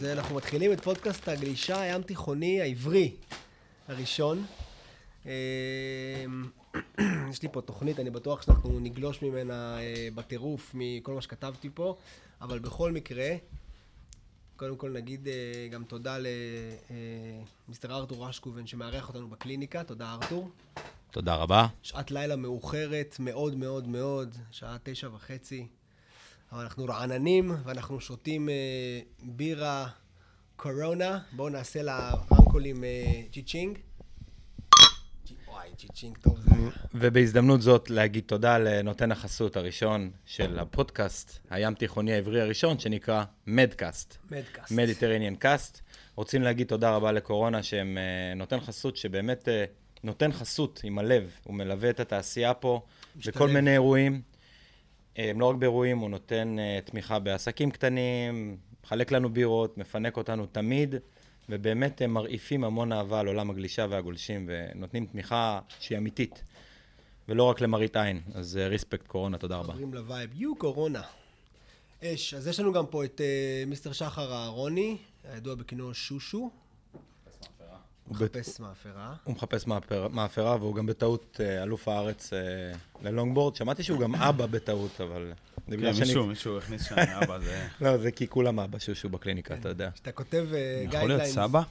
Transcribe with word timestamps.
אז 0.00 0.06
אה, 0.06 0.12
אנחנו 0.12 0.36
מתחילים 0.36 0.72
את 0.72 0.80
פודקאסט 0.80 1.28
הגלישה 1.28 1.80
הים 1.80 2.02
תיכוני 2.02 2.60
העברי 2.60 3.16
הראשון. 3.88 4.44
אה, 5.26 6.24
יש 7.30 7.42
לי 7.42 7.48
פה 7.52 7.60
תוכנית, 7.60 8.00
אני 8.00 8.10
בטוח 8.10 8.42
שאנחנו 8.42 8.80
נגלוש 8.80 9.22
ממנה 9.22 9.78
אה, 9.80 10.08
בטירוף 10.14 10.70
מכל 10.74 11.14
מה 11.14 11.20
שכתבתי 11.20 11.70
פה, 11.74 11.96
אבל 12.40 12.58
בכל 12.58 12.92
מקרה, 12.92 13.28
קודם 14.56 14.76
כל 14.76 14.90
נגיד 14.90 15.28
גם 15.70 15.84
תודה 15.84 16.18
למיסטר 17.68 17.92
ארתור 17.92 18.26
רשקובן 18.28 18.66
שמארח 18.66 19.08
אותנו 19.08 19.28
בקליניקה, 19.28 19.84
תודה 19.84 20.12
ארתור. 20.12 20.50
תודה 21.10 21.34
רבה. 21.34 21.66
שעת 21.82 22.10
לילה 22.10 22.36
מאוחרת 22.36 23.16
מאוד 23.18 23.54
מאוד 23.54 23.88
מאוד, 23.88 24.36
שעה 24.50 24.76
תשע 24.82 25.08
וחצי. 25.14 25.66
אבל 26.52 26.62
אנחנו 26.62 26.84
רעננים 26.84 27.52
ואנחנו 27.64 28.00
שותים 28.00 28.48
אה, 28.48 28.54
בירה 29.22 29.88
קורונה. 30.56 31.18
בואו 31.32 31.48
נעשה 31.48 31.82
לרמקולים 31.82 32.84
אה, 32.84 33.22
צ'יצ'ינג. 33.32 33.78
וואי, 35.48 35.68
צ'יצ'ינג 35.78 36.16
טוב 36.18 36.40
זה. 36.40 36.50
ובהזדמנות 36.94 37.62
זאת 37.62 37.90
להגיד 37.90 38.24
תודה 38.26 38.58
לנותן 38.58 39.12
החסות 39.12 39.56
הראשון 39.56 40.10
של 40.26 40.58
הפודקאסט, 40.58 41.38
הים 41.50 41.74
תיכוני 41.74 42.12
העברי 42.12 42.40
הראשון, 42.40 42.78
שנקרא 42.78 43.24
מדקאסט. 43.46 44.16
מדקאסט. 44.30 44.72
Mediterranean 44.72 45.34
cast. 45.34 45.80
רוצים 46.14 46.42
להגיד 46.42 46.66
תודה 46.66 46.90
רבה 46.96 47.12
לקורונה, 47.12 47.62
שהם 47.62 47.98
אה, 47.98 48.34
נותן 48.34 48.60
חסות 48.60 48.96
שבאמת 48.96 49.48
אה, 49.48 49.64
נותן 50.04 50.32
חסות 50.32 50.80
עם 50.84 50.98
הלב. 50.98 51.30
הוא 51.44 51.54
מלווה 51.54 51.90
את 51.90 52.00
התעשייה 52.00 52.54
פה 52.54 52.82
בכל 53.26 53.48
מיני 53.48 53.72
אירועים. 53.72 54.29
אה, 55.18 55.32
לא 55.36 55.50
רק 55.50 55.56
באירועים, 55.56 55.98
הוא 55.98 56.10
נותן 56.10 56.56
uh, 56.58 56.90
תמיכה 56.90 57.18
בעסקים 57.18 57.70
קטנים, 57.70 58.56
מחלק 58.84 59.12
לנו 59.12 59.28
בירות, 59.28 59.78
מפנק 59.78 60.16
אותנו 60.16 60.46
תמיד, 60.46 60.94
ובאמת 61.48 62.00
הם 62.02 62.14
מרעיפים 62.14 62.64
המון 62.64 62.92
אהבה 62.92 63.20
על 63.20 63.26
עולם 63.26 63.50
הגלישה 63.50 63.86
והגולשים, 63.90 64.48
ונותנים 64.48 65.06
תמיכה 65.06 65.60
שהיא 65.80 65.98
אמיתית, 65.98 66.42
ולא 67.28 67.42
רק 67.42 67.60
למראית 67.60 67.96
עין. 67.96 68.20
אז 68.34 68.56
respect 68.56 69.06
uh, 69.06 69.08
קורונה, 69.08 69.38
תודה 69.38 69.56
רבה. 69.56 69.72
חברים 69.72 69.94
ל 69.94 70.00
vibe, 70.00 70.30
יו 70.34 70.56
קורונה. 70.56 71.02
אש, 72.04 72.34
אז 72.34 72.46
יש 72.46 72.60
לנו 72.60 72.72
גם 72.72 72.86
פה 72.86 73.04
את 73.04 73.20
mister 73.66 73.92
שחר 73.92 74.32
אהרוני, 74.32 74.96
הידוע 75.24 75.54
בכינוי 75.54 75.94
שושו. 75.94 76.50
הוא 78.08 78.16
מחפש 78.16 78.60
מאפרה. 78.60 79.14
הוא 79.24 79.34
מחפש 79.34 79.66
מאפרה, 80.10 80.56
והוא 80.56 80.74
גם 80.74 80.86
בטעות 80.86 81.40
אה, 81.40 81.62
אלוף 81.62 81.88
הארץ 81.88 82.32
אה, 82.32 82.38
ללונגבורד. 83.02 83.56
שמעתי 83.56 83.82
שהוא 83.82 83.98
גם 83.98 84.14
אבא 84.14 84.46
בטעות, 84.46 85.00
אבל... 85.00 85.32
כן, 85.66 85.76
מישהו, 86.00 86.26
מישהו 86.26 86.58
הכניס 86.58 86.88
שם 86.88 86.94
אבא, 86.98 87.38
זה... 87.38 87.66
לא, 87.80 87.98
זה 87.98 88.10
כי 88.12 88.28
כולם 88.28 88.60
אבא 88.60 88.78
שושו 88.78 89.08
בקליניקה, 89.08 89.54
אתה 89.54 89.68
יודע. 89.68 89.90
כשאתה 89.94 90.12
כותב 90.12 90.46
guidelines... 90.50 90.94
יכול 90.94 91.08
להיות 91.08 91.24
סבא? 91.24 91.62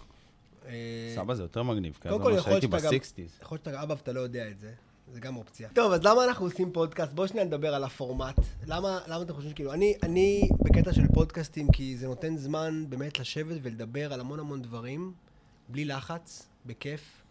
אה, 0.68 1.14
סבא 1.16 1.34
זה 1.34 1.44
יותר 1.44 1.64
מגניב, 1.64 1.98
כי 2.02 2.10
אז 2.10 2.16
ממש 2.16 2.48
הייתי 2.48 2.68
ב 2.68 2.76
sixties. 2.76 3.38
יכול 3.42 3.56
להיות 3.56 3.66
שאתה 3.66 3.84
אבא 3.84 3.94
ואתה 3.94 4.14
לא 4.14 4.20
יודע 4.20 4.48
את 4.50 4.60
זה. 4.60 4.72
זה 5.14 5.20
גם 5.20 5.36
אופציה. 5.36 5.70
טוב, 5.74 5.92
אז 5.92 6.04
למה 6.04 6.26
אנחנו 6.26 6.46
עושים 6.46 6.72
פודקאסט? 6.72 7.14
בואו 7.14 7.28
שניה 7.28 7.44
נדבר 7.44 7.76
על 7.76 7.84
הפורמט. 7.84 8.40
למה, 8.66 9.00
למה 9.08 9.24
אתם 9.24 9.34
חושבים 9.34 9.52
שכאילו, 9.52 9.74
אני, 9.74 9.94
אני 10.04 10.50
בקטע 10.60 10.94
של 10.94 11.08
פודקאסטים, 11.14 11.72
כי 11.72 11.98
זה 11.98 12.08
נותן 12.08 12.38
זמן 12.38 12.86
באמת 12.90 13.20
לשבת 13.20 13.58
ולדבר 13.62 14.14
על 14.14 14.20
המון 14.20 14.40
המון 14.40 14.62
דברים, 14.62 15.14
בלי 15.70 15.86
לחץ, 15.86 16.48
בכיף. 16.66 17.22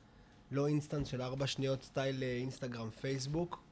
לא 0.50 0.67
אינסטנט 0.67 1.06
של 1.06 1.22
ארבע 1.22 1.47
שניות 1.47 1.83
style 1.83 2.22
אה, 2.22 2.36
אינסטגרם, 2.36 2.91
פייסבוק. 2.91 3.62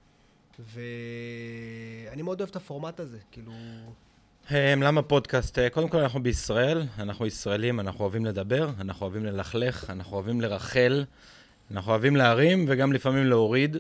ואני 0.59 2.23
מאוד 2.23 2.41
אוהב 2.41 2.51
את 2.51 2.57
הפורמט 2.57 3.01
הזה, 3.01 3.19
כאילו... 3.31 3.53
הם, 4.49 4.83
למה 4.83 5.03
פודקאסט? 5.03 5.59
אה, 5.59 5.71
קודם 5.71 5.89
כל 5.89 5.99
אנחנו 5.99 6.23
בישראל, 6.23 6.83
אנחנו 6.99 7.27
ישראלים, 7.27 7.81
אנחנו 7.81 8.01
אוהבים 8.01 8.25
לדבר, 8.25 8.71
אנחנו 8.81 9.07
אוהבים 9.07 9.25
ללכלך, 9.25 9.91
אנחנו 9.91 10.15
אוהבים 10.17 10.41
לרכל, 10.41 11.05
אנחנו 11.71 11.91
אוהבים 11.91 12.17
להרים 12.17 12.65
וגם 12.69 12.93
לפעמים 12.93 13.27
להוריד. 13.27 13.77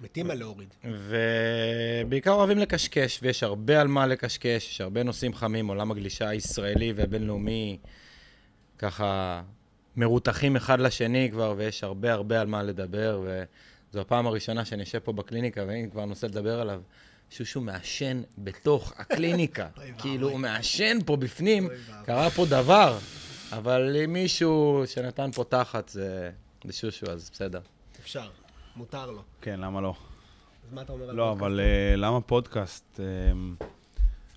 מתים 0.00 0.30
על 0.30 0.38
להוריד. 0.38 0.74
ובעיקר 0.84 2.32
אוהבים 2.32 2.58
לקשקש, 2.58 3.18
ויש 3.22 3.42
הרבה 3.42 3.80
על 3.80 3.88
מה 3.88 4.06
לקשקש, 4.06 4.70
יש 4.70 4.80
הרבה 4.80 5.02
נושאים 5.02 5.34
חמים, 5.34 5.66
עולם 5.66 5.90
הגלישה 5.90 6.28
הישראלי 6.28 6.92
והבינלאומי, 6.92 7.78
ככה 8.78 9.42
מרותחים 9.96 10.56
אחד 10.56 10.80
לשני 10.80 11.28
כבר, 11.32 11.54
ויש 11.56 11.84
הרבה 11.84 12.12
הרבה 12.12 12.40
על 12.40 12.46
מה 12.46 12.62
לדבר, 12.62 13.20
וזו 13.24 14.00
הפעם 14.00 14.26
הראשונה 14.26 14.64
שאני 14.64 14.82
יושב 14.82 14.98
פה 14.98 15.12
בקליניקה, 15.12 15.64
ואני 15.66 15.90
כבר 15.90 16.04
נוסע 16.04 16.26
לדבר 16.26 16.60
עליו. 16.60 16.80
שושו 17.30 17.60
מעשן 17.60 18.22
בתוך 18.38 18.92
הקליניקה. 18.96 19.68
כאילו, 19.98 20.30
הוא 20.30 20.38
מעשן 20.38 20.98
פה 21.06 21.16
בפנים, 21.16 21.68
קרה 22.04 22.30
פה 22.30 22.46
דבר, 22.46 22.98
אבל 23.52 23.96
אם 24.04 24.12
מישהו 24.12 24.82
שנתן 24.86 25.30
פה 25.30 25.44
תחת 25.44 25.88
זה, 25.88 26.30
זה 26.64 26.72
שושו, 26.72 27.06
אז 27.06 27.30
בסדר. 27.32 27.60
אפשר, 28.00 28.30
מותר 28.76 29.10
לו. 29.10 29.22
כן, 29.40 29.60
למה 29.60 29.80
לא? 29.80 29.94
אז 30.66 30.72
מה 30.72 30.82
אתה 30.82 30.92
אומר 30.92 31.10
על 31.10 31.16
לא, 31.16 31.22
פודקאסט? 31.22 31.42
לא, 31.42 31.46
אבל 31.46 31.60
uh, 31.60 31.96
למה 31.96 32.20
פודקאסט? 32.20 33.00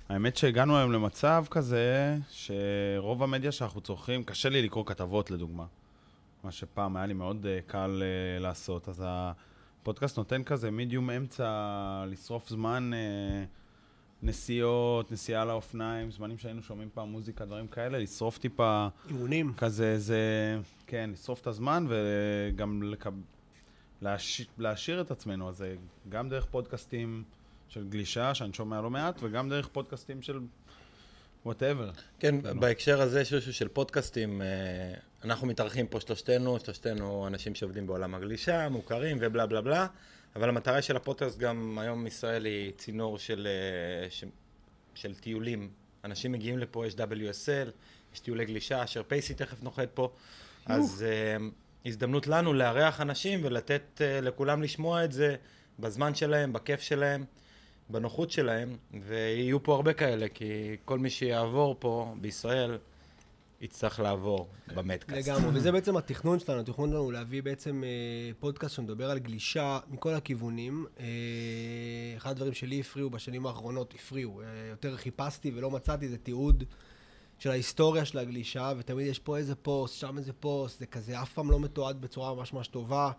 האמת 0.10 0.38
שהגענו 0.38 0.78
היום 0.78 0.92
למצב 0.92 1.46
כזה, 1.50 2.18
שרוב 2.30 3.24
המדיה 3.24 3.52
שאנחנו 3.52 3.82
צורכים, 3.82 4.24
קשה 4.24 4.50
לי 4.50 4.62
לקרוא 4.62 4.86
כתבות 4.86 5.32
לדוגמה. 5.32 5.66
מה 6.44 6.52
שפעם 6.52 6.98
היה 6.98 7.06
לי 7.06 7.14
מאוד 7.14 7.46
uh, 7.46 7.72
קל 7.72 8.04
uh, 8.04 8.42
לעשות. 8.42 8.90
אז 8.90 9.04
הפודקאסט 9.06 10.18
נותן 10.18 10.44
כזה 10.44 10.72
מידיום 10.72 11.10
אמצע 11.10 12.06
לשרוף 12.08 12.50
זמן, 12.50 12.92
uh, 12.94 13.48
נסיעות, 14.24 15.12
נסיעה 15.12 15.46
לאופניים, 15.46 16.12
זמנים 16.12 16.38
שהיינו 16.38 16.62
שומעים 16.62 16.90
פעם 16.94 17.10
מוזיקה, 17.10 17.46
דברים 17.46 17.68
כאלה, 17.68 18.00
לשרוף 18.00 18.38
טיפה... 18.38 18.88
אימונים. 19.10 19.54
כזה, 19.58 20.00
זה... 20.00 20.58
כן, 20.88 21.10
לשרוף 21.14 21.42
את 21.42 21.48
הזמן 21.48 21.86
וגם 21.90 22.84
לקב... 22.84 23.14
להש... 24.02 24.48
להשאיר 24.58 25.02
את 25.02 25.12
עצמנו. 25.12 25.50
אז 25.50 25.64
גם 26.10 26.30
דרך 26.30 26.46
פודקאסטים... 26.46 27.24
של 27.74 27.84
גלישה, 27.90 28.34
שאני 28.34 28.54
שומע 28.54 28.82
לא 28.82 28.90
מעט, 28.90 29.16
וגם 29.22 29.50
דרך 29.50 29.68
פודקאסטים 29.68 30.22
של 30.22 30.40
whatever. 31.46 31.92
כן, 32.20 32.36
לא. 32.44 32.54
בהקשר 32.54 33.02
הזה, 33.02 33.26
שושו 33.26 33.54
של 33.54 33.68
פודקאסטים, 33.68 34.42
אה, 34.42 34.48
אנחנו 35.24 35.48
מתארחים 35.48 35.88
פה 35.88 36.00
שלושתנו, 36.00 36.60
שלושתנו 36.60 37.28
אנשים 37.28 37.56
שעובדים 37.56 37.88
בעולם 37.88 38.16
הגלישה, 38.16 38.70
מוכרים 38.70 39.18
ובלה 39.22 39.46
בלה 39.46 39.62
בלה, 39.62 39.88
אבל 40.36 40.50
המטרה 40.50 40.82
של 40.82 40.96
הפודקאסט 40.96 41.38
גם 41.38 41.78
היום 41.82 42.08
ישראל 42.08 42.46
היא 42.46 42.72
צינור 42.78 43.18
של, 43.18 43.48
אה, 43.48 44.10
של, 44.10 44.28
של 44.96 45.16
טיולים. 45.16 45.70
אנשים 46.04 46.32
מגיעים 46.32 46.60
לפה, 46.60 46.88
יש 46.88 46.94
WSL, 46.94 47.70
יש 48.14 48.20
טיולי 48.20 48.46
גלישה, 48.46 48.84
אשר 48.84 49.04
פייסי 49.04 49.34
תכף 49.34 49.64
נוחת 49.64 49.90
פה, 49.94 50.12
אז 50.66 51.06
uh, 51.06 51.44
הזדמנות 51.86 52.28
לנו 52.28 52.54
לארח 52.54 53.02
אנשים 53.02 53.40
ולתת 53.44 53.82
uh, 53.96 54.22
לכולם 54.22 54.64
לשמוע 54.64 55.06
את 55.06 55.12
זה 55.12 55.36
בזמן 55.80 56.16
שלהם, 56.16 56.54
בכיף 56.54 56.82
שלהם. 56.82 57.26
בנוחות 57.90 58.32
שלהם, 58.32 58.76
ויהיו 59.08 59.64
פה 59.64 59.76
הרבה 59.76 59.94
כאלה, 59.94 60.28
כי 60.28 60.78
כל 60.86 61.00
מי 61.00 61.10
שיעבור 61.10 61.76
פה 61.80 62.16
בישראל, 62.22 62.78
יצטרך 63.64 64.00
לעבור 64.00 64.48
במדקאסט. 64.76 65.30
לגמרי, 65.30 65.50
וזה 65.54 65.72
בעצם 65.72 65.98
התכנון 65.98 66.40
שלנו, 66.40 66.60
התכנון 66.60 66.90
שלנו 66.90 67.02
הוא 67.02 67.14
להביא 67.14 67.44
בעצם 67.44 67.84
אה, 67.84 67.90
פודקאסט 68.40 68.76
שמדבר 68.76 69.12
על 69.12 69.20
גלישה 69.20 69.80
מכל 69.90 70.14
הכיוונים. 70.14 70.86
אה, 71.00 71.06
אחד 72.18 72.32
הדברים 72.32 72.54
שלי 72.54 72.80
הפריעו 72.80 73.10
בשנים 73.10 73.46
האחרונות, 73.46 73.94
הפריעו, 73.94 74.42
אה, 74.42 74.46
יותר 74.70 74.98
חיפשתי 74.98 75.52
ולא 75.56 75.72
מצאתי, 75.72 76.10
זה 76.10 76.18
תיעוד 76.18 76.64
של 77.40 77.50
ההיסטוריה 77.50 78.06
של 78.06 78.18
הגלישה, 78.18 78.74
ותמיד 78.78 79.08
יש 79.08 79.20
פה 79.20 79.38
איזה 79.38 79.56
פוסט, 79.56 80.00
שם 80.00 80.18
איזה 80.18 80.34
פוסט, 80.34 80.80
זה 80.80 80.86
כזה 80.86 81.22
אף 81.22 81.34
פעם 81.34 81.52
לא 81.52 81.60
מתועד 81.60 82.02
בצורה 82.02 82.34
ממש 82.34 82.54
ממש 82.54 82.68
טובה. 82.68 83.12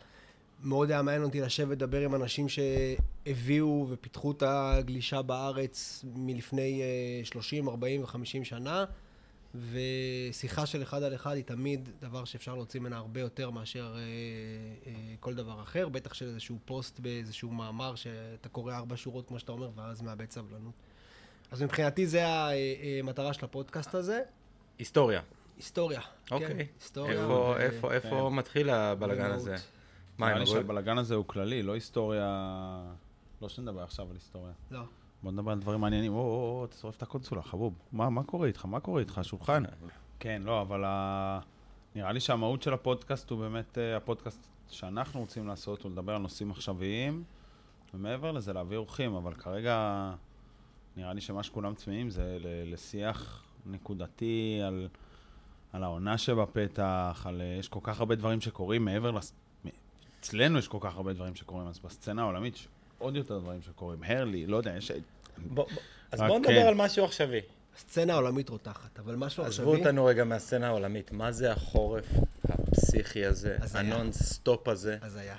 מאוד 0.65 0.91
היה 0.91 1.03
מעניין 1.03 1.23
אותי 1.23 1.41
לשבת 1.41 1.71
לדבר 1.71 2.01
עם 2.01 2.15
אנשים 2.15 2.47
שהביאו 2.49 3.87
ופיתחו 3.91 4.33
את 4.33 4.43
הגלישה 4.47 5.23
בארץ 5.23 6.05
מלפני 6.15 6.83
30, 7.25 7.69
40 7.69 8.03
ו-50 8.03 8.45
שנה, 8.45 8.85
ושיחה 9.55 10.67
של 10.67 10.83
אחד 10.83 11.03
על 11.03 11.15
אחד 11.15 11.35
היא 11.35 11.45
תמיד 11.45 11.89
דבר 12.01 12.25
שאפשר 12.25 12.55
להוציא 12.55 12.81
ממנה 12.81 12.97
הרבה 12.97 13.21
יותר 13.21 13.51
מאשר 13.51 13.95
אה, 13.97 14.01
אה, 14.87 14.93
כל 15.21 15.35
דבר 15.35 15.63
אחר, 15.63 15.89
בטח 15.89 16.15
של 16.15 16.27
איזשהו 16.27 16.59
פוסט 16.65 17.01
באיזשהו 17.01 17.51
מאמר 17.51 17.95
שאתה 17.95 18.49
קורא 18.49 18.75
ארבע 18.75 18.97
שורות 18.97 19.29
כמו 19.29 19.39
שאתה 19.39 19.53
אומר, 19.53 19.71
ואז 19.77 20.03
מאבד 20.03 20.31
סבלנות. 20.31 20.75
אז 21.51 21.63
מבחינתי 21.63 22.07
זה 22.07 22.25
המטרה 23.01 23.33
של 23.33 23.45
הפודקאסט 23.45 23.95
הזה. 23.95 24.21
היסטוריה. 24.79 25.21
היסטוריה. 25.57 26.01
אוקיי. 26.31 26.49
כן, 26.49 26.57
היסטוריה. 26.81 27.13
איפה, 27.13 27.33
ו... 27.33 27.61
איפה, 27.61 27.93
איפה 27.93 28.29
כן. 28.31 28.37
מתחיל 28.37 28.71
הבלגן 28.71 29.31
הזה? 29.31 29.57
מה, 30.19 30.27
נראה 30.27 30.39
לי 30.39 30.47
שהבלאגן 30.47 30.99
הזה 30.99 31.15
הוא 31.15 31.25
כללי, 31.27 31.63
לא 31.63 31.73
היסטוריה... 31.73 32.95
לא 33.43 33.49
שנדבר 33.49 33.83
עכשיו 33.83 34.07
על 34.11 34.15
היסטוריה. 34.15 34.53
לא. 34.71 34.81
בוא 35.23 35.33
נדבר 35.33 35.53
על 35.53 35.59
דברים 35.59 35.81
מעניינים. 35.81 36.13
או, 36.13 36.19
או, 36.19 36.61
או, 36.61 36.67
תשרוף 36.67 36.97
את 36.97 37.03
הקונסולה, 37.03 37.43
חבוב. 37.43 37.75
מה, 37.93 38.11
מה 38.11 38.23
קורה 38.23 38.47
איתך? 38.47 38.65
מה 38.65 38.81
קורה 38.81 39.01
איתך? 39.01 39.21
שולחן. 39.23 39.63
כן, 40.21 40.43
לא, 40.45 40.61
אבל 40.61 40.85
ה... 40.87 41.41
נראה 41.95 42.13
לי 42.13 42.21
שהמהות 42.21 42.63
של 42.63 42.75
הפודקאסט 42.75 43.31
הוא 43.31 43.39
באמת 43.39 43.79
uh, 43.79 43.97
הפודקאסט 43.97 44.47
שאנחנו 44.69 45.21
רוצים 45.21 45.47
לעשות, 45.47 45.83
הוא 45.83 45.93
לדבר 45.93 46.15
על 46.15 46.23
נושאים 46.23 46.51
עכשוויים, 46.51 47.25
ומעבר 47.95 48.33
לזה 48.33 48.53
להביא 48.53 48.77
אורחים, 48.77 49.15
אבל 49.15 49.35
כרגע 49.35 50.11
נראה 50.97 51.13
לי 51.13 51.21
שמה 51.21 51.43
שכולם 51.43 51.75
צמאים 51.75 52.11
זה 52.11 52.39
לשיח 52.41 53.45
נקודתי 53.67 54.61
על 54.67 54.89
על 55.75 55.83
העונה 55.83 56.19
שבפתח, 56.19 57.23
על... 57.29 57.41
אה, 57.41 57.57
יש 57.59 57.69
כל 57.69 57.81
כך 57.83 58.01
הרבה 58.01 58.15
דברים 58.15 58.41
שקורים 58.41 58.85
מעבר 58.85 59.11
לס... 59.11 59.33
אצלנו 60.25 60.59
יש 60.59 60.69
כל 60.69 60.79
כך 60.81 60.97
הרבה 60.97 61.13
דברים 61.13 61.35
שקורים, 61.35 61.67
אז 61.67 61.79
בסצנה 61.79 62.23
העולמית 62.23 62.55
יש 62.55 62.69
עוד 62.99 63.17
יותר 63.17 63.39
דברים 63.39 63.63
שקורים. 63.63 63.99
הרלי, 64.05 64.47
לא 64.47 64.57
יודע, 64.57 64.77
יש... 64.77 64.93
בוא- 65.47 65.67
אז 66.13 66.21
בואו 66.21 66.39
נדבר 66.39 66.53
כן. 66.63 66.67
על 66.67 66.75
משהו 66.75 67.05
עכשווי. 67.05 67.41
הסצנה 67.77 68.13
העולמית 68.13 68.49
רותחת, 68.49 68.99
אבל 68.99 69.15
משהו 69.17 69.45
עזבו 69.45 69.63
עכשווי... 69.63 69.79
אותנו 69.81 70.05
רגע 70.05 70.25
מהסצנה 70.25 70.67
העולמית. 70.67 71.13
מה 71.13 71.33
זה 71.33 71.53
החורף 71.53 72.05
הפסיכי 72.45 73.25
הזה. 73.27 73.57
הנון-סטופ 73.75 74.69
הזה? 74.69 74.99
אז 75.01 75.17
היה. 75.17 75.37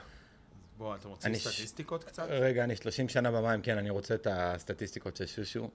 בוא, 0.78 0.96
אתם 0.96 1.10
רוצים 1.10 1.32
אני 1.32 1.40
ש- 1.40 1.48
סטטיסטיקות 1.48 2.04
קצת? 2.04 2.26
רגע, 2.30 2.64
אני 2.64 2.76
30 2.76 3.10
שנה 3.10 3.32
במים, 3.32 3.62
כן, 3.62 3.78
אני 3.78 3.90
רוצה 3.90 4.16
את 4.16 4.28
הסטטיסטיקות 4.32 5.18
של 5.18 5.26
שושו. 5.26 5.70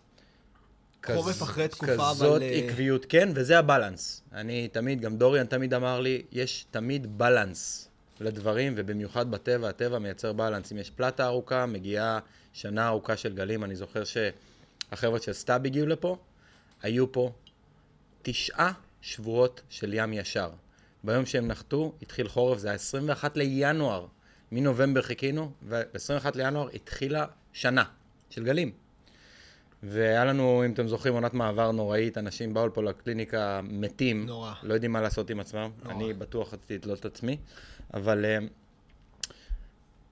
חורף 1.07 1.37
כז- 1.37 1.43
אחרי 1.43 1.69
תקופה, 1.69 1.95
אבל, 1.95 2.11
כזאת 2.11 2.43
אה, 2.43 2.49
עקביות, 2.51 3.07
כן, 3.09 3.29
וזה 3.35 3.59
ה 3.58 3.66
balance. 3.66 4.23
אני 4.33 4.69
תמיד, 4.69 5.01
גם 5.01 5.17
דוריאן 5.17 5.47
תמיד 5.47 5.75
אמר 5.75 6.01
לי, 6.01 6.23
יש 6.33 6.67
תמיד 6.71 7.19
balance 7.19 7.89
לדברים, 8.20 8.72
ובמיוחד 8.76 9.31
בטבע, 9.31 9.69
הטבע 9.69 9.99
מייצר 9.99 10.32
balance. 10.32 10.73
אם 10.72 10.78
יש 10.78 10.90
פלטה 10.90 11.26
ארוכה, 11.26 11.67
מגיעה 11.67 12.19
שנה 12.52 12.88
ארוכה 12.88 13.17
של 13.17 13.34
גלים. 13.34 13.64
אני 13.64 13.76
זוכר 13.76 14.02
שהחבר'ה 14.05 15.20
של 15.20 15.32
סטאב 15.32 15.67
הגיעו 15.67 15.87
לפה, 15.87 16.17
היו 16.82 17.12
פה 17.12 17.32
תשעה 18.22 18.72
שבועות 19.02 19.61
של 19.69 19.94
ים 19.94 20.12
ישר. 20.12 20.50
ביום 21.05 21.26
שהם 21.26 21.46
נחתו, 21.49 21.93
התחיל 22.02 22.28
חורף, 22.28 22.58
זה 22.58 22.69
היה 22.69 22.75
21 22.75 23.37
לינואר. 23.37 24.06
מנובמבר 24.52 25.02
חיכינו, 25.02 25.52
וב-21 25.62 26.26
לינואר 26.34 26.69
התחילה 26.75 27.26
שנה 27.52 27.84
של 28.31 28.44
גלים. 28.44 28.73
והיה 29.82 30.25
לנו, 30.25 30.65
אם 30.67 30.73
אתם 30.73 30.88
זוכרים, 30.88 31.15
עונת 31.15 31.35
מעבר 31.35 31.71
נוראית, 31.71 32.19
אנשים 32.19 32.55
באו 32.55 32.67
לפה 32.67 32.82
לקליניקה 32.82 33.61
מתים. 33.62 34.27
נורא. 34.27 34.53
לא 34.62 34.75
יודעים 34.75 34.93
מה 34.93 35.00
לעשות 35.00 35.31
עם 35.31 35.41
עצמם. 35.41 35.71
נורא. 35.82 35.94
אני 35.94 36.12
בטוח 36.12 36.55
רציתי 36.55 36.75
לתלות 36.75 37.00
את 37.00 37.05
עצמי, 37.05 37.37
אבל 37.94 38.25
uh, 38.25 38.44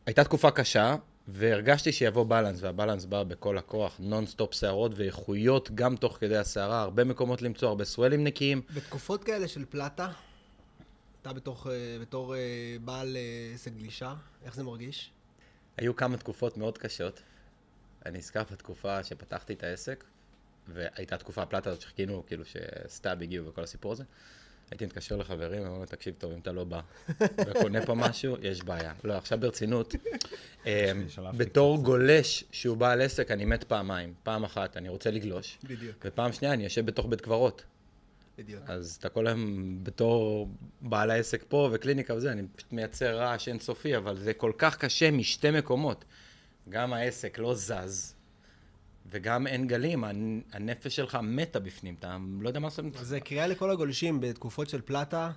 הייתה 0.07 0.25
תקופה 0.25 0.51
קשה, 0.51 0.97
והרגשתי 1.29 1.93
שיבוא 1.93 2.25
balance, 2.25 2.63
וה 2.63 2.72
balance 2.72 3.05
בא 3.05 3.23
בכל 3.23 3.59
הכוח, 3.59 3.97
נונסטופ 3.99 4.55
סערות 4.55 4.93
ואיכויות 4.97 5.71
גם 5.75 5.97
תוך 5.97 6.17
כדי 6.21 6.37
הסערה, 6.37 6.83
הרבה 6.83 7.05
מקומות 7.05 7.43
למצוא, 7.43 7.69
הרבה 7.69 7.85
סוולים 7.85 8.25
נקיים. 8.25 8.63
בתקופות 8.75 9.25
כאלה 9.25 9.49
של 9.49 9.65
פלטה, 9.65 10.09
אתה 11.23 11.33
בתוך, 11.33 11.67
אה, 11.67 11.97
בתור 12.01 12.35
אה, 12.35 12.41
בעל 12.85 13.17
עסק 13.55 13.73
גלישה, 13.73 14.15
איך 14.45 14.55
זה 14.55 14.63
מרגיש? 14.63 15.11
היו 15.77 15.97
כמה 15.97 16.17
תקופות 16.17 16.57
מאוד 16.57 16.79
קשות. 16.79 17.23
אני 18.07 18.19
נזכר 18.19 18.43
בתקופה 18.53 19.05
שפתחתי 19.05 19.53
את 19.53 19.63
העסק, 19.63 20.05
והייתה 20.69 21.17
תקופה 21.17 21.43
הפלטה 21.43 21.71
הזאת 21.71 21.83
שחיכינו, 21.83 22.27
כאילו 22.27 22.45
שסטאב 22.45 23.23
הגיעו 23.23 23.47
וכל 23.47 23.63
הסיפור 23.63 23.93
הזה. 23.93 24.05
הייתי 24.71 24.87
מתקשר 24.87 25.17
לחברים, 25.17 25.67
אמרו 25.67 25.81
לי, 25.81 25.87
תקשיב 25.87 26.15
טוב, 26.19 26.33
אם 26.33 26.39
אתה 26.39 26.53
לא 26.53 26.65
בא 26.65 26.81
וקונה 27.47 27.87
פה 27.87 27.95
משהו, 27.95 28.37
יש 28.43 28.63
בעיה. 28.63 28.93
לא, 29.05 29.13
עכשיו 29.13 29.41
ברצינות, 29.41 29.95
אה, 30.67 30.93
בתור 31.37 31.83
גולש 31.83 32.45
שהוא 32.53 32.77
בעל 32.77 33.01
עסק, 33.01 33.31
אני 33.31 33.45
מת 33.45 33.65
פעמיים. 33.65 34.15
פעם 34.23 34.45
אחת, 34.45 34.77
אני 34.77 34.89
רוצה 34.89 35.11
לגלוש, 35.11 35.59
בדיוק. 35.65 35.97
ופעם 36.05 36.33
שנייה, 36.33 36.55
אני 36.55 36.65
יושב 36.65 36.87
בתוך 36.87 37.07
בית 37.07 37.21
קברות. 37.21 37.65
בדיוק. 38.39 38.63
אז 38.67 38.97
אתה 39.01 39.09
כל 39.09 39.27
היום 39.27 39.79
בתור 39.85 40.49
בעל 40.81 41.11
העסק 41.11 41.45
פה 41.49 41.71
וקליניקה 41.73 42.15
וזה, 42.15 42.33
אני 42.33 42.43
פשוט 42.57 42.73
מייצר 42.73 43.19
רעש 43.19 43.49
אינסופי, 43.49 43.97
אבל 43.97 44.17
זה 44.17 44.33
כל 44.35 44.53
כך 44.59 44.77
קשה 44.77 45.11
משתי 45.11 45.51
מקומות. 45.51 46.05
גם 46.71 46.93
העסק 46.93 47.39
לא 47.39 47.55
זז, 47.55 48.15
וגם 49.11 49.47
אין 49.47 49.67
גלים, 49.67 50.05
הנ- 50.05 50.41
הנפש 50.53 50.97
שלך 50.97 51.19
מתה 51.23 51.61
בפנים, 51.61 51.95
אתה 51.99 52.17
לא 52.41 52.49
יודע 52.49 52.61
מה 52.61 52.67
לעשות 52.67 52.85
זה. 53.01 53.21
קריאה 53.21 53.47
לכל 53.47 53.71
הגולשים 53.71 54.21
בתקופות 54.21 54.69
של 54.69 54.81
פלטה, 54.81 55.31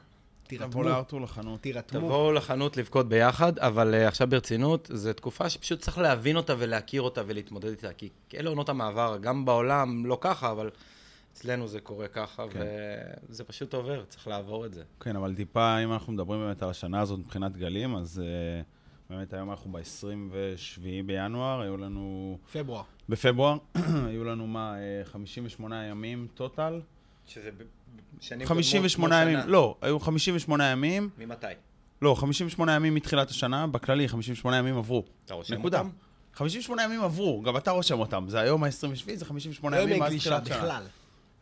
תירתמו, 0.48 0.70
תבוא 0.72 0.86
לארתור 0.86 1.22
לחנות. 1.22 1.62
תירתמו. 1.62 2.00
תבואו 2.00 2.32
לחנות 2.32 2.78
לבכות 2.78 3.10
ביחד, 3.10 3.60
אבל 3.60 3.94
uh, 3.94 4.08
עכשיו 4.08 4.28
ברצינות, 4.30 4.90
זו 4.94 5.14
תקופה 5.14 5.50
שפשוט 5.50 5.80
צריך 5.80 5.98
להבין 5.98 6.38
אותה 6.38 6.56
ולהכיר 6.58 7.02
אותה 7.02 7.22
ולהתמודד 7.28 7.70
איתה, 7.70 7.94
כי 7.94 8.10
אלה 8.36 8.50
עונות 8.50 8.70
המעבר, 8.70 9.18
גם 9.22 9.46
בעולם 9.46 10.06
לא 10.06 10.18
ככה, 10.22 10.52
אבל 10.52 10.70
אצלנו 11.34 11.68
זה 11.68 11.80
קורה 11.80 12.08
ככה, 12.08 12.46
כן. 12.50 12.60
וזה 13.30 13.44
פשוט 13.44 13.74
עובר, 13.74 14.04
צריך 14.06 14.28
לעבור 14.28 14.66
את 14.66 14.74
זה. 14.74 14.84
כן, 15.00 15.16
אבל 15.16 15.36
טיפה, 15.36 15.78
אם 15.84 15.94
אנחנו 15.94 16.14
מדברים 16.14 16.40
באמת 16.40 16.64
על 16.64 16.70
השנה 16.70 17.02
הזאת 17.02 17.20
מבחינת 17.20 17.58
גלים, 17.58 17.96
אז 17.96 18.22
uh, 18.22 18.66
באמת 19.12 19.34
היום 19.34 19.50
אנחנו 19.50 19.72
ב-27 19.72 20.82
בינואר, 21.06 21.62
היו 21.62 21.78
לנו... 21.78 22.38
פברואר. 22.54 22.84
בפברואר, 23.10 23.58
היו 24.08 24.24
לנו 24.24 24.48
מה, 24.48 24.76
אה, 24.80 25.06
58 25.06 25.86
ימים 25.86 26.28
טוטל? 26.34 26.82
שזה 27.26 27.50
שנים 28.20 28.48
58 28.48 29.22
ימים, 29.22 29.40
לא, 29.46 29.76
היו 29.82 30.00
58 30.00 30.72
ימים, 30.72 31.10
ממתי? 31.18 31.48
לא, 32.02 32.16
58 32.16 32.76
ימים 32.76 32.94
מתחילת 32.96 33.30
השנה, 33.30 33.68
בכללי 33.68 34.08
58 34.08 34.58
ימים 34.58 34.78
עברו. 34.78 35.04
אתה 35.26 35.34
רושם 35.34 35.54
נקודה. 35.54 35.80
אותם? 35.80 35.90
58 36.34 36.84
ימים 36.84 37.02
עברו, 37.02 37.42
גם 37.42 37.58
אתה 37.58 37.72
רושם 37.72 38.00
אותם. 38.00 38.26
זה 38.28 38.40
היום 38.40 38.64
ה-27, 38.64 39.16
זה 39.16 39.26
58 39.26 39.78
לא 39.78 39.82
ימים 39.82 39.96
ימי 39.96 40.00
מאז 40.00 40.16
תחילת 40.16 40.46
שנה. 40.46 40.80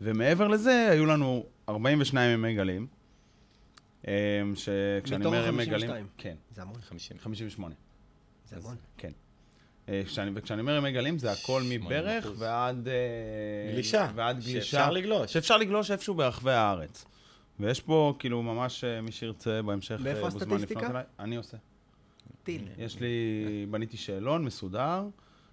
ומעבר 0.02 0.48
לזה, 0.48 0.88
היו 0.92 1.06
לנו 1.06 1.46
42 1.70 2.32
ימי 2.34 2.56
גלים. 2.56 2.88
אה, 4.08 4.42
שכשאני 4.56 5.18
מתוך 5.20 5.34
אומר 5.34 5.48
ימי 5.48 5.64
ה-52. 5.64 5.70
גלים... 5.70 6.08
כן, 6.18 6.36
זה 6.52 6.62
המון. 6.62 6.82
50. 6.82 7.18
58. 7.18 7.76
זה 8.46 8.56
המון. 8.56 8.76
כן. 8.98 9.12
אה, 9.90 10.02
כשאני, 10.06 10.32
וכשאני 10.36 10.62
אומר 10.62 10.76
ימי 10.76 10.92
גלים, 10.92 11.18
זה 11.18 11.32
הכל 11.32 11.62
מברך 11.70 12.26
80%. 12.26 12.30
ועד... 12.38 12.88
אה, 12.88 13.72
גלישה. 13.74 14.12
ועד 14.16 14.40
גלישה. 14.40 14.62
שאפשר 14.62 14.92
לגלוש. 14.92 15.34
שאפשר 15.34 15.58
לגלוש 15.58 15.92
איפשהו 15.92 16.14
ברחבי 16.14 16.52
הארץ. 16.52 17.06
ויש 17.60 17.82
פה, 17.82 18.14
כאילו, 18.20 18.44
ממש 18.44 18.84
מי 18.84 19.12
שירצה 19.12 19.62
בהמשך, 19.62 20.00
מאיפה 20.04 20.28
הסטטיסטיקה? 20.28 21.02
אני 21.20 21.36
עושה. 21.36 21.58
טיל. 22.44 22.68
יש 22.78 23.00
לי, 23.00 23.66
בניתי 23.70 23.98
שאלון 23.98 24.46
מסודר, 24.46 25.08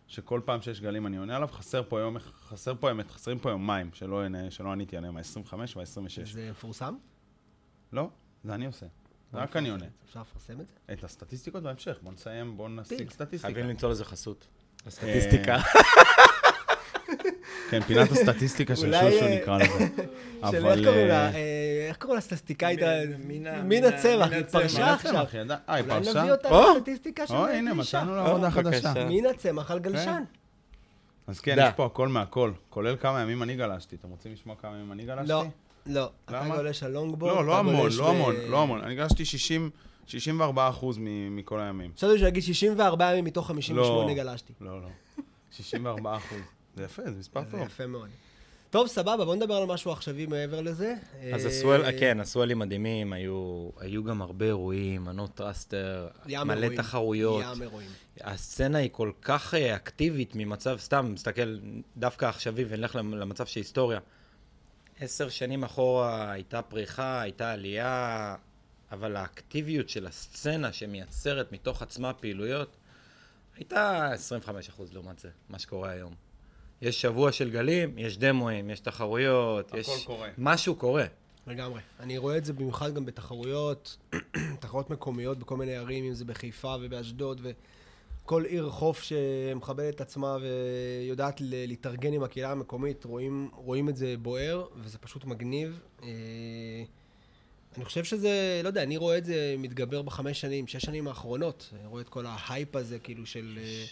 שכל 0.07 0.41
פעם 0.45 0.63
שיש 0.63 0.81
גלים 0.81 1.07
אני 1.07 1.17
עונה 1.17 1.37
עליו, 1.37 1.49
חסר 1.53 1.83
פה 1.89 2.01
יום, 2.01 2.19
חסר 2.19 2.75
פה 2.81 2.91
אמת, 2.91 3.11
חסרים 3.11 3.39
פה 3.39 3.51
יומיים, 3.51 3.91
שלא, 3.93 4.23
שלא 4.51 4.73
עניתי 4.73 4.97
עליהם, 4.97 5.17
ה-25 5.17 5.55
וה-26. 5.55 6.25
זה 6.33 6.51
מפורסם? 6.51 6.95
לא, 7.93 8.09
זה 8.47 8.55
אני 8.55 8.67
עושה. 8.67 8.87
רק 9.35 9.57
אני 9.57 9.69
עונה. 9.71 9.85
אפשר 10.09 10.21
לפרסם 10.21 10.61
את 10.61 10.67
זה? 10.67 10.93
את 10.93 11.05
הסטטיסטיקות 11.05 11.63
בהמשך, 11.63 11.99
בוא 12.03 12.13
נסיים, 12.13 12.57
בוא 12.57 12.69
נשיג. 12.69 13.11
סטטיסטיקה. 13.11 13.53
חייבים 13.55 13.71
למצוא 13.71 13.91
לזה 13.91 14.05
חסות. 14.05 14.47
אה, 14.47 14.83
הסטטיסטיקה. 14.87 15.57
כן, 17.71 17.81
פינת 17.83 18.11
הסטטיסטיקה 18.11 18.77
של 18.77 18.87
אולי, 18.95 19.13
שושו 19.13 19.25
אה, 19.27 19.37
נקרא 19.43 19.59
לזה. 19.59 19.79
של 20.51 20.57
אבל... 20.57 20.79
איך 20.79 20.89
קוראים 20.89 21.09
לה? 21.09 21.29
אה, 21.29 21.35
אה, 21.35 21.87
איך 21.89 21.97
קוראים 21.97 22.19
לסטטיסטיקאית? 22.19 22.81
מין- 22.83 23.17
מינה- 23.29 23.63
מינה- 23.63 23.63
מינה 23.63 23.87
היא 24.37 24.45
פרשה 24.45 24.95
עכשיו. 24.95 25.15
אה, 25.15 25.21
היא 25.75 25.85
אולי 25.85 26.05
פרשה? 26.05 26.21
נביא 26.23 26.33
אותה 26.33 26.49
או! 26.51 26.75
לסטטיסטיקה 26.77 27.27
של 27.27 27.35
או, 27.35 27.47
הנה. 27.47 27.75
מצאנו 27.75 28.17
לה 28.17 28.27
עבודה 28.27 28.51
חדשה. 28.51 28.93
מן 29.09 29.27
הצמח 29.27 29.71
על 29.71 29.79
גלשן. 29.79 30.23
אז 31.27 31.41
כן. 31.41 31.57
יש 31.59 31.73
פה 31.77 31.87
הכל 31.87 32.09
מהכל, 32.09 32.53
כולל 32.71 32.97
כמה 32.97 33.21
ימים 33.23 33.43
אני 33.43 33.57
גלשתי. 33.57 33.97
אתם 33.97 34.09
רוצים 34.09 34.33
לשמוע 34.33 34.57
כמה 34.57 34.77
ימים 34.77 34.93
אני 34.93 35.05
גלשתי? 35.05 35.29
לא, 35.29 35.45
לא. 35.87 36.11
אתה 36.25 36.45
למה? 36.45 36.57
גולש 36.57 36.83
על 36.83 36.93
לונגבורד. 36.93 37.33
לא, 37.33 37.39
אתה 37.41 37.47
לא 37.47 37.59
המון, 37.59 37.91
לא 37.99 38.11
המון, 38.11 38.35
לא 38.49 38.63
המון. 38.63 38.81
אני 38.81 38.95
גלשתי 38.95 39.25
60, 39.25 39.71
64 40.07 40.69
אחוז 40.69 40.99
מכל 41.31 41.61
הימים. 41.61 41.91
חשבתי 41.97 42.19
שהוא 42.19 42.29
יגיד 42.29 42.43
64 42.43 43.13
ימים 43.13 43.25
מתוך 43.25 43.47
58 43.47 44.09
לא. 44.09 44.15
גלשתי. 44.15 44.53
לא, 44.61 44.81
לא. 44.83 44.89
64 45.51 46.17
אחוז. 46.17 46.39
זה 46.77 46.85
יפה, 46.85 47.03
זה 47.05 47.19
מספר 47.19 47.41
זה 47.45 47.51
טוב. 47.51 47.61
יפה 47.61 47.87
מאוד. 47.87 48.09
טוב, 48.71 48.87
סבבה, 48.87 49.25
בוא 49.25 49.35
נדבר 49.35 49.55
על 49.55 49.67
משהו 49.67 49.93
עכשווי 49.93 50.27
מעבר 50.27 50.61
לזה. 50.61 50.95
אז 51.35 51.45
אה, 51.47 51.51
ה 51.51 51.56
swell, 51.56 51.85
כן, 52.01 52.21
הסוולים 52.21 52.59
מדהימים, 52.59 53.13
היו 53.13 53.69
היו 53.81 54.05
גם 54.05 54.23
הרבה 54.23 54.47
אירועים, 54.47 55.05
מנו 55.05 55.35
טראסטר, 55.35 56.09
מלא 56.27 56.33
אירועים. 56.55 56.77
תחרויות. 56.77 57.45
ים 57.57 57.63
אירועים. 57.63 57.89
הסצנה 58.21 58.79
היא 58.79 58.89
כל 58.93 59.11
כך 59.23 59.55
אה, 59.55 59.77
אקטיבית 59.77 60.33
ממצב, 60.35 60.77
סתם, 60.79 61.11
מסתכל 61.15 61.59
דווקא 61.97 62.27
עכשווי 62.27 62.65
ונלך 62.69 62.97
למ- 62.97 63.15
למצב 63.15 63.47
של 63.47 63.61
היסטוריה. 63.61 63.99
עשר 65.01 65.29
שנים 65.29 65.65
אחורה 65.65 66.33
הייתה 66.33 66.63
פריחה, 66.63 67.21
הייתה 67.21 67.53
עלייה, 67.53 68.37
אבל 68.93 69.17
האקטיביות 69.17 69.89
של 69.89 70.07
הסצנה 70.07 70.73
שמייצרת 70.73 71.53
מתוך 71.53 71.83
עצמה 71.83 72.13
פעילויות, 72.13 72.77
הייתה 73.57 74.11
25% 74.49 74.83
לעומת 74.93 75.19
זה, 75.19 75.29
מה 75.49 75.59
שקורה 75.59 75.91
היום. 75.91 76.15
יש 76.83 77.01
שבוע 77.01 77.33
של 77.33 77.51
גלים, 77.51 77.99
יש 77.99 78.19
דמואים, 78.19 78.71
יש 78.71 78.81
תחרויות, 78.81 79.69
הכל 79.69 79.79
יש... 79.79 80.05
קורה. 80.07 80.29
משהו 80.39 80.75
קורה. 80.75 81.07
לגמרי. 81.47 81.81
אני 82.01 82.19
רואה 82.19 82.37
את 82.37 82.45
זה 82.45 82.53
במיוחד 82.53 82.95
גם 82.95 83.05
בתחרויות, 83.07 83.97
תחרויות 84.61 84.91
מקומיות 84.91 85.39
בכל 85.39 85.57
מיני 85.57 85.77
ערים, 85.77 86.05
אם 86.05 86.15
זה 86.15 86.25
בחיפה 86.25 86.77
ובאשדוד, 86.83 87.41
וכל 88.27 88.45
עיר 88.45 88.71
חוף 88.71 89.03
שמכבדת 89.03 89.95
את 89.95 90.01
עצמה 90.01 90.37
ויודעת 90.41 91.41
להתארגן 91.41 92.13
עם 92.13 92.23
הקהילה 92.23 92.51
המקומית, 92.51 93.05
רואים, 93.05 93.51
רואים 93.55 93.89
את 93.89 93.97
זה 93.97 94.15
בוער, 94.23 94.67
וזה 94.77 94.99
פשוט 94.99 95.25
מגניב. 95.25 95.81
אה, 96.03 96.09
אני 97.77 97.85
חושב 97.85 98.05
שזה, 98.05 98.61
לא 98.63 98.69
יודע, 98.69 98.83
אני 98.83 98.97
רואה 98.97 99.19
את 99.19 99.25
זה 99.25 99.55
מתגבר 99.59 100.03
בחמש 100.03 100.41
שנים, 100.41 100.67
שש 100.67 100.83
שנים 100.83 101.09
האחרונות. 101.09 101.73
אני 101.81 101.87
רואה 101.87 102.03
את 102.03 102.09
כל 102.09 102.27
ההייפ 102.27 102.77
הזה, 102.77 102.99
כאילו, 102.99 103.27
של... 103.27 103.59
אה, 103.63 103.85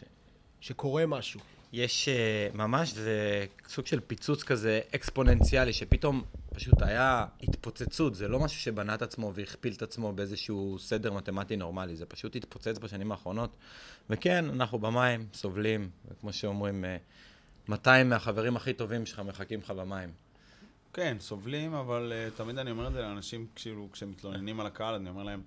שקורה 0.61 1.07
משהו. 1.07 1.41
יש 1.73 2.09
אה, 2.09 2.49
ממש, 2.55 2.93
זה 2.93 3.47
סוג 3.69 3.87
של 3.87 4.01
פיצוץ 4.01 4.43
כזה 4.43 4.81
אקספוננציאלי, 4.95 5.73
שפתאום 5.73 6.23
פשוט 6.55 6.83
היה 6.83 7.27
התפוצצות, 7.43 8.15
זה 8.15 8.29
לא 8.29 8.41
משהו 8.41 8.61
שבנה 8.61 8.95
את 8.95 9.03
עצמו 9.03 9.35
והכפיל 9.35 9.73
את 9.73 9.83
עצמו 9.83 10.13
באיזשהו 10.13 10.79
סדר 10.79 11.13
מתמטי 11.13 11.57
נורמלי, 11.57 11.97
זה 11.97 12.07
פשוט 12.07 12.37
התפוצץ 12.37 12.79
בשנים 12.79 13.13
האחרונות. 13.13 13.57
וכן, 14.11 14.45
אנחנו 14.51 14.79
במים, 14.79 15.27
סובלים, 15.33 15.91
וכמו 16.09 16.33
שאומרים, 16.33 16.85
אה, 16.85 16.97
200 17.69 18.09
מהחברים 18.09 18.57
הכי 18.57 18.73
טובים 18.73 19.07
שלך 19.07 19.21
מחכים 19.21 19.61
לך 19.61 19.71
במים. 19.71 20.13
כן, 20.93 21.17
סובלים, 21.21 21.75
אבל 21.75 22.13
uh, 22.13 22.37
תמיד 22.39 22.59
אני 22.59 22.71
אומר 22.71 22.89
את 22.89 22.93
זה 22.93 23.01
לאנשים, 23.01 23.47
כאילו, 23.55 23.89
כשמתלוננים 23.93 24.61
על 24.61 24.67
הקהל, 24.67 24.95
אני 24.95 25.09
אומר 25.09 25.23
להם, 25.23 25.43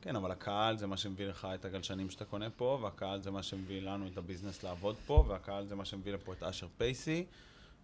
כן, 0.00 0.16
אבל 0.16 0.30
הקהל 0.30 0.76
זה 0.76 0.86
מה 0.86 0.96
שמביא 0.96 1.26
לך 1.26 1.48
את 1.54 1.64
הגלשנים 1.64 2.10
שאתה 2.10 2.24
קונה 2.24 2.50
פה, 2.50 2.78
והקהל 2.82 3.22
זה 3.22 3.30
מה 3.30 3.42
שמביא 3.42 3.82
לנו 3.82 4.06
את 4.06 4.18
הביזנס 4.18 4.62
לעבוד 4.62 4.96
פה, 5.06 5.24
והקהל 5.28 5.66
זה 5.66 5.74
מה 5.74 5.84
שמביא 5.84 6.12
לפה 6.12 6.32
את 6.32 6.42
אשר 6.42 6.66
פייסי, 6.78 7.24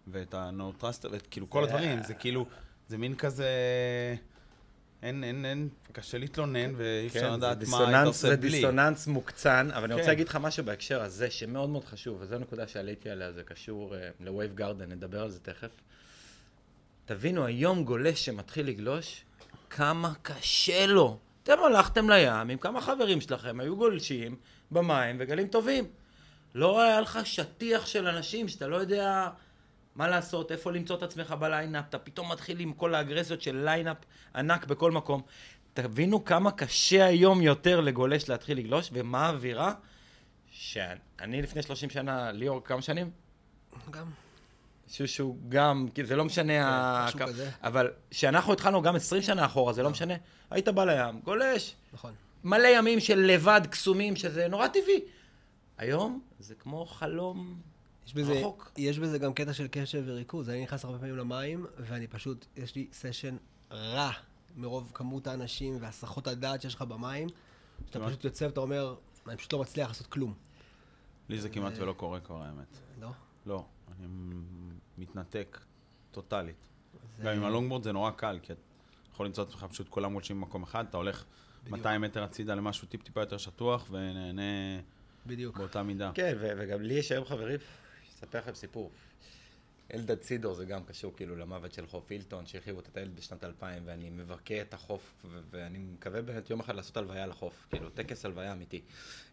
ואת 0.07 0.33
ה-No 0.33 0.81
Trust, 0.83 1.11
ואת 1.11 1.27
כאילו 1.31 1.49
כל 1.49 1.63
הדברים, 1.63 2.03
זה 2.03 2.13
כאילו, 2.13 2.45
זה 2.87 2.97
מין 2.97 3.15
כזה... 3.15 3.47
אין, 5.03 5.23
אין, 5.23 5.45
אין, 5.45 5.69
קשה 5.91 6.17
להתלונן, 6.17 6.73
ואי 6.77 7.07
אפשר 7.07 7.19
כן, 7.19 7.33
לדעת 7.33 7.65
זה 7.65 7.71
מה 7.71 7.87
היית 7.87 8.07
עושה 8.07 8.27
זה 8.27 8.37
בלי. 8.37 8.49
דיסוננס 8.49 9.07
מוקצן, 9.07 9.69
אבל 9.73 9.83
אני 9.83 9.93
רוצה 9.93 10.03
כן. 10.03 10.09
להגיד 10.09 10.27
לך 10.27 10.35
משהו 10.35 10.63
בהקשר 10.63 11.01
הזה, 11.01 11.29
שמאוד 11.29 11.69
מאוד 11.69 11.85
חשוב, 11.85 12.17
וזו 12.21 12.37
נקודה 12.37 12.67
שעליתי 12.67 13.09
עליה, 13.09 13.31
זה 13.31 13.43
קשור 13.43 13.95
uh, 13.95 14.23
ל-Wave 14.23 14.59
Garden, 14.59 14.85
נדבר 14.87 15.21
על 15.21 15.29
זה 15.29 15.39
תכף. 15.39 15.69
תבינו, 17.05 17.45
היום 17.45 17.83
גולש 17.83 18.25
שמתחיל 18.25 18.67
לגלוש, 18.67 19.23
כמה 19.69 20.13
קשה 20.21 20.85
לו. 20.85 21.17
אתם 21.43 21.63
הלכתם 21.65 22.09
לים 22.09 22.49
עם 22.49 22.57
כמה 22.57 22.81
חברים 22.81 23.21
שלכם, 23.21 23.59
היו 23.59 23.77
גולשים 23.77 24.35
במים 24.71 25.15
וגלים 25.19 25.47
טובים. 25.47 25.85
לא 26.55 26.81
היה 26.81 27.01
לך 27.01 27.19
שטיח 27.23 27.85
של 27.85 28.07
אנשים 28.07 28.47
שאתה 28.47 28.67
לא 28.67 28.75
יודע 28.75 29.29
מה 29.95 30.07
לעשות, 30.07 30.51
איפה 30.51 30.71
למצוא 30.71 30.95
את 30.97 31.03
עצמך 31.03 31.31
ב 31.31 31.38
lineup, 31.38 31.85
אתה 31.89 31.99
פתאום 31.99 32.31
מתחיל 32.31 32.59
עם 32.59 32.73
כל 32.73 32.95
האגרסיות 32.95 33.41
של 33.41 33.55
lineup 33.65 33.97
ענק 34.35 34.65
בכל 34.65 34.91
מקום. 34.91 35.21
תבינו 35.73 36.25
כמה 36.25 36.51
קשה 36.51 37.05
היום 37.05 37.41
יותר 37.41 37.81
לגולש 37.81 38.29
להתחיל 38.29 38.57
לגלוש, 38.57 38.89
ומה 38.93 39.25
האווירה 39.25 39.73
שאני 40.51 41.41
לפני 41.41 41.61
30 41.61 41.89
שנה, 41.89 42.31
ליאור, 42.31 42.63
כמה 42.63 42.81
שנים? 42.81 43.09
גם. 43.91 44.05
שושו 44.87 45.35
גם, 45.49 45.87
כי 45.95 46.05
זה 46.05 46.15
לא 46.15 46.25
משנה, 46.25 46.67
ה- 46.67 47.05
משהו 47.07 47.19
כ- 47.19 47.23
כזה. 47.23 47.49
אבל 47.63 47.91
כשאנחנו 48.11 48.53
התחלנו 48.53 48.81
גם 48.81 48.95
20 48.95 49.21
שנה 49.21 49.45
אחורה, 49.45 49.73
זה 49.73 49.83
לא 49.83 49.89
משנה, 49.89 50.13
היית 50.51 50.67
בא 50.69 50.85
לים, 50.85 51.19
גולש, 51.23 51.75
נכון. 51.93 52.13
מלא 52.43 52.67
ימים 52.67 52.99
של 52.99 53.19
לבד 53.19 53.61
קסומים, 53.71 54.15
שזה 54.15 54.47
נורא 54.47 54.67
טבעי. 54.67 54.99
היום 55.77 56.21
זה 56.39 56.55
כמו 56.55 56.85
חלום 56.85 57.55
יש 58.05 58.13
בזה, 58.13 58.33
רחוק. 58.33 58.71
יש 58.77 58.99
בזה 58.99 59.17
גם 59.19 59.33
קטע 59.33 59.53
של 59.53 59.67
קשב 59.71 60.03
וריכוז. 60.05 60.49
אני 60.49 60.63
נכנס 60.63 60.85
הרבה 60.85 60.99
פעמים 60.99 61.17
למים, 61.17 61.65
ואני 61.77 62.07
פשוט, 62.07 62.45
יש 62.57 62.75
לי 62.75 62.87
סשן 62.93 63.35
רע 63.71 64.11
מרוב 64.55 64.91
כמות 64.93 65.27
האנשים 65.27 65.77
והסחות 65.81 66.27
הדעת 66.27 66.61
שיש 66.61 66.75
לך 66.75 66.81
במים, 66.81 67.27
שאתה? 67.87 68.05
פשוט 68.07 68.25
יוצא 68.25 68.45
ואתה 68.45 68.59
אומר, 68.59 68.95
אני 69.27 69.37
פשוט 69.37 69.53
לא 69.53 69.59
מצליח 69.61 69.87
לעשות 69.87 70.07
כלום. 70.07 70.33
לי 71.29 71.41
זה 71.41 71.49
כמעט 71.49 71.73
ולא 71.77 71.93
קורה 71.93 72.19
כבר, 72.19 72.41
האמת. 72.41 72.77
לא? 73.01 73.09
לא, 73.45 73.65
אני 73.99 74.07
מתנתק 74.97 75.59
טוטאלית. 76.11 76.55
זה- 77.17 77.23
גם 77.23 77.33
עם 77.37 77.43
הלונגבורד 77.43 77.83
זה 77.83 77.91
נורא 77.91 78.11
קל, 78.11 78.39
כי 78.41 78.53
אתה 78.53 78.61
יכול 79.13 79.25
למצוא 79.25 79.43
את 79.43 79.47
עצמך 79.49 79.63
פשוט 79.63 79.89
כולם 79.89 80.13
גולשים 80.13 80.41
במקום 80.41 80.63
אחד, 80.63 80.85
אתה 80.89 80.97
הולך 80.97 81.23
200 81.69 82.01
מטר 82.01 82.23
הצידה 82.23 82.55
למשהו 82.55 82.87
טיפ-טיפה 82.87 83.19
יותר 83.21 83.37
שטוח, 83.37 83.87
ונהנה 83.91 84.41
בדיוק. 85.25 85.57
באותה 85.57 85.83
מידה. 85.83 86.11
כן, 86.13 86.33
ו- 86.39 86.51
וגם 86.57 86.81
לי 86.81 86.93
יש 86.93 87.11
היום 87.11 87.25
חברים, 87.25 87.59
אספר 88.23 88.37
לכם 88.39 88.55
סיפור. 88.55 88.91
אלדד 89.93 90.21
סידור 90.21 90.53
זה 90.53 90.65
גם 90.65 90.83
קשור 90.83 91.13
כאילו 91.15 91.35
למוות 91.35 91.73
של 91.73 91.87
חוף 91.87 92.11
אילטון, 92.11 92.45
שהרחיבו 92.45 92.79
את 92.79 92.87
הטיילת 92.87 93.15
בשנת 93.15 93.43
2000, 93.43 93.83
ואני 93.85 94.09
מבכה 94.09 94.61
את 94.61 94.73
החוף, 94.73 95.13
ו- 95.25 95.39
ואני 95.49 95.77
מקווה 95.77 96.21
באמת 96.21 96.49
יום 96.49 96.59
אחד 96.59 96.75
לעשות 96.75 96.97
הלוויה 96.97 97.25
לחוף, 97.25 97.67
כאילו, 97.69 97.89
טקס 97.89 98.25
הלוויה 98.25 98.51
אמיתי. 98.51 98.81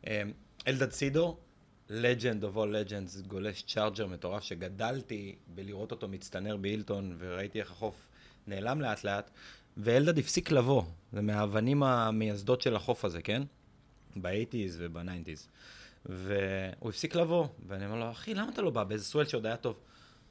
אמ, 0.06 0.32
אלדד 0.68 0.90
סידור, 0.90 1.40
legend 1.88 2.42
of 2.42 2.56
all 2.56 2.88
legends, 2.88 3.26
גולש 3.26 3.62
charger 3.62 4.06
מטורף, 4.06 4.42
שגדלתי 4.42 5.36
בלראות 5.46 5.90
אותו 5.90 6.08
מצטנר 6.08 6.56
בהילטון, 6.56 7.16
וראיתי 7.18 7.60
איך 7.60 7.70
החוף 7.70 8.08
נעלם 8.46 8.80
לאט 8.80 9.04
לאט, 9.04 9.30
ואלדד 9.76 10.18
הפסיק 10.18 10.50
לבוא, 10.50 10.82
זה 11.12 11.20
מהאבנים 11.20 11.82
המייסדות 11.82 12.60
של 12.60 12.76
החוף 12.76 13.04
הזה, 13.04 13.22
כן? 13.22 13.42
ב 14.16 14.23
eighties 14.23 14.76
וב 14.80 14.93
nineties. 14.93 15.48
והוא 16.06 16.88
הפסיק 16.88 17.14
לבוא, 17.14 17.46
ואני 17.66 17.86
אומר 17.86 17.98
לו, 17.98 18.10
אחי, 18.10 18.34
למה 18.34 18.50
אתה 18.52 18.62
לא 18.62 18.70
בא? 18.70 18.84
באיזה 18.84 19.04
swell 19.04 19.26
שעוד 19.26 19.46
היה 19.46 19.56
טוב. 19.56 19.76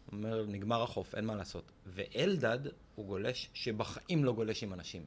הוא 0.06 0.18
אומר, 0.18 0.46
נגמר 0.48 0.84
החוף, 0.84 1.16
אין 1.16 1.26
מה 1.26 1.36
לעשות. 1.36 1.72
ואלדד 1.86 2.60
הוא 2.96 3.06
גולש 3.06 3.50
שבחיים 3.54 4.26
לא 4.26 4.32
גולש 4.32 4.64
עם 4.64 4.74
אנשים. 4.74 5.06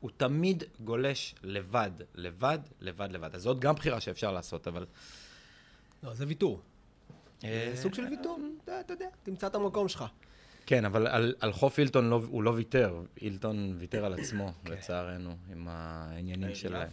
הוא 0.00 0.10
תמיד 0.16 0.64
גולש 0.80 1.34
לבד, 1.42 1.90
לבד, 2.14 2.58
לבד, 2.80 3.12
לבד. 3.12 3.34
אז 3.34 3.42
זאת 3.42 3.60
גם 3.60 3.74
בחירה 3.74 4.00
שאפשר 4.00 4.32
לעשות, 4.32 4.68
אבל... 4.68 4.86
לא, 6.02 6.14
זה 6.14 6.26
ויתור. 6.26 6.62
אה, 7.44 7.72
סוג 7.74 7.94
של 7.94 8.02
ויתור, 8.02 8.38
אתה 8.64 8.92
יודע, 8.92 9.08
תמצא 9.22 9.46
את 9.46 9.54
המקום 9.54 9.88
שלך. 9.88 10.04
כן, 10.66 10.84
אבל 10.84 11.06
על, 11.06 11.34
על 11.40 11.52
חוף 11.52 11.78
אילטון 11.78 12.10
לא, 12.10 12.20
הוא 12.28 12.42
לא 12.42 12.50
ויתר. 12.50 13.02
אילטון 13.20 13.74
ויתר 13.78 14.04
על 14.04 14.14
עצמו, 14.14 14.52
לצערנו, 14.66 15.36
עם 15.52 15.68
העניינים 15.68 16.54
שלהם. 16.54 16.88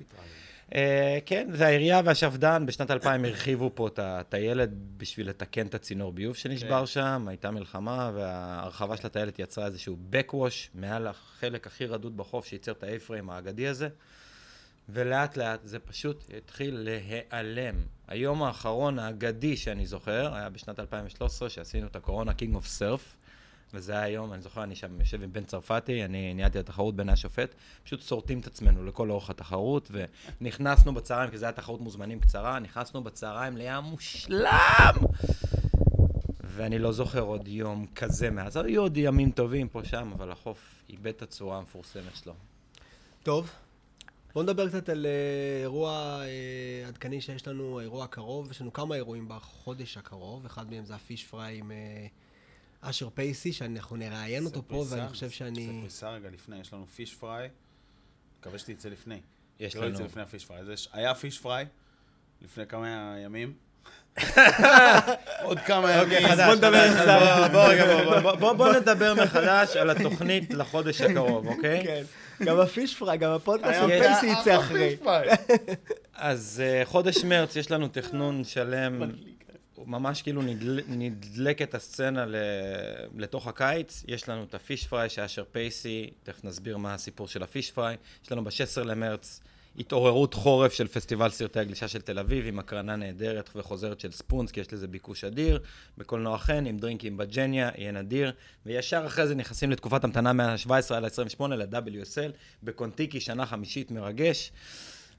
אה, 0.75 1.19
כן, 1.25 1.49
זה 1.53 1.65
העירייה 1.67 2.01
והשפד"ן, 2.05 2.65
בשנת 2.65 2.91
2000 2.91 3.25
הרחיבו 3.25 3.71
פה 3.75 3.87
את 3.87 3.99
הטיילת 3.99 4.69
בשביל 4.97 5.29
לתקן 5.29 5.67
את 5.67 5.75
הצינור 5.75 6.11
ביוב 6.11 6.35
שנשבר 6.35 6.79
כן. 6.79 6.85
שם, 6.85 7.25
הייתה 7.27 7.51
מלחמה, 7.51 8.11
וההרחבה 8.15 8.97
של 8.97 9.07
הטיילת 9.07 9.39
יצרה 9.39 9.65
איזשהו 9.65 9.97
backwash 10.11 10.69
מעל 10.75 11.07
החלק 11.07 11.67
הכי 11.67 11.85
רדוד 11.85 12.17
בחוף 12.17 12.45
שייצר 12.45 12.71
את 12.71 12.83
ה-A-frame 12.83 13.31
האגדי 13.31 13.67
הזה, 13.67 13.89
ולאט 14.89 15.37
לאט 15.37 15.59
זה 15.63 15.79
פשוט 15.79 16.23
התחיל 16.37 16.77
להיעלם. 16.79 17.75
היום 18.07 18.43
האחרון 18.43 18.99
האגדי 18.99 19.57
שאני 19.57 19.85
זוכר, 19.85 20.35
היה 20.35 20.49
בשנת 20.49 20.79
2013, 20.79 21.49
שעשינו 21.49 21.87
את 21.87 21.95
הקורונה 21.95 22.31
King 22.31 22.55
of 22.55 22.79
Surf, 22.79 23.20
וזה 23.73 23.91
היה 23.91 24.03
היום, 24.03 24.33
אני 24.33 24.41
זוכר, 24.41 24.63
אני 24.63 24.75
שם 24.75 24.99
יושב 24.99 25.23
עם 25.23 25.33
בן 25.33 25.43
צרפתי, 25.43 26.05
אני 26.05 26.33
ניהלתי 26.33 26.59
את 26.59 26.69
התחרות 26.69 26.95
בין 26.95 27.09
השופט, 27.09 27.55
פשוט 27.83 28.01
שורטים 28.01 28.39
את 28.39 28.47
עצמנו 28.47 28.85
לכל 28.85 29.09
אורך 29.09 29.29
התחרות, 29.29 29.91
ונכנסנו 30.41 30.93
בצהריים, 30.93 31.31
כי 31.31 31.37
זו 31.37 31.45
הייתה 31.45 31.61
תחרות 31.61 31.81
מוזמנים 31.81 32.19
קצרה, 32.19 32.59
נכנסנו 32.59 33.03
בצהריים 33.03 33.57
לים 33.57 33.83
מושלם! 33.83 34.93
ואני 36.43 36.79
לא 36.79 36.91
זוכר 36.91 37.21
עוד 37.21 37.47
יום 37.47 37.85
כזה 37.95 38.29
מאז, 38.29 38.57
היו 38.57 38.81
עוד 38.81 38.97
ימים 38.97 39.31
טובים 39.31 39.69
פה 39.69 39.83
שם, 39.83 40.11
אבל 40.15 40.31
החוף 40.31 40.83
איבד 40.89 41.07
את 41.07 41.21
הצורה 41.21 41.57
המפורסמת 41.57 42.15
שלו. 42.23 42.33
טוב, 43.23 43.51
בואו 44.33 44.43
נדבר 44.43 44.69
קצת 44.69 44.89
על 44.89 45.05
אה, 45.05 45.61
אירוע 45.61 46.21
אה, 46.21 46.87
עדכני 46.87 47.21
שיש 47.21 47.47
לנו, 47.47 47.79
האירוע 47.79 48.03
הקרוב. 48.03 48.51
יש 48.51 48.61
לנו 48.61 48.73
כמה 48.73 48.95
אירועים 48.95 49.25
בחודש 49.27 49.97
הקרוב, 49.97 50.45
אחד 50.45 50.71
מהם 50.71 50.85
זה 50.85 50.95
הפיש 50.95 51.25
פריי 51.25 51.57
עם 51.57 51.71
אה, 51.71 52.07
אשר 52.81 53.09
פייסי, 53.09 53.53
שאנחנו 53.53 53.95
נראיין 53.95 54.45
אותו 54.45 54.61
פה, 54.67 54.85
ואני 54.89 55.09
חושב 55.09 55.27
זה 55.27 55.33
שאני... 55.33 55.79
פריסה 55.81 56.09
רגע 56.09 56.29
לפני, 56.29 56.59
יש 56.59 56.73
לנו 56.73 56.87
פיש 56.87 57.15
פריי, 57.15 57.49
מקווה 58.39 58.59
שתצא 58.59 58.89
לפני. 58.89 59.19
יש 59.59 59.75
לא 59.75 59.85
יצא 59.85 59.97
לנו... 59.97 60.05
לפני 60.05 60.21
הפיש 60.21 60.45
פריי. 60.45 60.59
אז 60.59 60.87
היה 60.93 61.15
פיש 61.15 61.39
פריי 61.39 61.65
לפני 62.41 62.67
כמה 62.67 63.15
ימים. 63.23 63.53
עוד 65.43 65.59
כמה 65.59 65.91
ימים. 65.91 66.03
אוקיי, 66.03 66.27
חדש, 66.27 66.45
בוא 66.45 66.55
נדבר 66.55 66.89
חדש, 66.89 67.49
מחדש. 67.51 68.39
בוא, 68.39 68.73
נדבר 68.73 69.13
מחדש 69.23 69.75
על 69.75 69.89
התוכנית 69.89 70.53
לחודש 70.53 71.01
הקרוב, 71.01 71.47
אוקיי? 71.47 71.83
כן, 71.87 72.03
גם 72.45 72.59
הפיש 72.59 72.95
פריי, 72.95 73.17
גם 73.17 73.31
הפודקאסט 73.31 73.79
של 73.79 73.87
פייסי 73.87 74.27
יצא 74.27 74.59
אחרי. 74.59 74.97
אז 76.15 76.63
uh, 76.63 76.85
חודש 76.85 77.23
מרץ 77.23 77.55
יש 77.55 77.71
לנו 77.71 77.87
תכנון 77.87 78.43
שלם, 78.43 79.11
ממש 79.85 80.21
כאילו 80.21 80.41
נדל, 80.41 80.79
נדלקת 80.87 81.75
הסצנה 81.75 82.25
ל, 82.25 82.35
לתוך 83.17 83.47
הקיץ. 83.47 84.03
יש 84.07 84.29
לנו 84.29 84.43
את 84.43 84.53
הפיש 84.53 84.87
פריי 84.87 85.09
שאשר 85.09 85.43
פייסי, 85.51 86.09
תכף 86.23 86.43
נסביר 86.43 86.77
מה 86.77 86.93
הסיפור 86.93 87.27
של 87.27 87.43
הפיש 87.43 87.71
פריי. 87.71 87.97
יש 88.23 88.31
לנו 88.31 88.43
ב-16 88.43 88.83
למרץ 88.83 89.41
התעוררות 89.77 90.33
חורף 90.33 90.73
של 90.73 90.87
פסטיבל 90.87 91.29
סרטי 91.29 91.59
הגלישה 91.59 91.87
של 91.87 92.01
תל 92.01 92.19
אביב, 92.19 92.47
עם 92.47 92.59
הקרנה 92.59 92.95
נהדרת 92.95 93.49
וחוזרת 93.55 93.99
של 93.99 94.11
ספונס, 94.11 94.51
כי 94.51 94.59
יש 94.59 94.73
לזה 94.73 94.87
ביקוש 94.87 95.23
אדיר. 95.23 95.59
בקולנוע 95.97 96.37
חן, 96.37 96.65
עם 96.65 96.77
דרינקים 96.77 97.17
בג'ניה, 97.17 97.69
יהיה 97.77 97.91
נדיר. 97.91 98.31
וישר 98.65 99.03
אחרי 99.07 99.27
זה 99.27 99.35
נכנסים 99.35 99.71
לתקופת 99.71 100.03
המתנה 100.03 100.33
מה-17 100.33 100.93
עד 100.95 101.03
ה-28 101.03 101.47
ל-WSL, 101.47 102.31
בקונטיקי, 102.63 103.19
שנה 103.19 103.45
חמישית 103.45 103.91
מרגש. 103.91 104.51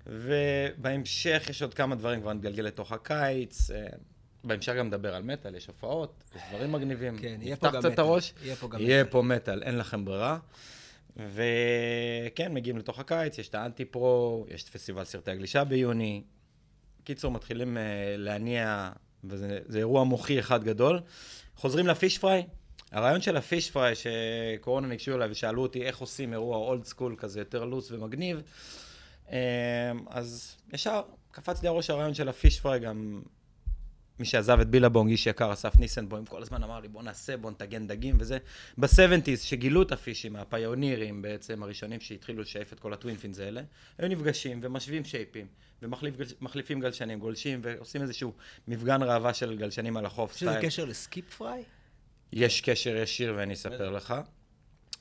ובהמשך 0.06 1.46
יש 1.50 1.62
עוד 1.62 1.74
כמה 1.74 1.94
דברים 1.94 2.20
כבר 2.20 2.32
נתגלגל 2.32 2.62
לתוך 2.62 2.92
הקיץ. 2.92 3.70
אה, 4.44 4.48
בהמשך 4.48 4.72
גם 4.78 4.86
נדבר 4.86 5.14
על 5.14 5.22
מטאל, 5.22 5.54
יש 5.54 5.66
הופעות, 5.66 6.24
יש 6.36 6.42
דברים 6.50 6.72
מגניבים. 6.72 7.18
כן, 7.18 7.38
יהיה 7.40 7.56
פה 7.56 7.66
נפתח 7.66 7.74
גם 7.74 7.80
קצת 7.80 7.86
את 7.86 7.92
מטאל. 7.92 8.04
הראש. 8.04 8.34
יהיה 8.42 8.56
פה 8.56 8.68
גם 8.68 8.80
יהיה 8.80 9.02
מטאל. 9.02 9.12
פה 9.12 9.22
מטאל, 9.22 9.62
אין 9.62 9.78
לכם 9.78 10.04
ברירה. 10.04 10.38
וכן, 11.16 12.54
מגיעים 12.54 12.78
לתוך 12.78 12.98
הקיץ, 12.98 13.38
יש 13.38 13.48
את 13.48 13.54
האנטי-פרו, 13.54 14.46
יש 14.48 14.64
את 14.64 14.68
פסטיבל 14.68 15.04
סרטי 15.04 15.30
הגלישה 15.30 15.64
ביוני. 15.64 16.22
קיצור, 17.04 17.32
מתחילים 17.32 17.76
uh, 17.76 17.80
להניע, 18.16 18.90
וזה 19.24 19.58
זה 19.66 19.78
אירוע 19.78 20.04
מוחי 20.04 20.38
אחד 20.38 20.64
גדול. 20.64 21.00
חוזרים 21.56 21.86
ל 21.86 21.93
fish 21.93 22.18
fry, 22.18 22.46
הרעיון 22.92 23.20
של 23.20 23.36
ה 23.36 23.43
fish 23.43 23.70
fry, 23.70 23.94
שקורונה 23.94 24.88
ניגשו 24.88 25.14
אליי 25.14 25.30
ושאלו 25.30 25.62
אותי 25.62 25.82
איך 25.82 25.98
עושים 25.98 26.32
אירוע 26.32 26.56
old 26.56 26.84
school 26.84 27.14
כזה 27.18 27.40
יותר 27.40 27.64
loose 27.64 27.90
ומגניב, 27.90 28.42
אמ, 29.30 29.36
אז 30.10 30.56
ישר 30.72 31.02
קפץ 31.30 31.62
לי 31.62 31.68
הראש 31.68 31.90
הרעיון 31.90 32.14
של 32.14 32.28
ה 32.28 32.35
fish 32.35 32.60
fry, 32.60 32.80
גם 32.80 33.22
מי 34.18 34.24
שעזב 34.24 34.60
את 34.60 34.68
בילבונג, 34.68 35.10
איש 35.10 35.26
יקר, 35.26 35.52
אסף 35.52 35.78
ניסנבוים, 35.78 36.26
כל 36.26 36.42
הזמן 36.42 36.62
אמר 36.62 36.80
לי, 36.80 36.88
בוא 36.88 37.02
נעשה, 37.02 37.36
בוא 37.36 37.50
נטגן 37.50 37.86
דגים 37.86 38.16
וזה. 38.20 38.38
ב-70's, 38.78 39.36
שגילו 39.36 39.82
את 39.82 39.92
הפישים, 39.92 40.36
הפיונירים 40.36 41.22
בעצם, 41.22 41.62
הראשונים 41.62 42.00
שהתחילו 42.00 42.42
לשייפ 42.42 42.72
את 42.72 42.80
כל 42.80 42.92
ה 42.92 42.97
twin 42.97 43.18
fins 43.18 43.38
האלה, 43.38 43.62
היו 43.98 44.08
נפגשים 44.08 44.60
ומשווים 44.62 45.04
שייפים, 45.04 45.46
ומחליפים 45.82 46.80
גלשנים, 46.80 47.18
גולשים, 47.18 47.60
ועושים 47.62 48.02
איזשהו 48.02 48.32
מפגן 48.68 49.02
ראווה 49.02 49.34
של 49.34 49.56
גלשנים 49.56 49.96
על 49.96 50.06
החוף, 50.06 50.36
יש 50.36 50.42
לזה 50.42 50.58
קשר 50.62 50.84
לסקיפ 50.84 51.34
פריי? 51.34 51.62
יש 52.32 52.60
קשר 52.60 52.96
ישיר 52.96 53.34
ואני 53.36 53.54
אספר 53.54 53.90
לך. 53.90 54.14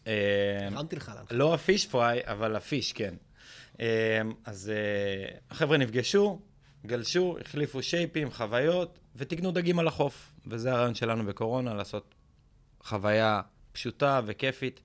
הרמתי 0.06 0.96
לך 0.96 1.12
להנחית. 1.16 1.32
לא 1.32 1.54
הפיש 1.54 1.88
פריי, 1.88 2.22
אבל 2.24 2.56
הפיש, 2.56 2.94
כן. 2.94 3.16
אמ, 3.80 3.86
אז 4.46 4.70
אה, 4.70 5.38
החבר'ה 5.50 5.78
נפגשו, 5.78 6.40
גלשו, 6.86 7.38
החליפו 7.42 7.84
שייפים, 7.84 8.32
חוויות, 8.32 9.00
ותקנו 9.16 9.52
דגים 9.52 9.80
על 9.80 9.88
החוף. 9.88 10.32
וזה 10.48 10.72
הרעיון 10.72 10.96
שלנו 10.96 11.26
בקורונה, 11.26 11.74
לעשות 11.74 12.16
חוויה 12.84 13.42
פשוטה 13.72 14.22
וכיפית, 14.26 14.82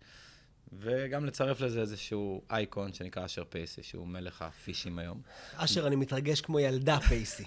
וגם 0.72 1.26
לצרף 1.26 1.60
לזה 1.60 1.80
איזשהו 1.80 2.42
אייקון 2.50 2.92
שנקרא 2.92 3.24
אשר 3.24 3.44
פייסי, 3.44 3.82
שהוא 3.82 4.06
מלך 4.06 4.42
הפישים 4.42 4.98
היום. 4.98 5.20
אשר, 5.56 5.86
אני 5.86 5.96
מתרגש 5.96 6.40
כמו 6.40 6.60
ילדה 6.60 6.98
פייסי. 7.08 7.44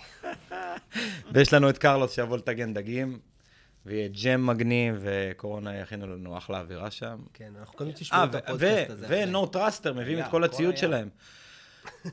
ויש 1.34 1.54
לנו 1.54 1.70
את 1.70 1.78
קרלוס 1.78 2.16
שיבוא 2.16 2.38
לטגן 2.38 2.74
דגים, 2.74 3.20
ויהיה 3.86 4.08
ג'ם 4.24 4.48
מגניב, 4.48 4.96
וקורונה 5.00 5.76
יכינו 5.76 6.08
לנו 6.08 6.38
אחלה 6.38 6.60
אווירה 6.60 6.92
שם. 6.92 7.18
כן, 7.34 7.54
אנחנו 7.60 7.78
קודם 7.78 7.92
תשמעו 7.92 8.24
את 8.24 8.36
הפודקאסט 8.36 8.90
הזה. 8.90 9.06
ונו 9.10 9.48
טראסטר 9.48 9.94
מביאים 9.94 10.20
את 10.20 10.26
כל 10.32 10.44
הציוד 10.44 10.78
שלהם. 10.78 11.10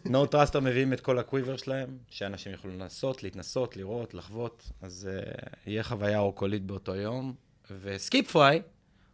נו 0.05 0.27
טראסטר 0.27 0.61
מביאים 0.61 0.93
את 0.93 1.01
כל 1.01 1.19
ה 1.19 1.24
quiver 1.24 1.57
שלהם, 1.57 1.99
שאנשים 2.11 2.53
יוכלו 2.53 2.71
לנסות, 2.71 3.23
להתנסות, 3.23 3.77
לראות, 3.77 4.15
לחוות, 4.15 4.71
אז 4.83 5.09
uh, 5.09 5.49
יהיה 5.67 5.83
חוויה 5.83 6.19
אורקולית 6.19 6.67
באותו 6.67 6.95
יום. 6.95 7.35
וסקיפ 7.81 8.31
פריי 8.31 8.63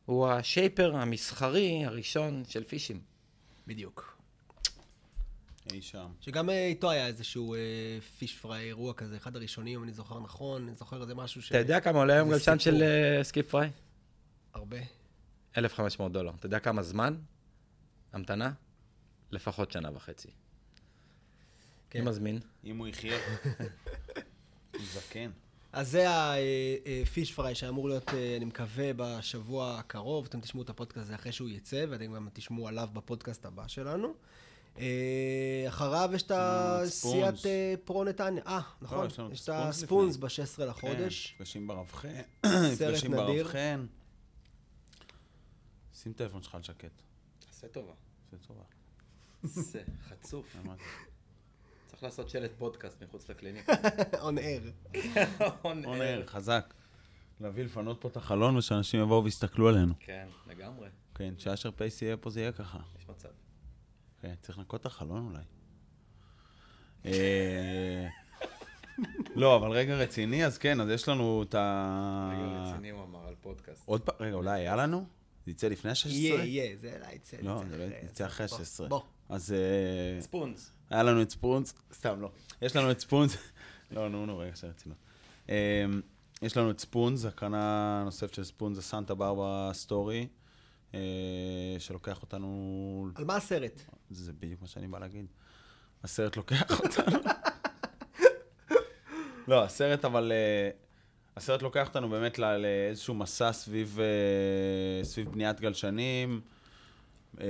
הוא 0.05 0.29
ה 0.29 0.39
shaper 0.39 0.97
המסחרי 0.97 1.85
הראשון 1.85 2.43
של 2.49 2.65
פישים. 2.65 3.01
בדיוק. 3.67 4.19
אי 5.73 5.83
שם. 5.83 6.07
שגם 6.21 6.51
אה, 6.51 6.67
איתו 6.67 6.91
היה 6.91 7.07
איזשהו 7.07 7.55
fish 8.19 8.39
fry 8.39 8.67
אירוע 8.67 8.95
כזה, 8.95 9.17
אחד 9.17 9.37
הראשונים, 9.37 9.79
אם 9.79 9.85
אני 9.85 9.93
זוכר 9.93 10.21
נכון, 10.21 10.69
אני 10.69 10.77
זוכר 10.77 11.03
איזה 11.03 11.15
משהו 11.15 11.43
ש... 11.43 11.49
אתה 11.49 11.59
יודע 11.59 11.81
כמה 11.81 11.99
עולה 11.99 12.15
היום 12.15 12.31
גלשן. 12.31 12.59
של 12.59 12.83
uh, 12.83 13.25
סקיפ 13.25 13.51
פריי? 13.51 13.71
הרבה. 14.55 14.77
1,500 15.59 16.13
דולר. 16.13 16.33
אתה 16.39 16.47
יודע 16.47 16.59
כמה 16.59 16.83
זמן? 16.83 17.17
המתנה? 18.13 18.53
לפחות 19.31 19.73
שנה 19.73 19.91
וחצי. 19.95 20.29
כן. 21.93 22.05
מי 22.05 22.11
מזמין? 22.11 22.39
אם 22.65 22.79
הוא 22.79 22.89
יחיה. 22.89 23.17
הוא 24.73 24.81
זקן. 24.93 25.31
אז 25.73 25.91
זה 25.91 26.07
הפיש 27.03 27.33
פריי 27.33 27.55
שאמור 27.55 27.89
להיות, 27.89 28.09
אה, 28.09 28.37
אני 28.37 28.45
מקווה, 28.45 28.91
בשבוע 28.97 29.79
הקרוב. 29.79 30.27
אתם 30.27 30.41
תשמעו 30.41 30.63
את 30.63 30.71
הפודקאסט 30.71 31.07
הזה 31.07 31.15
אחרי 31.15 31.33
שהוא 31.33 31.49
יצא, 31.49 31.85
ואתם 31.89 32.15
גם 32.15 32.29
תשמעו 32.33 32.69
עליו 32.69 32.89
בפודקאסט 32.93 33.47
הבא 33.47 33.69
שלנו. 33.69 34.15
אה, 34.79 35.65
אחריו 35.69 36.11
יש 36.15 36.23
את 36.23 36.33
הסיעת. 36.35 37.47
אה, 37.47 37.75
פרו 37.85 38.05
נתניה. 38.05 38.43
אה, 38.47 38.61
נכון. 38.83 39.07
יש 39.33 39.43
את 39.43 39.49
הספונס 39.49 39.83
הספונס 39.83 40.17
ב-16 40.17 40.65
לחודש. 40.65 41.27
כן, 41.27 41.35
מפגשים 41.35 41.67
ברב 41.67 41.93
חן. 41.93 42.23
סרט 42.75 43.05
נדיר. 43.11 43.45
ברב 43.45 43.47
חן. 43.47 43.87
שים 45.95 46.13
טלפון 46.13 46.43
שלך 46.43 46.55
על 46.55 46.63
שקט. 46.63 47.03
תעשה 47.39 47.69
טובה. 47.69 47.93
זה 48.31 48.39
טובה. 48.47 48.63
זה 49.43 49.83
חצוף. 50.09 50.57
צריך 51.93 52.03
לעשות 52.03 52.29
שלט 52.29 52.51
פודקאסט 52.59 53.03
מחוץ 53.03 53.31
לקליניקה. 53.31 53.73
on 54.29 54.39
air. 54.39 54.97
עונר, 55.63 56.23
חזק. 56.27 56.75
להביא 57.41 57.65
לפנות 57.65 58.01
פה 58.01 58.09
את 58.09 58.17
החלון 58.17 58.57
ושאנשים 58.57 59.01
יבואו 59.01 59.25
ויסתכלו 59.25 59.69
עלינו. 59.69 59.95
כן, 60.01 60.27
לגמרי. 60.47 60.89
כן, 61.15 61.35
שאשר 61.39 61.71
פייסי 61.71 62.05
יהיה 62.05 62.17
פה 62.17 62.31
זה 62.31 62.41
יהיה 62.41 62.53
ככה. 62.53 62.79
יש 62.99 63.09
מצב. 63.09 63.29
כן, 64.21 64.35
צריך 64.41 64.59
לנקות 64.59 64.81
את 64.81 64.87
החלון 64.87 65.27
אולי. 65.27 65.43
אה, 67.05 68.09
לא, 69.35 69.57
אבל 69.57 69.71
רגע 69.71 69.95
רציני, 69.97 70.47
אז 70.47 70.59
כן, 70.59 70.81
אז 70.81 70.89
יש 70.89 71.09
לנו 71.09 71.43
את 71.43 71.55
ה... 71.55 72.31
רגע 72.33 72.71
רציני 72.71 72.91
הוא 72.91 73.03
אמר 73.03 73.27
על 73.29 73.35
פודקאסט. 73.41 73.83
עוד 73.85 74.01
פעם, 74.01 74.15
רגע, 74.21 74.35
אולי 74.35 74.61
היה 74.61 74.77
לנו? 74.77 75.05
זה 75.45 75.51
יצא 75.51 75.69
לפני 75.69 75.91
ה-16? 75.91 76.09
יהיה, 76.09 76.45
יהיה, 76.45 76.77
זה 76.77 76.97
אולי 77.01 77.15
יצא. 77.15 77.37
לא, 77.43 77.63
זה 77.69 77.79
לא 77.79 77.85
אחרי, 77.85 77.99
יצא 78.05 78.27
אחרי 78.27 78.47
בוא, 78.47 78.59
ה-16. 78.59 78.89
בוא. 78.89 79.01
אז 79.33 79.53
אה, 79.53 80.21
Spoons. 80.21 80.73
היה 80.91 81.03
לנו 81.03 81.23
את 81.23 81.31
Spoons, 81.31 81.75
סתם 81.93 82.21
לא. 82.21 82.31
יש 82.63 82.77
לנו 82.77 82.91
את 82.91 83.01
Spoons, 83.01 83.37
לא, 83.91 84.09
נו, 84.09 84.27
נו, 84.27 84.39
רגע, 84.39 84.57
שרצינות. 84.57 84.99
אה, 85.49 85.85
יש 86.43 86.57
לנו 86.57 86.71
את 86.71 86.81
Spoons, 86.81 87.25
הקרנה 87.25 88.03
נוספת 88.05 88.35
של 88.35 88.45
Spoons 88.45 88.77
זה 88.77 88.83
Santa 88.83 89.15
Barbara 89.15 89.71
Story, 89.73 90.27
אה, 90.95 91.01
שלוקח 91.79 92.23
אותנו... 92.23 93.09
על 93.15 93.25
מה 93.25 93.37
הסרט? 93.37 93.83
זה 94.11 94.33
בדיוק 94.33 94.61
מה 94.61 94.67
שאני 94.67 94.89
בא 94.89 94.99
להגיד. 94.99 95.27
הסרט 96.05 96.37
לוקח 96.37 96.81
אותנו. 96.85 97.19
לא, 99.49 99.65
הסרט 99.65 100.05
אבל... 100.05 100.33
אה, 100.33 100.71
הסרט 101.37 101.63
לוקח 101.63 101.89
אותנו 101.89 102.09
באמת 102.09 102.39
לאיזשהו 102.39 103.15
מסע 103.15 103.53
סביב, 103.53 103.99
סביב 105.03 105.33
בניית 105.33 105.61
גלשנים, 105.61 106.41
אה, 107.41 107.47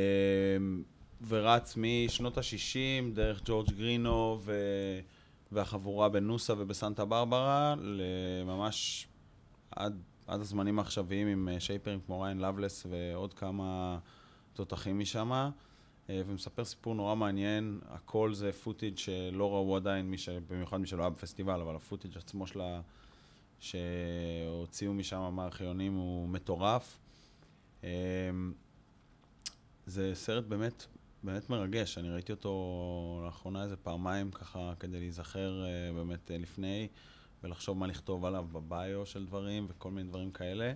ורץ 1.29 1.75
משנות 1.77 2.39
ה-60 2.39 3.15
דרך 3.15 3.41
ג'ורג' 3.45 3.71
גרינו 3.71 4.39
ו... 4.41 4.53
והחבורה 5.53 6.09
בנוסה 6.09 6.55
ובסנטה 6.59 7.05
ברברה, 7.05 7.75
לממש 7.79 9.09
עד, 9.71 10.03
עד 10.27 10.41
הזמנים 10.41 10.79
העכשוויים 10.79 11.29
עם 11.29 11.49
אה, 11.49 11.61
שייפרים 11.61 12.01
כמו 12.07 12.21
ריאן 12.21 12.39
לאבלייס 12.39 12.87
ועוד 12.91 13.35
כמה 13.35 13.99
תותחים 14.53 14.99
משם. 14.99 15.31
אה, 16.11 16.23
ומספר 16.27 16.65
סיפור 16.65 16.95
נורא 16.95 17.15
מעניין, 17.15 17.81
הכל 17.89 18.35
זה 18.35 18.53
footage 18.53 18.99
שלא 18.99 19.53
ראו 19.55 19.77
עדיין, 19.77 20.11
מי 20.11 20.19
ש... 20.19 20.29
במיוחד 20.29 20.77
מי 20.77 20.87
שלא 20.87 21.01
היה 21.01 21.11
בפסטיבל, 21.11 21.61
אבל 21.61 21.77
ה 21.77 21.82
footage 21.82 22.19
עצמו 22.19 22.47
שלה, 22.47 22.81
שהוציאו 23.61 24.95
משם 24.95 25.31
מהארכיונים 25.33 25.95
הוא 25.95 26.29
מטורף. 26.29 26.99
אה, 27.85 27.91
זה 29.87 30.11
סרט 30.15 30.45
באמת, 30.45 30.87
באמת 31.25 31.51
מרגש, 31.51 31.99
אני 31.99 32.11
ראיתי 32.11 32.33
אותו 32.33 33.23
לאחרונה 33.27 33.63
איזה 33.63 33.77
פעמיים 33.77 34.31
ככה 34.31 34.73
כדי 34.81 34.99
להיזכר 35.01 35.65
אה, 35.65 35.93
באמת 35.93 36.31
אה, 36.31 36.39
לפני 36.39 36.89
ולחשוב 37.45 37.79
מה 37.79 37.87
לכתוב 37.87 38.25
עליו 38.25 38.47
בביו 38.53 39.07
של 39.07 39.27
דברים 39.27 39.67
וכל 39.69 39.91
מיני 39.91 40.09
דברים 40.09 40.31
כאלה 40.31 40.73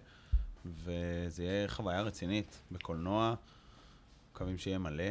וזה 0.66 1.44
יהיה 1.44 1.68
חוויה 1.68 2.02
רצינית 2.02 2.62
בקולנוע, 2.72 3.34
מקווים 4.32 4.58
שיהיה 4.58 4.78
מלא, 4.78 5.04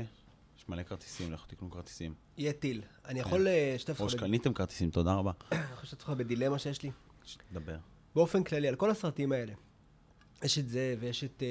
יש 0.58 0.70
מלא 0.70 0.84
כרטיסים, 0.84 1.32
לכו 1.32 1.48
תקנו 1.48 1.72
כרטיסים. 1.72 2.14
יהיה 2.38 2.54
טיל. 2.54 2.82
אני 3.06 3.20
יכול 3.20 3.48
אה, 3.48 3.72
לשתף 3.76 4.00
או 4.00 4.04
אותך 4.06 4.14
בד- 4.16 4.20
שקניתם 4.20 4.54
כרטיסים, 4.54 4.90
תודה 4.90 5.14
רבה. 5.14 5.32
אני 5.52 5.60
יכול 5.64 5.84
לשתף 5.84 6.08
אותך 6.08 6.20
בדילמה 6.20 6.60
שיש 6.60 6.84
לי. 6.84 6.92
דבר. 7.54 7.78
באופן 8.16 8.44
כללי, 8.44 8.68
על 8.68 8.76
כל 8.76 8.90
הסרטים 8.92 9.32
האלה. 9.32 9.54
יש 10.46 10.60
את 10.60 10.70
זה, 10.70 10.96
ויש 11.00 11.24
את 11.24 11.44
אה, 11.44 11.48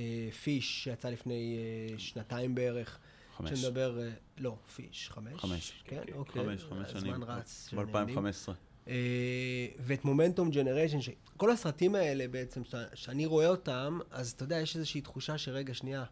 אה, 0.00 0.32
פיש, 0.32 0.84
שיצא 0.84 1.08
לפני 1.08 1.56
אה, 1.58 1.98
שנתיים 1.98 2.54
בערך. 2.54 2.98
חמש. 3.36 3.60
שנדבר, 3.60 4.00
אה, 4.02 4.10
לא, 4.38 4.56
פיש, 4.74 5.10
חמש? 5.10 5.40
חמש. 5.40 5.72
כן, 5.84 6.02
כן, 6.06 6.12
אוקיי. 6.12 6.44
חמש, 6.44 6.64
חמש 6.64 6.90
שנים. 6.90 7.12
הזמן 7.12 7.22
רץ. 7.22 7.68
שנהנים. 7.70 7.92
ב-2015. 7.92 8.52
אה, 8.88 9.66
ואת 9.78 10.04
מומנטום 10.04 10.50
ג'נריישן, 10.50 10.98
כל 11.36 11.50
הסרטים 11.50 11.94
האלה 11.94 12.28
בעצם, 12.28 12.62
שאני 12.94 13.26
רואה 13.26 13.48
אותם, 13.48 13.98
אז 14.10 14.30
אתה 14.30 14.44
יודע, 14.44 14.60
יש 14.60 14.76
איזושהי 14.76 15.00
תחושה 15.00 15.38
שרגע, 15.38 15.74
שנייה. 15.74 16.04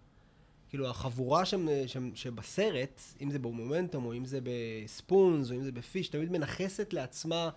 כאילו, 0.69 0.89
החבורה 0.91 1.45
שם, 1.45 1.67
שם, 1.87 2.11
שבסרט, 2.15 3.01
אם 3.21 3.31
זה 3.31 3.39
במומנטום, 3.39 4.05
או 4.05 4.15
אם 4.15 4.25
זה 4.25 4.39
בספונס, 4.43 5.51
או 5.51 5.57
אם 5.57 5.63
זה 5.63 5.73
בפיש, 5.73 6.09
תמיד 6.09 6.33
מנכסת 6.33 6.93
לעצמה 6.93 7.51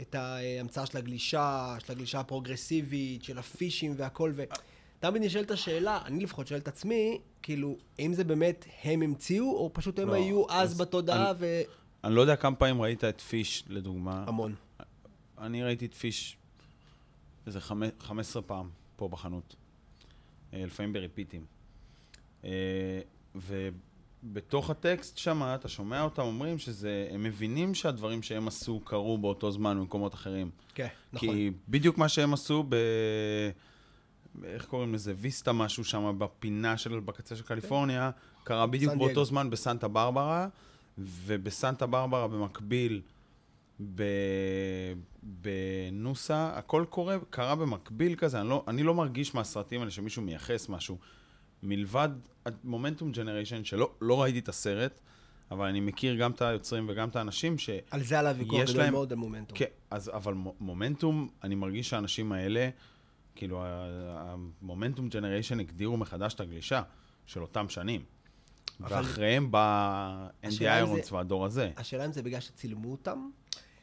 את 0.00 0.14
ההמצאה 0.14 0.86
של 0.86 0.98
הגלישה, 0.98 1.76
של 1.86 1.92
הגלישה 1.92 2.20
הפרוגרסיבית, 2.20 3.24
של 3.24 3.38
הפישים 3.38 3.94
והכל, 3.96 4.32
ותמיד 4.36 5.22
נשאלת 5.22 5.50
השאלה, 5.50 6.00
אני 6.04 6.24
לפחות 6.24 6.46
שואל 6.46 6.60
את 6.60 6.68
עצמי, 6.68 7.18
כאילו, 7.42 7.76
האם 7.98 8.12
זה 8.14 8.24
באמת 8.24 8.64
הם 8.84 9.02
המציאו, 9.02 9.56
או 9.56 9.70
פשוט 9.72 9.98
הם 9.98 10.08
לא, 10.08 10.14
היו 10.14 10.44
אז 10.50 10.70
אז 10.72 10.78
בתודעה 10.80 11.30
אני- 11.30 11.38
והמון. 11.40 11.72
אני 12.04 12.14
לא 12.14 12.20
יודע 12.20 12.36
כמה 12.36 12.56
פעמים 12.56 12.82
ראית 12.82 13.04
את 13.04 13.20
פיש, 13.20 13.64
לדוגמה. 13.68 14.24
המון. 14.26 14.54
אני 15.38 15.62
ראיתי 15.62 15.86
את 15.86 15.94
פיש 15.94 16.36
איזה 17.46 17.58
חמ- 17.60 17.72
15 18.00 18.42
פעם 18.42 18.68
פה 18.96 19.08
בחנות. 19.08 19.56
אה, 20.54 20.64
לפעמים 20.66 20.92
בריפיטים. 20.92 21.44
אה, 22.44 22.50
ובתוך 24.30 24.70
הטקסט 24.70 25.18
שם, 25.18 25.42
אתה 25.42 25.68
שומע 25.68 26.02
אותם 26.02 26.22
אומרים 26.22 26.58
שזה, 26.58 27.08
הם 27.10 27.22
מבינים 27.22 27.74
שהדברים 27.74 28.22
שהם 28.22 28.48
עשו 28.48 28.80
קרו 28.80 29.18
באותו 29.18 29.50
זמן 29.50 29.78
במקומות 29.78 30.14
אחרים. 30.14 30.50
כן, 30.74 30.86
נכון. 31.12 31.28
כי 31.28 31.50
בדיוק 31.68 31.98
מה 31.98 32.08
שהם 32.08 32.34
עשו 32.34 32.64
ב... 32.68 32.76
איך 34.44 34.64
קוראים 34.64 34.94
לזה? 34.94 35.14
ויסטה 35.16 35.52
משהו 35.52 35.84
שם 35.84 36.14
בפינה 36.18 36.76
של, 36.76 37.00
בקצה 37.00 37.36
של 37.36 37.42
קליפורניה, 37.42 38.10
קרה 38.44 38.66
בדיוק 38.66 38.94
באותו. 38.94 39.24
זמן 39.24 39.50
בסנטה 39.50 39.88
ברברה, 39.88 40.48
ובסנטה 40.98 41.86
ברברה 41.86 42.28
במקביל, 42.28 43.02
ב... 43.94 44.02
בנוסה, 45.22 46.50
הכל 46.54 46.84
קורה, 46.90 47.16
קרה 47.30 47.54
במקביל 47.54 48.14
כזה, 48.14 48.40
אני 48.40 48.48
לא, 48.48 48.64
אני 48.68 48.82
לא 48.82 48.94
מרגיש 48.94 49.34
מהסרטים 49.34 49.80
האלה 49.80 49.90
שמישהו 49.90 50.22
מייחס 50.22 50.68
משהו. 50.68 50.98
מלבד 51.62 52.08
מומנטום 52.64 53.12
ג'נריישן, 53.12 53.64
שלא 53.64 53.90
לא 54.00 54.22
ראיתי 54.22 54.38
את 54.38 54.48
הסרט, 54.48 55.00
אבל 55.50 55.66
אני 55.68 55.80
מכיר 55.80 56.14
גם 56.16 56.30
את 56.30 56.42
היוצרים 56.42 56.86
וגם 56.88 57.08
את 57.08 57.16
האנשים 57.16 57.58
ש... 57.58 57.70
על 57.90 58.02
זה 58.02 58.18
עלה 58.18 58.32
ויכוח 58.36 58.60
גדול 58.70 58.76
להם- 58.82 58.92
מאוד 58.92 59.12
על 59.12 59.18
מומנטום. 59.18 59.58
כן, 59.58 59.64
אז, 59.90 60.10
אבל 60.14 60.34
מו- 60.34 60.54
מומנטום, 60.60 61.28
אני 61.44 61.54
מרגיש 61.54 61.88
שהאנשים 61.90 62.32
האלה, 62.32 62.68
כאילו, 63.34 63.62
המומנטום 63.66 65.08
ג'נריישן 65.08 65.60
הגדירו 65.60 65.96
מחדש 65.96 66.34
את 66.34 66.40
הגלישה 66.40 66.82
של 67.26 67.42
אותם 67.42 67.68
שנים. 67.68 68.04
אבל- 68.80 68.96
ואחריהם 68.96 69.50
בא 69.50 70.28
אנדי 70.44 70.68
איירונס 70.68 71.12
והדור 71.12 71.44
הזה. 71.44 71.70
השאלה 71.76 72.04
אם 72.06 72.12
זה 72.12 72.22
בגלל 72.22 72.40
שצילמו 72.40 72.90
אותם, 72.92 73.30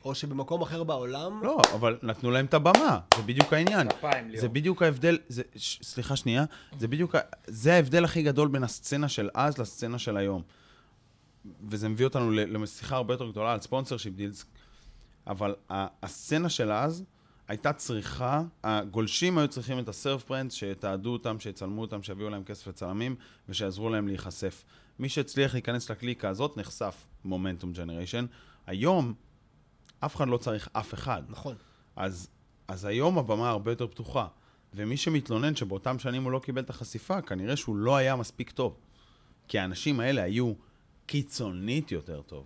או 0.05 0.15
שבמקום 0.15 0.61
אחר 0.61 0.83
בעולם... 0.83 1.43
לא, 1.43 1.57
אבל 1.75 1.97
נתנו 2.03 2.31
להם 2.31 2.45
את 2.45 2.53
הבמה, 2.53 2.99
זה 3.15 3.21
בדיוק 3.21 3.53
העניין. 3.53 3.89
כפיים, 3.89 4.29
ליאור. 4.29 4.41
זה 4.41 4.49
בדיוק 4.49 4.81
ההבדל, 4.81 5.17
זה, 5.27 5.41
ש, 5.55 5.79
סליחה 5.81 6.15
שנייה, 6.15 6.45
זה 6.79 6.87
בדיוק, 6.87 7.15
זה 7.47 7.73
ההבדל 7.73 8.03
הכי 8.03 8.23
גדול 8.23 8.47
בין 8.47 8.63
הסצנה 8.63 9.09
של 9.09 9.29
אז 9.33 9.57
לסצנה 9.57 9.99
של 9.99 10.17
היום. 10.17 10.41
וזה 11.69 11.89
מביא 11.89 12.05
אותנו 12.05 12.31
לשיחה 12.31 12.95
הרבה 12.95 13.13
יותר 13.13 13.29
גדולה 13.29 13.53
על 13.53 13.59
sponsorship 13.59 14.15
deals, 14.15 14.45
אבל 15.27 15.55
הסצנה 15.69 16.49
של 16.49 16.71
אז 16.71 17.03
הייתה 17.47 17.73
צריכה, 17.73 18.41
הגולשים 18.63 19.37
היו 19.37 19.47
צריכים 19.47 19.79
את 19.79 19.89
ה 19.89 19.97
surf 19.97 20.29
brands, 20.29 20.53
שיתעדו 20.53 21.13
אותם, 21.13 21.39
שיצלמו 21.39 21.81
אותם, 21.81 22.03
שיביאו 22.03 22.29
להם 22.29 22.43
כסף 22.43 22.67
לצלמים, 22.67 23.15
ושיעזרו 23.49 23.89
להם 23.89 24.07
להיחשף. 24.07 24.63
מי 24.99 25.09
שהצליח 25.09 25.53
להיכנס 25.53 25.91
לקליקה 25.91 26.29
הזאת 26.29 26.57
נחשף 26.57 27.05
Momentum 27.25 27.73
Generation. 27.73 28.25
היום, 28.67 29.13
אף 30.05 30.15
אחד 30.15 30.27
לא 30.27 30.37
צריך 30.37 30.69
אף 30.73 30.93
אחד. 30.93 31.23
נכון. 31.29 31.55
אז, 31.95 32.27
אז 32.67 32.85
היום 32.85 33.17
הבמה 33.17 33.49
הרבה 33.49 33.71
יותר 33.71 33.87
פתוחה. 33.87 34.27
ומי 34.75 34.97
שמתלונן 34.97 35.55
שבאותם 35.55 35.99
שנים 35.99 36.23
הוא 36.23 36.31
לא 36.31 36.39
קיבל 36.39 36.61
את 36.61 36.69
החשיפה, 36.69 37.21
כנראה 37.21 37.55
שהוא 37.55 37.75
לא 37.75 37.95
היה 37.95 38.15
מספיק 38.15 38.51
טוב. 38.51 38.77
כי 39.47 39.59
האנשים 39.59 39.99
האלה 39.99 40.23
היו 40.23 40.53
קיצונית 41.05 41.91
יותר 41.91 42.21
טוב. 42.21 42.45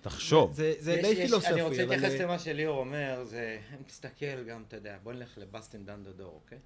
תחשוב. 0.00 0.52
זה, 0.52 0.74
זה 0.78 0.92
יש- 0.92 1.00
די 1.02 1.08
יש- 1.08 1.18
פילוסופי, 1.18 1.52
אני 1.52 1.62
רוצה. 1.62 1.84
להתייחס 1.86 2.12
אה, 2.20 2.24
למה 2.24 2.38
שליאור 2.38 2.78
אומר, 2.78 3.24
זה, 3.24 3.58
אם 3.78 3.82
תסתכל 3.82 4.44
גם, 4.48 4.62
אתה 4.68 4.76
יודע, 4.76 4.96
בוא 5.02 5.12
נלך 5.12 5.38
ל 5.38 5.44
Bustin' 5.44 5.84
Down 5.86 6.04
the 6.04 6.18
Door, 6.18 6.40
אוקיי? 6.44 6.58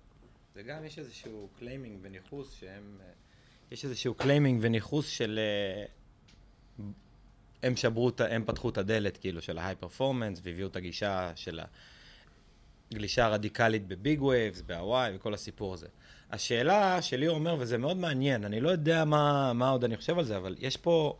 זה 0.54 0.62
גם, 0.62 0.84
יש 0.84 0.98
איזשהו 0.98 1.48
claiming 1.59 1.98
וניכוס 2.02 2.52
שהם... 2.52 2.98
אה, 3.00 3.06
יש 3.70 3.84
איזשהו 3.84 4.14
claiming 4.14 4.59
וניכוס 4.62 5.08
של... 5.08 5.40
הם 7.62 7.76
שברו, 7.76 8.10
הם 8.30 8.44
פתחו 8.46 8.68
את 8.68 8.78
הדלת, 8.78 9.16
כאילו, 9.16 9.42
של 9.42 9.58
ה 9.59 9.74
high 9.76 9.92
performance, 9.92 10.40
והביאו 10.42 10.68
את 10.68 10.76
הגישה 10.76 11.32
של 11.34 11.60
הגלישה 12.90 13.24
הרדיקלית 13.24 13.86
ב 13.88 13.97
big 13.97 14.22
waves, 14.22 14.61
בהוואי, 14.60 15.16
וכל 15.16 15.34
הסיפור 15.34 15.74
הזה. 15.74 15.86
השאלה 16.30 17.02
שליאור 17.02 17.36
אומר, 17.36 17.56
וזה 17.58 17.78
מאוד 17.78 17.96
מעניין, 17.96 18.44
אני 18.44 18.60
לא 18.60 18.70
יודע 18.70 19.04
מה, 19.04 19.52
מה 19.52 19.70
עוד 19.70 19.84
אני 19.84 19.96
חושב 19.96 20.18
על 20.18 20.24
זה, 20.24 20.36
אבל 20.36 20.56
יש 20.58 20.76
פה... 20.76 21.18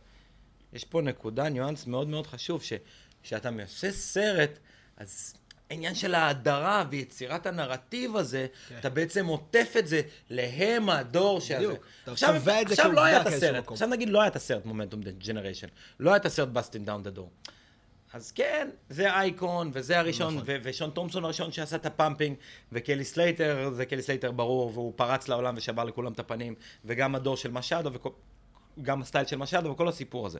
יש 0.73 0.85
פה 0.85 1.01
נקודה, 1.01 1.49
ניואנס 1.49 1.87
מאוד 1.87 2.07
מאוד 2.07 2.27
חשוב, 2.27 2.61
שכשאתה 2.63 3.49
עושה 3.63 3.91
סרט, 3.91 4.59
אז 4.97 5.36
העניין 5.71 5.95
של 5.95 6.15
ההדרה 6.15 6.83
ויצירת 6.89 7.45
הנרטיב 7.45 8.15
הזה, 8.15 8.47
כן. 8.69 8.77
אתה 8.79 8.89
בעצם 8.89 9.25
עוטף 9.25 9.73
את 9.79 9.87
זה 9.87 10.01
להם 10.29 10.89
הדור 10.89 11.41
שזה. 11.41 11.57
בדיוק. 11.57 11.85
אתה 12.03 12.11
עכשיו, 12.11 12.33
קובע 12.33 12.61
את 12.61 12.67
זה 12.67 12.73
עכשיו 12.73 12.91
לא 12.91 13.03
היה 13.03 13.21
את 13.21 13.27
הסרט. 13.27 13.71
עכשיו 13.71 13.87
נגיד 13.87 14.09
לא 14.09 14.21
היה 14.21 14.27
את 14.27 14.35
הסרט 14.35 14.65
Momentum 14.65 15.01
Generation, 15.01 15.67
לא 15.99 16.09
היה 16.09 16.17
את 16.17 16.25
הסרט 16.25 16.49
Bustin' 16.49 16.85
Down 16.85 17.03
the 17.03 17.09
Door. 17.09 17.29
אז 18.13 18.31
כן, 18.31 18.69
זה 18.89 19.13
אייקון, 19.13 19.71
וזה 19.73 19.99
הראשון, 19.99 20.33
נכון. 20.33 20.43
ו- 20.47 20.57
ושון 20.63 20.89
תומפסון 20.89 21.25
הראשון 21.25 21.51
שעשה 21.51 21.75
את 21.75 21.85
ה 21.85 21.91
pumping, 21.91 22.37
וקלי 22.71 23.05
סלייטר, 23.05 23.69
זה 23.73 23.85
קלי 23.85 24.01
סלייטר 24.01 24.31
ברור, 24.31 24.71
והוא 24.73 24.93
פרץ 24.95 25.27
לעולם 25.27 25.53
ושבר 25.57 25.83
לכולם 25.83 26.11
את 26.11 26.19
הפנים, 26.19 26.55
וגם 26.85 27.15
הדור 27.15 27.37
של 27.37 27.51
מצ'אדו, 27.51 27.91
וגם 28.77 29.01
ה 29.01 29.05
style 29.05 29.25
של 29.25 29.37
מצ'אדו, 29.37 29.69
וכל 29.69 29.87
הסיפור 29.87 30.25
הזה. 30.25 30.39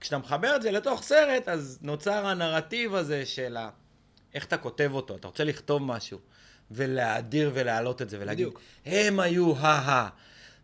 כשאתה 0.00 0.18
מחבר 0.18 0.56
את 0.56 0.62
זה 0.62 0.70
לתוך 0.70 1.02
סרט, 1.02 1.48
אז 1.48 1.78
נוצר 1.82 2.26
הנרטיב 2.26 2.94
הזה 2.94 3.26
של 3.26 3.56
ה... 3.56 3.70
איך 4.38 4.46
אתה 4.46 4.56
כותב 4.56 4.90
אותו, 4.94 5.16
אתה 5.16 5.28
רוצה 5.28 5.44
לכתוב 5.44 5.82
משהו, 5.82 6.18
ולהאדיר 6.70 7.50
ולהעלות 7.54 8.02
את 8.02 8.10
זה, 8.10 8.16
ולהגיד, 8.20 8.46
בדיוק. 8.46 8.60
הם 8.86 9.20
היו 9.20 9.56
ה-ה, 9.56 10.08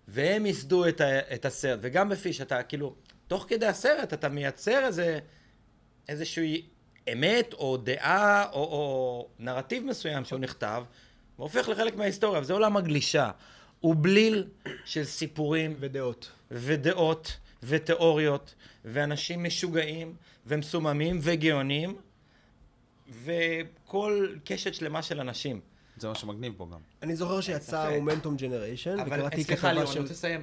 והם 0.08 0.46
ייסדו 0.46 0.88
את, 0.88 1.00
ה- 1.00 1.34
את 1.34 1.44
הסרט, 1.44 1.78
וגם 1.82 2.08
בפיש, 2.08 2.40
אתה 2.40 2.62
כאילו, 2.62 2.94
תוך 3.26 3.46
כדי 3.48 3.66
הסרט 3.66 4.12
אתה 4.12 4.28
מייצר 4.28 4.87
איזה, 4.87 5.18
איזושהי 6.08 6.66
אמת, 7.12 7.52
או 7.52 7.76
דעה, 7.76 8.46
או, 8.52 8.58
או 8.58 9.28
נרטיב 9.38 9.84
מסוים 9.84 10.24
שהוא 10.24 10.38
נכתב, 10.38 10.84
והופך 11.38 11.68
לחלק 11.68 11.96
מההיסטוריה, 11.96 12.40
וזה 12.40 12.52
עולם 12.52 12.76
הגלישה. 12.76 13.30
הוא 13.80 13.96
בליל 14.00 14.46
של 14.84 15.04
סיפורים 15.04 15.76
ודעות. 15.80 16.30
ודעות 16.50 17.37
ותיאוריות, 17.62 18.54
ואנשים 18.84 19.44
משוגעים 19.44 20.14
ומסוממים 20.46 21.18
וגאונים, 21.22 21.96
וכל 23.24 24.29
קשת 24.44 24.74
שלמה 24.74 25.03
של 25.03 25.20
אנשים. 25.20 25.61
זה 25.96 26.09
מה 26.09 26.14
שמגניב 26.14 26.53
פה 26.57 26.68
גם. 26.72 26.79
אני 27.03 27.16
זוכר 27.16 27.40
שיצא 27.40 27.61
ספק. 27.87 27.92
מומנטום 27.98 28.37
ג'נריישן, 28.37 28.98
אבל 28.98 29.18
וקראתי 29.18 29.44
סליחה, 29.44 29.57
כתבה 29.57 29.72
ליאור, 29.72 29.87
אני 29.87 29.94
של... 29.94 30.00
רוצה 30.00 30.12
לסיים. 30.12 30.42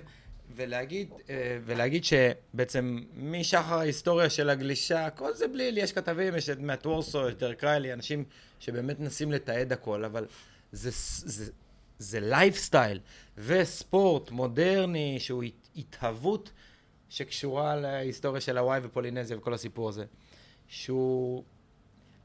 ולהגיד, 0.55 1.09
אה, 1.29 1.57
ולהגיד 1.65 2.03
שבעצם 2.03 2.99
משחר 3.15 3.79
ההיסטוריה 3.79 4.29
של 4.29 4.49
הגלישה, 4.49 5.09
כל 5.09 5.33
זה 5.33 5.47
בליל, 5.47 5.77
יש 5.77 5.93
כתבים, 5.93 6.35
יש 6.35 6.49
את 6.49 6.59
מאט 6.59 6.85
וורשאו, 6.85 7.27
יש 7.29 7.35
דרק 7.35 7.63
ריילי, 7.63 7.93
אנשים 7.93 8.23
שבאמת 8.59 8.99
מנסים 8.99 9.31
לתעד 9.31 9.71
הכל, 9.71 10.05
אבל 10.05 10.25
זה, 10.71 10.89
זה, 11.29 11.51
זה 11.99 12.19
לייפסטייל 12.19 12.99
וספורט 13.37 14.31
מודרני 14.31 15.19
שהוא 15.19 15.43
הת- 15.43 15.69
התהוות 15.75 16.51
שקשורה 17.09 17.75
להיסטוריה 17.75 18.41
של 18.41 18.57
הוואי 18.57 18.79
ופולינזיה 18.83 19.37
וכל 19.37 19.53
הסיפור 19.53 19.89
הזה. 19.89 20.05
שהוא... 20.67 21.43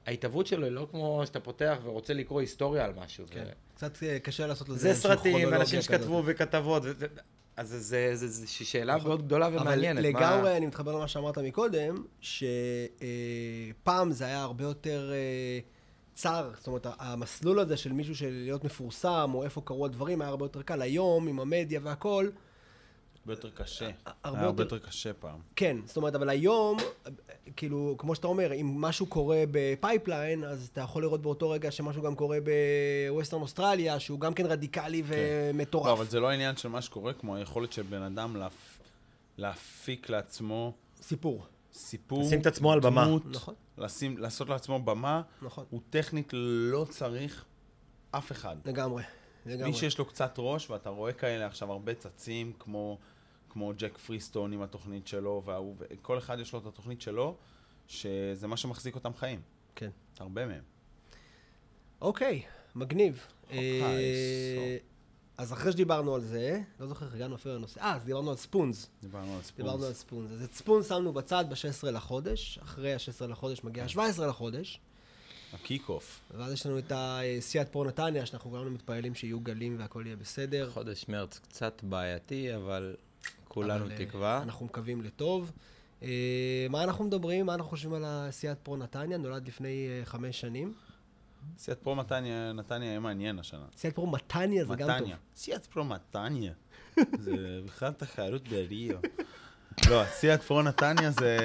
ההתהוות 0.06 0.46
שלו 0.46 0.64
היא 0.64 0.72
לא 0.72 0.86
כמו 0.90 1.22
שאתה 1.26 1.40
פותח 1.40 1.78
ורוצה 1.84 2.14
לקרוא 2.14 2.40
היסטוריה 2.40 2.84
על 2.84 2.92
משהו. 3.04 3.24
כן. 3.30 3.44
זה- 3.44 3.50
קצת 3.74 4.02
אה, 4.02 4.18
קשה 4.18 4.46
לעשות 4.46 4.68
לזה 4.68 4.78
זה 4.92 5.00
סרטים, 5.00 5.54
אנשים 5.54 5.78
כזאת. 5.78 5.82
שכתבו 5.84 6.22
וכתבות, 6.26 6.82
ו- 6.84 7.06
אז 7.56 7.68
זה- 7.68 7.78
זה 7.80 8.14
זה- 8.14 8.28
זה 8.28 8.46
שאלה 8.46 8.96
מאוד 8.96 9.22
גדולה 9.26 9.48
ומעניינת. 9.52 9.98
אבל 10.04 10.12
מה- 10.12 10.18
לגמרי, 10.20 10.56
אני 10.56 10.66
מתחבר 10.66 10.92
למה 10.96 11.08
שאמרת 11.08 11.38
מקודם, 11.38 12.04
שפעם 12.20 14.10
זה 14.12 14.24
היה 14.26 14.42
הרבה 14.42 14.64
יותר 14.64 15.12
אה, 15.12 15.58
צר, 16.14 16.50
זאת 16.58 16.66
אומרת, 16.66 16.86
המסלול 16.98 17.58
הזה 17.58 17.76
של 17.76 17.92
מישהו 17.92 18.14
של 18.16 18.30
להיות 18.30 18.64
מפורסם, 18.64 19.30
או 19.34 19.44
איפה 19.44 19.60
קרו 19.64 19.84
הדברים, 19.86 20.20
היה 20.20 20.28
הרבה 20.30 20.44
יותר 20.44 20.62
קל. 20.62 20.82
היום, 20.82 21.28
עם 21.28 21.40
המדיה 21.40 21.80
והכל, 21.82 22.28
הרבה 23.26 23.32
יותר 23.32 23.50
קשה. 23.50 23.84
הרבה 24.24 24.38
היה 24.38 24.46
הרבה 24.46 24.62
יותר- 24.62 24.74
יותר 24.76 24.88
קשה 24.88 25.12
פעם. 25.12 25.40
כן, 25.56 25.76
זאת 25.84 25.96
אומרת, 25.96 26.14
אבל 26.14 26.28
היום, 26.28 26.76
כאילו, 27.56 27.94
כמו 27.98 28.14
שאתה 28.14 28.26
אומר, 28.26 28.52
אם 28.54 28.80
משהו 28.80 29.06
קורה 29.06 29.44
בפייפליין, 29.50 30.44
אז 30.44 30.68
אתה 30.72 30.80
יכול 30.80 31.02
לראות 31.02 31.22
באותו 31.22 31.50
רגע 31.50 31.70
שמשהו 31.70 32.02
גם 32.02 32.14
קורה 32.14 32.38
בווסטרן 33.10 33.40
אוסטרליה, 33.40 34.00
שהוא 34.00 34.20
גם 34.20 34.34
כן 34.34 34.46
רדיקלי 34.46 35.02
ומטורף. 35.06 35.86
לא, 35.86 35.92
אבל 35.92 36.06
זה 36.06 36.20
לא 36.20 36.28
העניין 36.28 36.56
של 36.56 36.68
מה 36.68 36.82
שקורה, 36.82 37.12
כמו 37.12 37.36
היכולת 37.36 37.72
של 37.72 37.82
בן 37.82 38.02
אדם 38.02 38.36
להפ... 38.36 38.78
להפיק 39.38 40.08
לעצמו 40.10 40.72
סיפור. 41.02 41.46
סיפור, 41.74 42.22
לשים 42.22 42.40
את 42.40 42.46
עצמו 42.46 42.72
על 42.72 42.80
במה. 42.80 43.04
דמות, 43.04 43.22
נכון. 43.26 43.54
לשים, 43.78 44.18
לעשות 44.18 44.48
לעצמו 44.48 44.78
במה, 44.78 45.22
נכון. 45.42 45.64
הוא 45.70 45.80
טכנית 45.90 46.30
לא 46.32 46.86
צריך 46.90 47.44
אף 48.10 48.32
אחד. 48.32 48.56
לגמרי. 48.64 49.02
לגמרי. 49.46 49.70
מי 49.70 49.76
שיש 49.76 49.98
לו 49.98 50.04
קצת 50.04 50.34
ראש, 50.38 50.70
ואתה 50.70 50.90
רואה 50.90 51.12
כאלה 51.12 51.46
עכשיו 51.46 51.72
הרבה 51.72 51.94
צצים, 51.94 52.52
כמו, 52.58 52.98
כמו 53.56 53.72
ג'ק 53.76 53.98
פריסטון 53.98 54.52
עם 54.52 54.62
התוכנית 54.62 55.06
שלו, 55.06 55.42
וההוא, 55.44 55.76
וכל 55.78 56.18
אחד 56.18 56.40
יש 56.40 56.52
לו 56.52 56.58
את 56.58 56.66
התוכנית 56.66 57.00
שלו, 57.00 57.36
שזה 57.88 58.46
מה 58.46 58.56
שמחזיק 58.56 58.94
אותם 58.94 59.14
חיים. 59.14 59.40
כן. 59.74 59.90
הרבה 60.18 60.46
מהם. 60.46 60.62
אוקיי, 62.00 62.42
מגניב. 62.74 63.26
אה, 63.50 64.76
אז 65.38 65.52
אחרי 65.52 65.72
שדיברנו 65.72 66.14
על 66.14 66.20
זה, 66.20 66.60
לא 66.80 66.86
זוכר 66.86 67.06
איך 67.06 67.14
הגענו 67.14 67.34
אפילו 67.34 67.54
לנושא, 67.54 67.80
אה, 67.80 67.94
אז 67.94 68.04
דיברנו 68.04 68.30
על 68.30 68.36
ספונס. 68.36 68.90
דיברנו 69.02 69.36
על 69.36 69.42
ספונס. 69.42 69.56
דיברנו 69.56 69.84
על 69.84 69.92
ספונס. 69.92 70.30
אז 70.30 70.42
את 70.42 70.54
ספונס 70.54 70.88
שמנו 70.88 71.12
בצד 71.12 71.44
ב-16 71.48 71.90
לחודש, 71.90 72.58
אחרי 72.62 72.94
ה-16 72.94 73.26
לחודש 73.26 73.64
מגיע 73.64 73.84
ה-17 73.84 74.22
לחודש, 74.22 74.80
ה 75.52 75.59
kick 75.59 75.88
off. 75.88 76.20
ואז 76.30 76.52
יש 76.52 76.66
לנו 76.66 76.78
את 76.78 76.92
הסיאט 76.94 77.68
פרו 77.68 77.84
נתניה, 77.84 78.26
שאנחנו 78.26 78.50
כולנו 78.50 78.70
מתפללים 78.70 79.14
שיהיו 79.14 79.40
גלים 79.40 79.76
והכל 79.78 80.02
יהיה 80.06 80.16
בסדר. 80.16 80.70
חודש 80.70 81.04
מרץ 81.08 81.38
קצת 81.38 81.80
בעייתי, 81.84 82.56
אבל 82.56 82.96
כולנו 83.56 83.84
אבל, 83.84 83.92
אה, 83.92 84.06
תקווה. 84.06 84.42
אנחנו 84.42 84.66
מקווים 84.66 85.02
לטוב. 85.02 85.52
אה, 86.02 86.66
מה 86.70 86.84
אנחנו 86.84 87.04
מדברים? 87.04 87.46
מה 87.46 87.54
אנחנו 87.54 87.70
חושבים 87.70 87.94
על 87.94 88.04
הסיאט 88.06 88.58
פרו 88.62 88.76
נתניה? 88.76 89.18
נולד 89.18 89.48
לפני 89.48 89.88
אה, 89.88 90.04
חמש 90.04 90.40
שנים. 90.40 90.74
סיאט 91.58 91.78
פרו 91.78 91.94
נתניה, 91.94 92.52
נתניה 92.52 92.88
יהיה 92.88 93.00
מעניין 93.00 93.38
השנה. 93.38 93.64
סיאט 93.76 93.94
פרו 93.94 94.06
מתניה 94.06 94.64
זה 94.64 94.74
גם 94.74 94.88
טוב. 94.88 94.96
מתניה. 94.96 95.16
סיאט 95.36 95.66
פרו 95.66 95.84
מתניה. 95.84 96.52
זה 97.18 97.60
בכלל 97.66 97.92
תחרות 97.92 98.48
בריו. 98.48 98.98
לא, 99.90 100.04
סיאט 100.04 100.42
פרו 100.42 100.62
נתניה 100.62 101.10
זה... 101.10 101.38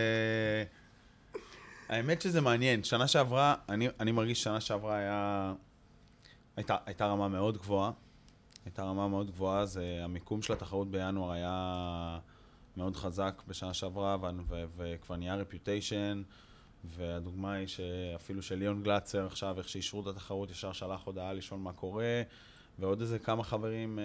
האמת 1.89 2.21
שזה 2.21 2.41
מעניין. 2.41 2.83
שנה 2.83 3.07
שעברה, 3.07 3.55
אני, 3.69 3.87
אני 3.99 4.11
מרגיש 4.11 4.41
ששנה 4.41 4.61
שעברה 4.61 4.95
היה... 4.95 5.53
הייתה, 6.55 6.75
הייתה 6.85 7.05
רמה 7.05 7.27
מאוד 7.27 7.57
גבוהה. 7.57 7.91
הייתה 8.65 8.83
רמה 8.83 9.07
מאוד 9.07 9.31
גבוהה, 9.31 9.65
זה 9.65 9.99
המיקום 10.03 10.41
של 10.41 10.53
התחרות 10.53 10.91
בינואר 10.91 11.31
היה 11.31 12.19
מאוד 12.77 12.95
חזק 12.95 13.41
בשנה 13.47 13.73
שעברה, 13.73 14.17
וכבר 14.77 15.15
נהיה 15.15 15.35
רפיוטיישן, 15.35 16.21
והדוגמה 16.83 17.53
היא 17.53 17.67
שאפילו 17.67 18.41
של 18.41 18.55
ליאון 18.55 18.83
גלצר 18.83 19.25
עכשיו, 19.25 19.57
איך 19.57 19.69
שאישרו 19.69 20.01
את 20.01 20.07
התחרות, 20.07 20.51
ישר 20.51 20.71
שלח 20.73 21.01
הודעה 21.05 21.33
לשאול 21.33 21.59
מה 21.59 21.73
קורה, 21.73 22.21
ועוד 22.79 23.01
איזה 23.01 23.19
כמה 23.19 23.43
חברים 23.43 23.99
אה, 23.99 24.03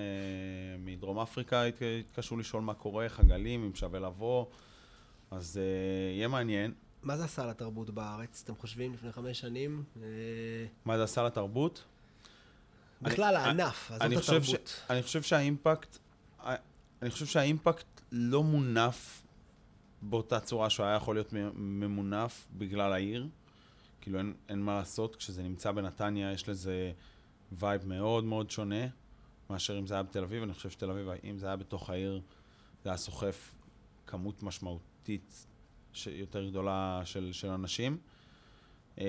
מדרום 0.79 1.19
אפריקה 1.19 1.64
הת- 1.64 1.83
התקשרו 2.01 2.37
לשאול 2.37 2.62
מה 2.62 2.75
קורה, 2.75 3.05
איך 3.05 3.21
הגלים, 3.21 3.64
אם 3.64 3.75
שווה 3.75 4.01
לבוא, 4.01 4.47
אז 5.31 5.61
אה, 5.62 5.62
יהיה 6.14 6.29
מעניין. 6.29 6.73
מה 7.03 7.16
זה 7.16 7.25
עשה 7.25 7.47
לתרבות 7.47 7.90
בארץ, 7.90 8.42
אתם 8.45 8.55
חושבים, 8.55 8.92
לפני 8.95 9.12
חמש 9.12 9.40
שנים? 9.40 9.85
אה, 10.03 10.09
מה 10.85 10.97
זה 10.97 11.05
עשה 11.05 11.23
לתרבות? 11.23 11.85
בכלל, 13.03 13.37
הענף, 13.37 13.91
עזוב 13.91 14.03
אני 14.03 14.17
את 14.17 14.21
חושב, 14.21 14.43
ש... 14.43 14.49
התרבות. 14.49 14.83
אני 14.91 15.03
חושב 15.03 15.23
שהאימפקט, 15.23 15.99
אני 17.03 17.11
חושב 17.11 17.27
שה 17.27 17.51
impact 17.51 18.01
לא 18.13 18.43
מונף 18.43 19.23
באותה 20.03 20.41
צורה 20.41 20.71
שהוא 20.71 20.87
היה 20.87 20.97
יכול 20.97 21.17
להיות 21.17 21.33
ממונף 21.55 22.47
בגלל 22.53 22.93
העיר. 22.93 23.29
כאילו 24.01 24.19
אין, 24.19 24.35
אין 24.49 24.63
מה 24.63 24.75
לעשות, 24.75 25.17
כשזה 25.17 25.43
נמצא 25.43 25.73
בנתניה 25.73 26.33
יש 26.33 26.49
לזה 26.49 26.93
vibe 27.53 27.87
מאוד 27.87 28.25
מאוד 28.25 28.51
שונה 28.51 28.87
מאשר 29.51 29.79
אם 29.79 29.87
זה 29.87 29.95
היה 29.95 30.03
בתל 30.03 30.23
אביב. 30.23 30.43
אני 30.43 30.55
חושב 30.55 30.71
שתל 30.71 30.91
אביב, 30.91 31.09
אם 31.25 31.39
זה 31.39 31.47
היה 31.47 31.57
בתוך 31.57 31.91
העיר, 31.91 32.21
זה 32.85 32.91
היה 32.91 32.97
סוחף 32.97 33.55
כמות 34.07 34.43
משמעותית. 34.43 35.47
יותר 36.07 36.47
גדולה 36.47 37.01
של, 37.05 37.33
של 37.33 37.49
אנשים. 37.49 37.99
אה, 39.01 39.05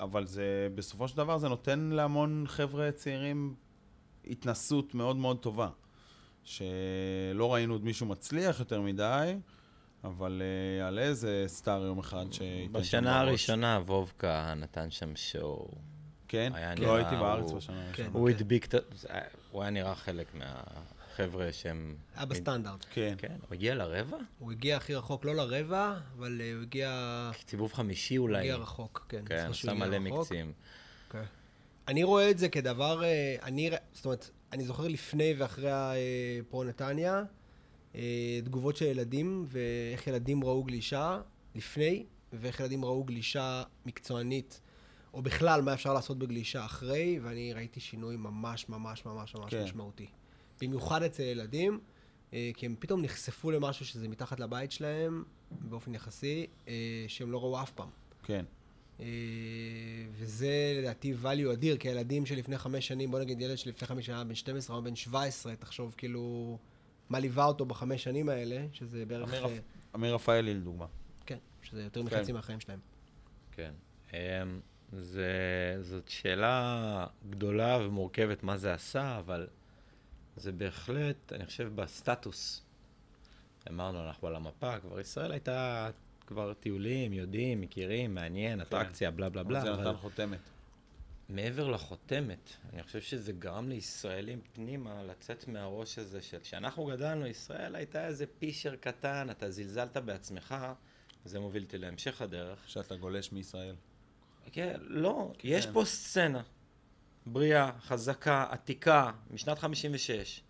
אבל 0.00 0.26
זה, 0.26 0.44
בסופו 0.74 1.08
של 1.08 1.16
דבר 1.16 1.38
זה 1.38 1.48
נותן 1.48 1.78
להמון 1.92 2.44
חבר'ה 2.48 2.92
צעירים 2.92 3.54
התנסות 4.30 4.94
מאוד 4.94 5.16
מאוד 5.16 5.38
טובה. 5.38 5.68
שלא 6.44 7.54
ראינו 7.54 7.74
עוד 7.74 7.84
מישהו 7.84 8.06
מצליח 8.06 8.58
יותר 8.60 8.80
מדי, 8.80 9.34
אבל 10.04 10.42
אה, 10.44 10.78
יעלה 10.78 11.02
איזה 11.02 11.44
סטאר 11.46 11.84
יום 11.84 11.98
אחד 11.98 12.24
שייתן 12.32 12.72
בשנה. 12.72 13.20
הראשונה 13.20 13.80
וובקה 13.86 14.54
נתן 14.56 14.90
שם 14.90 15.16
שואו. 15.16 15.68
כן? 16.28 16.52
לא 16.78 16.96
הייתי 16.96 17.16
בארץ 17.16 17.50
הוא- 17.50 17.56
בשנה 17.58 17.76
כן. 17.92 18.02
הראשונה. 18.02 18.18
הוא 18.18 18.28
הדביק 18.30 18.66
את 18.66 18.74
הוא 19.50 19.62
היה 19.62 19.70
נראה 19.70 19.94
חלק 19.94 20.34
מהחבר'ה 21.18 21.52
שהם... 21.52 21.94
היה 22.16 22.26
בסטנדרט. 22.26 22.86
כן. 22.90 23.14
כן, 23.18 23.36
הוא 23.40 23.54
הגיע 23.54 23.74
לרבע? 23.74 24.16
הוא 24.38 24.52
הגיע 24.52 24.76
הכי 24.76 24.94
רחוק, 24.94 25.24
לא 25.24 25.34
לרבע, 25.34 25.98
אבל 26.16 26.40
אה, 26.40 26.52
הוא 26.54 26.62
הגיע... 26.62 27.30
סיבוב 27.48 27.72
חמישי 27.72 28.16
הוא 28.16 28.22
אולי. 28.22 28.38
הגיע 28.38 28.56
רחוק, 28.56 29.06
כן. 29.08 29.22
כן, 29.26 29.46
עשה 29.50 29.74
מלא. 29.74 29.98
מקצים. 29.98 30.52
כן. 31.10 31.22
אני 31.88 32.02
רואה 32.02 32.30
את 32.30 32.38
זה 32.38 32.48
כדבר, 32.48 33.04
אה, 33.04 33.36
אני, 33.42 33.70
זאת 33.92 34.04
אומרת, 34.04 34.30
אני 34.52 34.64
זוכר 34.64 34.88
לפני 34.88 35.34
ואחרי 35.38 35.70
הפרו 36.40 36.64
נתניה, 36.64 37.22
אה, 37.94 38.40
תגובות 38.44 38.76
של 38.76 38.84
ילדים, 38.84 39.44
ואיך 39.48 40.06
ילדים 40.06 40.44
ראו 40.44 40.64
גלישה 40.64 41.20
לפני, 41.54 42.04
ואיך 42.32 42.60
ילדים 42.60 42.84
ראו 42.84 43.04
גלישה 43.04 43.62
מקצוענית, 43.86 44.60
או 45.14 45.22
בכלל, 45.22 45.62
מה 45.62 45.74
אפשר 45.74 45.92
לעשות 45.92 46.18
בגלישה 46.18 46.64
אחרי, 46.64 47.18
ואני 47.22 47.52
ראיתי 47.52 47.80
שינוי 47.80 48.16
ממש 48.16 48.68
ממש 48.68 49.06
ממש 49.06 49.34
ממש 49.34 49.54
כן. 49.54 49.64
משמעותי. 49.64 50.06
במיוחד 50.60 51.02
אצל 51.02 51.22
ילדים, 51.22 51.80
אה, 52.32 52.50
כי 52.54 52.66
הם 52.66 52.74
פתאום 52.78 53.02
נחשפו 53.02 53.50
למשהו 53.50 53.86
שזה 53.86 54.08
מתחת 54.08 54.40
לבית 54.40 54.72
שלהם, 54.72 55.24
באופן 55.50 55.94
יחסי, 55.94 56.46
אה, 56.68 57.04
שהם 57.08 57.32
לא 57.32 57.42
ראו 57.42 57.62
אף 57.62 57.70
פעם. 57.70 57.88
כן. 58.22 58.44
אה, 59.00 59.06
וזה 60.12 60.74
לדעתי 60.78 61.14
value 61.22 61.52
אדיר, 61.52 61.76
כי 61.76 61.88
הילדים 61.88 62.26
שלפני 62.26 62.58
חמש 62.58 62.86
שנים, 62.86 63.10
בוא 63.10 63.20
נגיד 63.20 63.40
ילד 63.40 63.58
שלפני 63.58 63.88
חמש 63.88 64.06
שנים 64.06 64.16
היה 64.16 64.24
בן 64.24 64.34
12 64.34 64.76
או 64.76 64.82
בן 64.82 64.96
17, 64.96 65.56
תחשוב 65.56 65.94
כאילו 65.96 66.58
מה 67.08 67.18
ליווה 67.18 67.44
אותו 67.44 67.64
בחמש 67.64 68.04
שנים 68.04 68.28
האלה, 68.28 68.66
שזה 68.72 69.06
בערך, 69.06 69.34
אמיר 69.94 70.14
רפאלי 70.14 70.54
לדוגמה. 70.54 70.86
כן, 71.26 71.38
שזה 71.62 71.82
יותר 71.82 72.00
כן. 72.00 72.16
מחצי 72.16 72.32
מהחיים 72.32 72.60
שלהם. 72.60 72.78
כן. 73.52 73.72
אמ, 74.12 74.18
זה, 74.92 75.32
זאת 75.80 76.08
שאלה 76.08 77.06
גדולה 77.30 77.78
ומורכבת 77.86 78.42
מה 78.42 78.56
זה 78.56 78.74
עשה, 78.74 79.18
אבל 79.18 79.46
זה 80.36 80.52
בהחלט, 80.52 81.32
אני 81.32 81.46
חושב, 81.46 81.70
בסטטוס. 81.74 82.62
אמרנו, 83.70 84.06
אנחנו 84.06 84.28
על 84.28 84.36
המפה, 84.36 84.78
כבר 84.80 85.00
ישראל 85.00 85.32
הייתה 85.32 85.90
כבר 86.26 86.54
טיולים, 86.54 87.12
יודעים, 87.12 87.60
מכירים, 87.60 88.14
מעניין, 88.14 88.60
אטרקציה, 88.60 89.10
בלה 89.10 89.28
בלה 89.28 89.42
בלה, 89.42 89.60
כן. 89.60 89.66
זה 89.66 89.72
אבל 89.72 89.90
נתן 89.90 89.96
חותמת. 89.96 90.38
מעבר 91.28 91.68
לחותמת, 91.68 92.50
אני 92.72 92.82
חושב 92.82 93.00
שזה 93.00 93.32
גרם 93.32 93.68
לישראלים 93.68 94.40
פנימה 94.52 95.02
לצאת 95.02 95.48
מהראש 95.48 95.98
הזה 95.98 96.22
של 96.22 96.38
כשאנחנו 96.38 96.84
גדלנו, 96.84 97.26
ישראל 97.26 97.74
הייתה 97.74 98.06
איזה 98.06 98.24
פישר 98.38 98.76
קטן, 98.76 99.30
אתה 99.30 99.50
זלזלת 99.50 99.96
בעצמך, 99.96 100.54
זה 101.24 101.40
מוביל 101.40 101.62
אותי 101.62 101.78
להמשך 101.78 102.22
הדרך. 102.22 102.68
שאתה 102.68 102.96
גולש 102.96 103.32
מישראל. 103.32 103.74
כן, 104.52 104.80
לא, 104.80 105.32
כן. 105.38 105.48
יש 105.48 105.66
פה 105.66 105.84
סצנה 105.84 106.42
בריאה, 107.26 107.70
חזקה, 107.80 108.46
עתיקה, 108.50 109.10
משנת 109.30 109.58
56, 109.58 110.42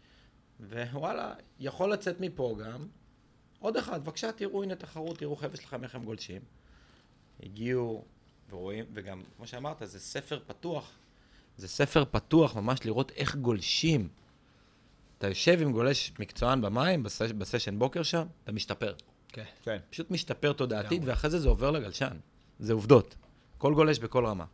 ווואלה, 0.60 1.34
יכול 1.60 1.92
לצאת 1.92 2.20
מפה 2.20 2.56
גם. 2.64 2.86
עוד 3.58 3.76
אחד, 3.76 4.04
בבקשה, 4.04 4.32
תראו, 4.32 4.62
הנה 4.62 4.74
תחרות, 4.74 5.18
תראו 5.18 5.36
חבר'ה 5.36 5.56
שלכם 5.56 5.84
איך 5.84 5.94
הם 5.94 6.04
גולשים. 6.04 6.42
הגיעו, 7.42 8.04
ורואים, 8.50 8.84
וגם, 8.94 9.22
כמו 9.36 9.46
שאמרת, 9.46 9.76
זה 9.84 10.00
ספר 10.00 10.40
פתוח. 10.46 10.90
זה 11.56 11.68
ספר 11.68 12.04
פתוח, 12.10 12.56
ממש 12.56 12.84
לראות 12.84 13.10
איך 13.10 13.36
גולשים. 13.36 14.08
אתה 15.18 15.28
יושב 15.28 15.58
עם 15.62 15.72
גולש 15.72 16.12
מקצוען 16.18 16.60
במים, 16.60 17.02
בסש, 17.02 17.32
בסשן 17.32 17.78
בוקר 17.78 18.02
שם, 18.02 18.26
אתה 18.44 18.52
משתפר. 18.52 18.94
כן. 19.28 19.44
כן. 19.62 19.78
פשוט 19.90 20.10
משתפר 20.10 20.52
תודעתית. 20.52 21.02
ואחרי 21.04 21.30
זה 21.30 21.38
זה 21.38 21.48
עובר 21.48 21.70
לגלשן. 21.70 22.16
זה 22.58 22.72
עובדות. 22.72 23.16
כל 23.58 23.74
גולש 23.74 23.98
בכל 23.98 24.26
רמה. 24.26 24.44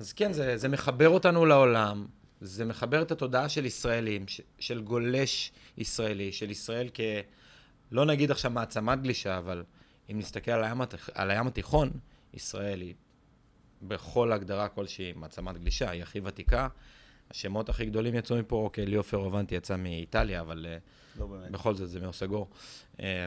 אז 0.00 0.12
כן, 0.12 0.32
זה, 0.32 0.56
זה 0.56 0.68
מחבר 0.68 1.08
אותנו 1.08 1.46
לעולם, 1.46 2.06
זה 2.40 2.64
מחבר 2.64 3.02
את 3.02 3.10
התודעה 3.10 3.48
של 3.48 3.66
ישראלים, 3.66 4.28
ש, 4.28 4.40
של 4.58 4.80
גולש 4.80 5.52
ישראלי, 5.78 6.32
של 6.32 6.50
ישראל 6.50 6.88
כ... 6.94 7.00
לא 7.92 8.04
נגיד 8.04 8.30
עכשיו 8.30 8.50
מעצמת 8.50 9.02
גלישה, 9.02 9.38
אבל 9.38 9.64
אם 10.10 10.18
נסתכל 10.18 10.50
על 10.50 10.64
הים. 10.64 10.80
על 11.14 11.30
הים 11.30 11.46
התיכון, 11.46 11.90
ישראל 12.34 12.80
היא 12.80 12.94
בכל 13.82 14.32
הגדרה 14.32 14.68
כלשהי 14.68 15.12
מעצמת 15.16 15.58
גלישה, 15.58 15.90
היא 15.90 16.02
הכי 16.02 16.20
ותיקה. 16.24 16.68
השמות 17.30 17.68
הכי 17.68 17.86
גדולים 17.86 18.14
יצאו 18.14 18.36
מפה, 18.36 18.56
אוקיי, 18.56 18.86
ליאו 18.86 19.02
פרובנטי 19.02 19.54
יצא 19.54 19.76
מאיטליה, 19.76 20.40
אבל... 20.40 20.66
אה, 20.68 20.78
לא 21.18 21.26
באמת. 21.26 21.50
בכל 21.50 21.74
זאת 21.74 21.90
זה 21.90 22.00
מאוסגור. 22.00 22.48
אה, 23.00 23.26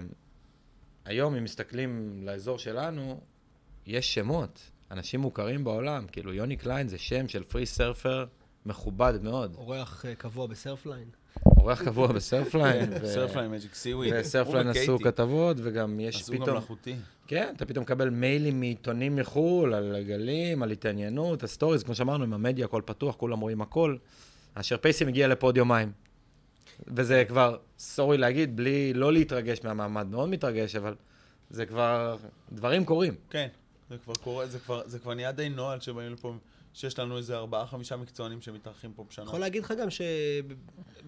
היום, 1.06 1.36
אם 1.36 1.44
מסתכלים 1.44 2.22
לאזור 2.26 2.60
שלנו, 2.60 3.22
יש 3.86 4.14
שמות, 4.14 4.72
אנשים 4.92 5.20
מוכרים 5.20 5.64
בעולם, 5.64 6.06
כאילו 6.12 6.34
יוני 6.34 6.58
קליין 6.58 6.88
זה 6.88 6.98
שם 6.98 7.28
של 7.28 7.44
פרי 7.44 7.66
סרפר 7.66 8.26
מכובד 8.66 9.14
מאוד. 9.24 9.56
אורח 9.58 10.06
אה, 10.06 10.16
קבוע 10.16 10.48
בסרפליין. 10.48 11.08
אורח 11.58 11.84
קבוע 11.84 12.08
בסרפליין, 12.08 12.92
סרפליין 13.14 13.52
מג'יק 13.52 13.76
סיוויד. 13.76 14.14
וסרפליין 14.18 14.68
עשו 14.68 15.00
כתבות, 15.00 15.58
וגם 15.64 16.00
יש 16.00 16.16
עשו 16.16 16.34
גם 16.34 16.40
פתאום, 16.40 16.56
מלאכותי. 16.56 16.96
כן, 17.28 17.54
אתה 17.56 17.66
פתאום 17.66 17.84
מקבל 17.84 18.10
מיילים 18.10 18.60
מעיתונים 18.60 19.16
מחו"ל 19.16 19.74
על 19.74 19.96
הגלים, 19.96 20.64
על 20.64 20.72
התעניינות, 20.72 21.44
ה 21.44 21.48
stories, 21.48 21.84
כמו 21.84 21.96
שאמרנו, 21.96 22.24
עם 22.24 22.34
המדיה, 22.34 22.66
הכל 22.66 22.82
פתוח, 22.86 23.16
כולם 23.16 23.40
רואים 23.40 23.62
הכל. 23.62 23.98
אשר 24.54 24.78
פייסי 24.78 25.06
מגיע 25.06 25.28
לפה 25.28 25.48
עוד 25.48 25.58
יומיים. 25.58 25.92
וזה 26.88 27.24
כבר, 27.28 27.58
sorry 27.80 28.18
להגיד, 28.18 28.56
בלי, 28.56 28.94
לא 28.94 29.14
להתרגש 29.14 29.60
מהמעמד, 29.64 30.08
מאוד 30.08 30.30
מתרגש, 30.30 30.76
אבל 30.76 30.96
זה 31.50 31.66
כבר, 31.66 32.18
דברים 32.52 32.86
קורים. 32.86 33.16
כן, 33.30 33.48
זה 33.90 33.98
כבר 33.98 34.14
קורה, 34.14 34.48
זה 34.48 34.60
כבר, 34.60 34.82
זה 34.86 35.00
כבר 35.00 35.14
נהיה 35.14 35.32
די 35.32 35.50
נוהל 35.50 35.80
שבאים 35.80 36.14
לפה, 36.14 36.34
שיש 36.74 37.00
לנו 37.00 37.18
איזה 37.18 37.38
ארבעה, 37.38 37.68
חמישה 37.68 37.98
מקצוענים 37.98 38.42
שמתארחים 38.42 38.94
פה 38.94 39.04
בשנה. 39.04 39.26
יכול 39.26 39.40
להגיד 39.40 39.64
לך 39.64 39.74
גם 39.80 39.88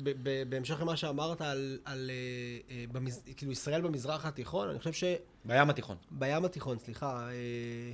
שבהמשך 0.01 0.81
למה 0.81 0.97
שאמרת 0.97 1.41
על, 1.41 1.79
על 1.85 2.09
אה, 2.09 2.75
אה, 2.75 2.85
במז... 2.91 3.23
כאילו 3.38 3.51
ישראל 3.51 3.81
במזרח 3.81 4.25
התיכון, 4.25 4.69
אני 4.69 4.79
חושב 4.79 5.15
בים 5.45 5.69
התיכון. 5.69 5.97
שבים 6.07 6.45
התיכון, 6.45 6.79
סליחה, 6.79 7.29
אה, 7.29 7.93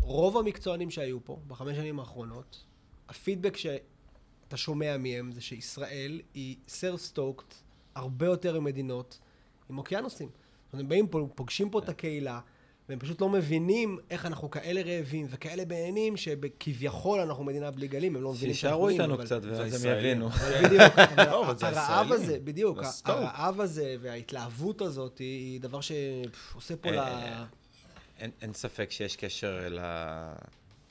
רוב 0.00 0.36
המקצוענים 0.36 0.90
שהיו 0.90 1.24
פה 1.24 1.38
בחמש 1.48 1.76
שנים 1.76 2.00
האחרונות, 2.00 2.64
הפידבק 3.08 3.56
שאתה 3.56 4.56
שומע 4.56 4.96
מהם 4.98 5.32
זה 5.32 5.40
שישראל 5.40 6.20
היא 6.34 6.56
סר 6.68 6.96
סטוקט 6.96 7.54
הרבה 7.94 8.26
יותר 8.26 8.60
ממדינות 8.60 9.18
עם 9.70 9.78
אוקיינוסים. 9.78 10.28
זאת 10.28 10.72
אומרת, 10.72 10.84
הם 10.84 10.88
באים 10.88 11.08
פה, 11.08 11.28
פוגשים 11.34 11.70
פה 11.70 11.78
את 11.78 11.88
הקהילה, 11.88 12.40
והם 12.88 12.98
פשוט 12.98 13.20
לא 13.20 13.28
מבינים 13.28 13.98
איך 14.10 14.26
אנחנו 14.26 14.50
כאלה 14.50 14.82
רעבים 14.82 15.26
וכאלה 15.30 15.64
בעניינים, 15.64 16.16
שכביכול 16.16 17.20
אנחנו 17.20 17.44
מדינה 17.44 17.70
בלי 17.70 17.88
גלים, 17.88 18.16
הם 18.16 18.22
לא 18.22 18.32
מבינים 18.32 18.54
שישארו 18.54 18.90
שאנחנו 18.90 19.02
איתנו 19.02 19.14
אבל- 19.14 19.24
קצת 19.24 19.40
ואז 19.44 19.84
הם. 19.84 19.92
יבינו. 19.98 20.28
בדיוק, 20.64 20.98
לא, 21.18 21.44
הרעב. 21.62 22.12
הזה, 22.12 22.38
בדיוק. 22.44 22.78
הרעב 23.04 23.60
הזה 23.60 23.96
וההתלהבות 24.00 24.80
הזאת 24.82 25.18
היא 25.18 25.60
דבר 25.60 25.80
שעושה 25.80 26.76
פה 26.76 26.90
ל... 26.90 26.98
אה, 26.98 27.44
אין, 28.18 28.30
אין 28.42 28.52
ספק 28.52 28.90
שיש 28.90 29.16
קשר 29.16 29.68
ל... 29.70 29.80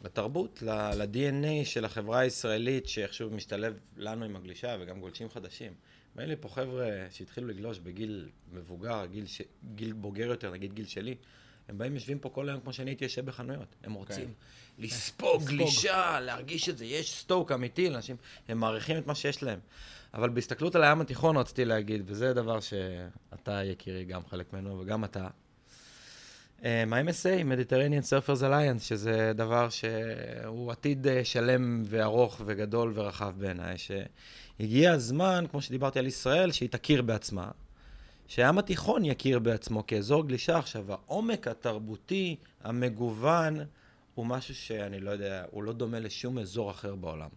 לתרבות, 0.05 0.61
ל- 0.61 0.69
ל-DNA 1.03 1.65
של 1.65 1.85
החברה 1.85 2.19
הישראלית, 2.19 2.87
שאיכשהו 2.87 3.29
משתלב 3.29 3.73
לנו 3.97 4.25
עם 4.25 4.35
הגלישה 4.35 4.77
וגם 4.81 4.99
גולשים 4.99 5.29
חדשים. 5.29 5.73
באים 6.15 6.29
לי 6.29 6.35
פה 6.39 6.49
חבר'ה 6.49 6.85
שהתחילו 7.11 7.47
לגלוש 7.47 7.79
בגיל 7.79 8.29
מבוגר, 8.53 9.05
גיל, 9.11 9.25
ש... 9.25 9.41
גיל 9.75 9.93
בוגר 9.93 10.25
יותר, 10.25 10.51
נגיד 10.51 10.73
גיל 10.73 10.85
שלי. 10.85 11.15
הם 11.69 11.77
באים, 11.77 11.93
יושבים 11.93 12.19
פה 12.19 12.29
כל 12.29 12.49
היום 12.49 12.59
כמו 12.59 12.73
שאני 12.73 12.91
הייתי 12.91 13.05
יושב 13.05 13.25
בחנויות. 13.25 13.75
הם 13.83 13.93
רוצים 13.93 14.33
לספוג 14.79 15.43
גלישה, 15.43 16.19
להרגיש 16.19 16.69
את 16.69 16.77
זה, 16.77 16.85
יש 16.85 17.13
סטוק 17.15 17.51
אמיתי 17.51 17.89
לאנשים, 17.89 18.15
הם 18.47 18.57
מעריכים 18.57 18.97
את 18.97 19.07
מה 19.07 19.15
שיש 19.15 19.43
להם. 19.43 19.59
אבל 20.13 20.29
בהסתכלות 20.29 20.75
על 20.75 20.83
הים 20.83 21.01
התיכון 21.01 21.37
רציתי 21.37 21.65
להגיד, 21.65 22.01
וזה 22.05 22.33
דבר 22.33 22.59
שאתה, 22.59 23.63
יקירי, 23.63 24.05
גם 24.05 24.21
חלק 24.29 24.53
ממנו, 24.53 24.79
וגם 24.79 25.03
אתה, 25.03 25.27
מה-MSA, 26.63 27.43
Mediterranean 27.43 28.05
Surfers 28.05 28.41
Alliance, 28.41 28.83
שזה 28.83 29.31
דבר 29.35 29.69
שהוא 29.69 30.71
עתיד 30.71 31.07
אה, 31.07 31.25
שלם 31.25 31.83
וארוך 31.85 32.41
וגדול 32.45 32.91
ורחב 32.95 33.33
בעיניי, 33.37 33.75
שהגיע 33.77 34.91
הזמן, 34.91 35.45
כמו 35.51 35.61
שדיברתי 35.61 35.99
על 35.99 36.07
ישראל, 36.07 36.51
שהיא 36.51 36.69
תכיר 36.69 37.01
בעצמה, 37.01 37.51
שהים 38.31 38.57
התיכון 38.57 39.05
יכיר 39.05 39.39
בעצמו 39.39 39.87
כאזור 39.87 40.27
גלישה. 40.27 40.57
עכשיו, 40.57 40.91
העומק 40.91 41.47
התרבותי, 41.47 42.35
המגוון, 42.63 43.59
הוא 44.15 44.25
משהו 44.25 44.55
שאני 44.55 44.99
לא 44.99 45.11
יודע, 45.11 45.45
הוא 45.51 45.63
לא 45.63 45.73
דומה 45.73 45.99
לשום 45.99 46.39
אזור 46.39 46.71
אחר 46.71 46.95
בעולם. 46.95 47.29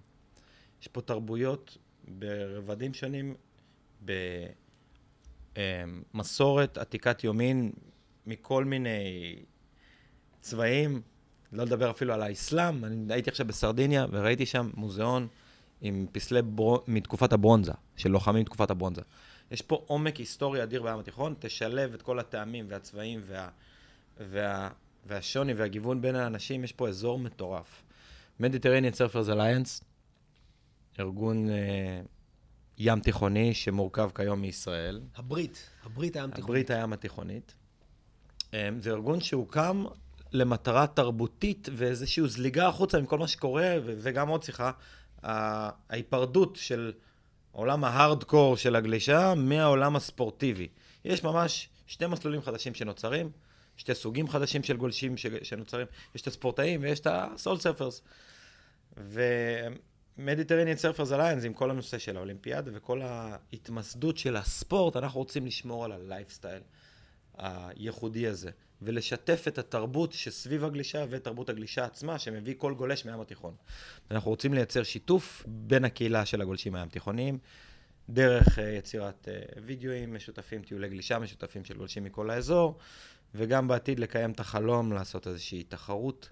יש 0.83 0.89
פה 0.89 1.01
תרבויות 1.01 1.79
ברבדים 2.09 2.95
שונים, 2.95 3.35
במסורת 6.15 6.79
עתיקת 6.79 7.25
יומין, 7.25 7.73
מכל 8.27 8.65
מיני 8.65 9.37
צבעים, 10.41 11.03
לא 11.53 11.65
לדבר 11.65 11.91
אפילו 11.91 12.15
על 12.15 12.23
האסלאם, 12.23 12.85
אני 12.85 13.15
הייתי 13.15 13.31
עכשיו 13.31 13.47
בסרדיניה 13.47 14.07
וראיתי 14.11 14.47
שם 14.47 14.71
מוזיאון 14.75 15.29
עם 15.81 16.07
פסלי 16.13 16.43
בר... 16.43 16.77
מתקופת 16.89 17.33
הברונזה, 17.33 17.73
של 17.97 18.11
לוחמים 18.11 18.41
מתקופת 18.43 18.71
הברונזה. 18.71 19.03
יש 19.51 19.63
פה 19.63 19.85
עומק 19.87 20.17
היסטורי 20.17 20.63
אדיר 20.63 20.83
בים 20.83 20.99
התיכון, 20.99 21.35
תשלב 21.39 21.95
את 21.95 22.03
כל 22.03 22.19
הטעמים 22.19 22.67
והצבעים 22.69 23.21
וה... 23.25 23.49
וה... 24.21 24.71
והשוני 25.07 25.55
והגיוון 25.55 26.01
בין 26.01 26.17
האנשים, 26.17 26.65
יש 26.65 26.73
פה 26.73 26.89
אזור 26.89 27.19
מטורף. 27.19 27.83
Mediterranean 28.41 28.97
Surfers 28.97 29.29
Alliance, 29.29 29.85
ארגון 31.01 31.49
אה, 31.49 32.01
ים 32.79 33.01
תיכוני 33.01 33.55
שמורכב 33.55 34.11
כיום 34.15 34.41
מישראל, 34.41 35.01
הברית, 35.17 35.71
הברית 35.85 36.17
הים 36.17 36.31
תיכון. 36.31 36.45
הברית 36.45 36.71
הים 36.71 36.93
התיכונית. 36.93 37.55
אה, 38.55 38.69
זה 38.81 38.91
ארגון 38.91 39.21
שהוקם 39.21 39.85
למטרה 40.33 40.87
תרבותית 40.87 41.69
ואיזושהי 41.73 42.29
זליגה 42.29 42.69
החוצה 42.69 43.01
מכל 43.01 43.19
מה 43.19 43.29
שקורה, 43.29 43.77
ו- 43.85 43.95
וגם 43.99 44.29
עוד 44.29 44.43
שיחה, 44.43 44.71
ההיפרדות 45.23 46.57
של 46.57 46.93
עולם 47.55 47.85
ההארדקור 47.85 48.57
של 48.57 48.77
הגלישה 48.77 49.35
מהעולם 49.37 49.97
הספורטיבי. 49.97 50.69
יש 51.05 51.25
ממש 51.25 51.69
שתי 51.87 52.07
מסלולים 52.07 52.43
חדשים 52.43 52.75
שנוצרים, 52.75 53.31
שתי 53.77 53.95
סוגים 53.95 54.29
חדשים 54.29 54.63
של 54.63 54.77
גולשים 54.77 55.17
שנוצרים, 55.43 55.87
יש 56.15 56.23
את 56.23 56.27
הספורטאים 56.27 56.83
ויש 56.83 57.01
את 57.01 57.07
ה 57.11 57.20
soul 57.20 57.59
surfers. 57.59 58.03
ו-Mediterranean 58.97 60.81
Surfers 60.83 61.11
Alliance, 61.11 61.47
עם 61.47 61.53
כל 61.53 61.71
הנושא 61.71 61.99
של 61.99 62.17
האולימפיאדה 62.17 62.71
וכל 62.75 63.03
ההתמסדות 63.03 64.19
של 64.19 64.37
הספורט, 64.37 64.97
אנחנו 64.97 65.21
רוצים 65.21 65.47
לשמור 65.47 65.85
על 65.85 65.93
הלייפסטייל 65.93 66.63
הייחודי 67.39 68.27
הזה, 68.27 68.51
ולשתף 68.85 69.45
את 69.49 69.59
התרבות 69.59 70.13
שסביב 70.13 70.65
הגלישה 70.65 71.05
ותרבות 71.11 71.49
הגלישה 71.49 71.85
עצמה, 71.85 72.19
שמביא 72.19 72.55
כל 72.59 72.75
גולש 72.75 73.07
מהים 73.07 73.21
התיכון. 73.21 73.55
אנחנו 74.11 74.31
רוצים 74.31 74.55
לייצר 74.55 74.83
שיתוף 74.83 75.45
בין 75.47 75.85
הקהילה 75.85 76.27
של 76.27 76.41
הגולשים 76.41 76.75
הים 76.75 76.89
תיכוניים, 76.89 77.39
דרך 78.11 78.59
uh, 78.59 78.63
יצירת 78.63 79.29
uh, 79.29 79.59
וידאוים 79.65 80.15
משותפים, 80.15 80.63
טיולי 80.63 80.89
גלישה 80.89 81.19
משותפים 81.19 81.65
של 81.65 81.77
גולשים 81.77 82.05
מכל 82.05 82.31
האזור, 82.31 82.79
וגם 83.35 83.69
בעתיד 83.69 84.01
לקיים 84.01 84.31
את 84.31 84.41
החלום 84.41 84.93
לעשות 84.93 85.27
איזושהי 85.27 85.63
תחרות 85.63 86.29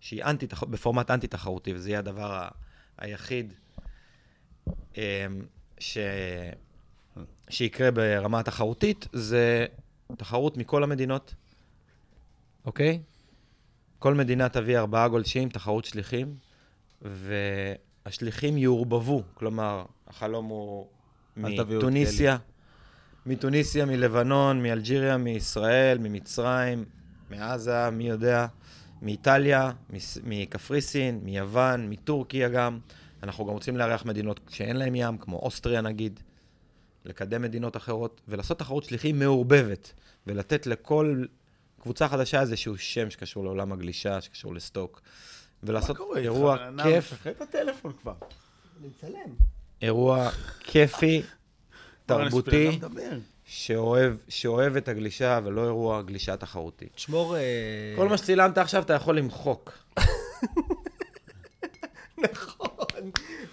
שהיא 0.00 0.24
אנטי, 0.24 0.46
בפורמט 0.70 1.10
אנטי-תחרותי, 1.10 1.74
וזה 1.74 1.90
יהיה 1.90 1.98
הדבר 1.98 2.32
ה- 2.32 2.48
היחיד 2.98 3.52
אמ, 4.96 5.02
ש... 5.78 5.98
שיקרה 7.50 7.90
ברמה 7.90 8.40
התחרותית, 8.40 9.08
זה 9.12 9.66
תחרות 10.16 10.56
מכל 10.56 10.82
המדינות, 10.82 11.34
אוקיי? 12.68 13.00
כל 13.98 14.14
מדינה 14.14 14.48
תביא 14.48 14.78
ארבעה 14.78 15.08
גולשים, 15.08 15.48
תחרות 15.48 15.84
שליחים, 15.84 16.34
והשליחים 17.02 18.58
יעורבבו, 18.58 19.22
כלומר, 19.34 19.84
החלום 20.06 20.46
הוא 20.46 20.86
מתוניסיה, 21.36 22.36
מתוניסיה, 23.26 23.84
מלבנון, 23.84 24.62
מאלג'יריה, 24.62 25.16
מישראל, 25.16 25.98
ממצרים, 25.98 26.84
מעזה, 27.30 27.90
מי 27.90 28.08
יודע, 28.08 28.46
מאיטליה, 29.02 29.72
מקפריסין, 30.24 31.20
מיוון, 31.22 31.90
מטורקיה 31.90 32.48
גם. 32.48 32.78
אנחנו 33.22 33.46
גם 33.46 33.52
רוצים 33.52 33.76
לארח 33.76 34.04
מדינות 34.04 34.40
שאין 34.48 34.76
להן 34.76 34.94
ים, 34.94 35.18
כמו 35.18 35.36
אוסטריה 35.36 35.80
נגיד, 35.80 36.20
לקדם 37.04 37.42
מדינות 37.42 37.76
אחרות, 37.76 38.20
ולעשות 38.28 38.58
תחרות 38.58 38.84
שליחים 38.84 39.18
מעורבבת, 39.18 39.92
ולתת 40.26 40.66
לכל 40.66 41.24
קבוצה 41.80 42.08
חדשה 42.08 42.40
איזשהו 42.40 42.78
שם 42.78 43.10
שקשור 43.10 43.44
לעולם 43.44 43.72
הגלישה, 43.72 44.20
שקשור 44.20 44.54
לסטוק, 44.54 45.00
ולעשות 45.62 45.96
אירוע 46.16 46.56
כיף, 46.82 47.10
שחרר 47.10 47.32
את 47.32 47.40
הטלפון 47.40 47.92
כבר. 47.92 48.14
אני 48.80 48.88
מצלם. 48.88 49.34
אירוע 49.82 50.30
כיפי, 50.60 51.22
תרבותי. 52.06 52.80
שאוהב, 53.44 54.14
שאוהב 54.28 54.76
את 54.76 54.88
הגלישה, 54.88 55.40
ולא 55.44 55.64
אירוע 55.64 56.02
גלישה 56.02 56.36
תחרותי. 56.36 56.88
תשמור... 56.94 57.36
אה, 57.36 57.42
כל 57.96 58.08
מה 58.08 58.18
שצילמת 58.18 58.58
עכשיו 58.58 58.82
אתה 58.82 58.92
יכול 58.94 59.18
למחוק. 59.18 59.72
נכון. 62.30 63.10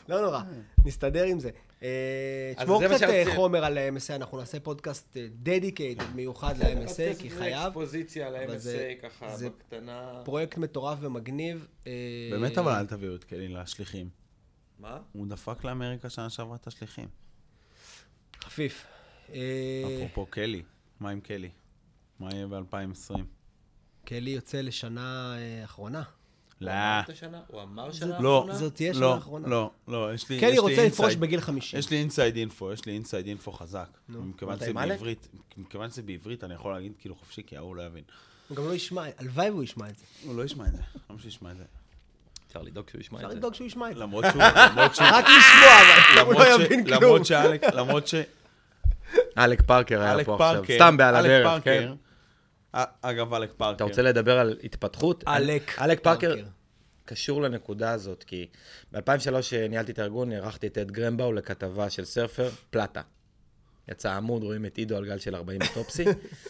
לא 0.10 0.22
נורא, 0.22 0.42
נסתדר 0.86 1.24
עם 1.24 1.40
זה. 1.40 1.50
אה, 1.84 2.54
תשמור 2.58 2.84
קצת 2.96 3.04
אה. 3.10 3.24
חומר 3.36 3.66
על 3.66 3.78
ה-MSA, 3.78 4.16
אנחנו 4.16 4.38
נעשה 4.38 4.60
פודקאסט 4.60 5.18
dedicated 5.18 6.04
מיוחד 6.16 6.58
ל-MSA, 6.58 7.20
כי 7.22 7.30
חייב. 7.30 7.66
אקספוזיציה 7.66 8.58
זה- 8.58 8.94
ככה, 9.04 9.36
בקטנה. 9.46 10.22
פרויקט 10.26 10.58
מטורף 10.58 10.98
ומגניב. 11.02 11.68
אה, 11.88 11.92
באמת 12.32 12.58
אבל 12.58 12.72
אל 12.72 12.86
תביאו 12.86 13.16
את 13.16 13.24
קלי 13.24 13.48
לשליחים. 13.48 14.10
מה? 14.80 15.00
הוא 15.12 15.28
דפק 15.28 15.64
לאמריקה 15.64 16.10
שנה 16.10 16.30
שעברה 16.30 16.56
את 16.56 16.68
השליחים. 16.68 17.08
חפיף. 18.44 18.86
אה, 19.34 19.84
אפרופו 19.98 20.26
קלי, 20.26 20.64
מה 21.00 21.10
עם 21.10 21.20
קלי? 21.22 21.50
מה 22.20 22.30
יהיה 22.34 22.48
ב-2020? 22.48 23.14
קלי 24.06 24.30
יוצא 24.32 24.62
לשנה 24.62 25.36
אה, 25.38 25.64
אחרונה. 25.64 26.04
לא, 26.62 26.72
הוא 27.48 27.62
אמר 27.62 27.92
שנה 27.92 28.20
לא, 28.20 28.36
האחרונה? 28.38 28.56
זאת 28.56 28.76
תהיה 28.76 28.94
שנה 28.94 29.02
לא, 29.02 29.14
האחרונה. 29.14 29.48
לא, 29.48 29.72
לא, 29.88 30.14
יש 30.14 30.30
לי... 30.30 30.40
קלי 30.40 30.48
יש 30.48 30.54
לי 30.54 30.60
רוצה 30.60 30.88
לפרוש 30.88 31.16
בגיל 31.16 31.42
50. 31.42 31.80
יש 31.80 31.90
לי 31.90 31.98
inside 31.98 32.36
info, 32.36 32.74
יש 32.74 32.86
לי 32.86 32.94
inside 32.94 33.28
info 33.28 33.52
חזק. 33.52 33.88
נו, 34.10 34.22
מכיוון 34.22 34.56
אתה 34.56 34.66
שזה? 34.66 34.74
בעברית, 34.74 35.28
מכיוון 35.58 35.90
שזה 35.90 36.02
בעברית, 36.02 36.44
אני 36.44 36.54
יכול 36.54 36.74
להגיד 36.74 36.92
כאילו 37.00 37.16
חופשי, 37.16 37.42
כי 37.46 37.58
ההוא 37.58 37.76
לא 37.76 37.82
יבין. 37.82 38.04
הוא 38.48 38.58
גם 38.58 38.64
לא 38.64 38.74
ישמע, 38.74 39.04
הלוואי 39.18 39.50
והוא 39.50 39.64
ישמע 39.64 39.90
את 39.90 39.98
זה. 39.98 40.06
הוא 40.24 40.36
לא 40.36 40.44
ישמע 40.44 40.66
את 40.66 40.72
זה, 40.72 40.82
למה 41.10 41.20
שישמע 41.20 41.52
את 41.52 41.58
זה? 41.58 41.64
אפשר 42.48 42.62
לדאוג 42.62 42.90
שהוא 42.90 43.02
ישמע 43.02 43.18
אפשר 43.18 43.28
את 43.28 43.32
זה. 43.32 43.38
לדאוג 43.38 43.54
שהוא 43.54 43.68
ישמע 43.68 43.92
את 43.92 43.96
זה. 43.96 44.02
למרות 44.02 44.26
שהוא, 44.32 44.44
למרות 44.72 44.96
שהוא, 44.96 45.08
רק 45.12 45.26
לשמוע, 45.26 46.22
אבל 46.22 46.26
הוא 46.26 46.34
לא 46.34 46.64
יבין 46.64 46.86
כלום. 46.86 47.04
למרות 47.04 47.26
שאלק, 47.26 47.64
למרות 47.64 48.08
ש... 48.08 48.16
אלק 49.38 49.62
פארקר 49.62 50.02
היה 50.02 50.26
פה 50.26 50.36
עכשיו, 50.36 50.64
סתם 50.76 50.98
על 50.98 51.16
הדרך, 51.16 51.64
כן? 51.64 51.92
אגב, 53.02 53.34
אלק 53.34 53.54
פארקר. 53.58 53.76
אתה 53.76 53.84
רוצה 53.84 54.02
לדבר 54.02 54.40
על 54.40 54.58
התפתחות? 54.64 55.24
אלק 55.28 55.80
אלק 55.82 56.04
פארקר. 56.04 56.36
קשור 57.06 57.42
לנקודה 57.42 57.92
הזאת, 57.92 58.24
כי 58.24 58.48
ב-2003 58.92 59.70
ניהלתי 59.70 59.92
את 59.92 60.00
הארגון, 60.00 60.32
אירחתי 60.32 60.68
את 60.68 60.78
אד 60.78 60.92
גרמבאו 60.92 61.34
לכתבה 61.34 61.90
של 61.90 62.06
סרפר, 62.06 62.50
פלטה. 62.70 63.02
יצא 63.88 64.12
עמוד, 64.12 64.44
רואים 64.44 64.66
את 64.66 64.78
עידו 64.78 64.98
על 64.98 65.06
גל 65.06 65.20
של 65.20 65.36
40 65.36 65.60
בטופסי. 65.60 66.06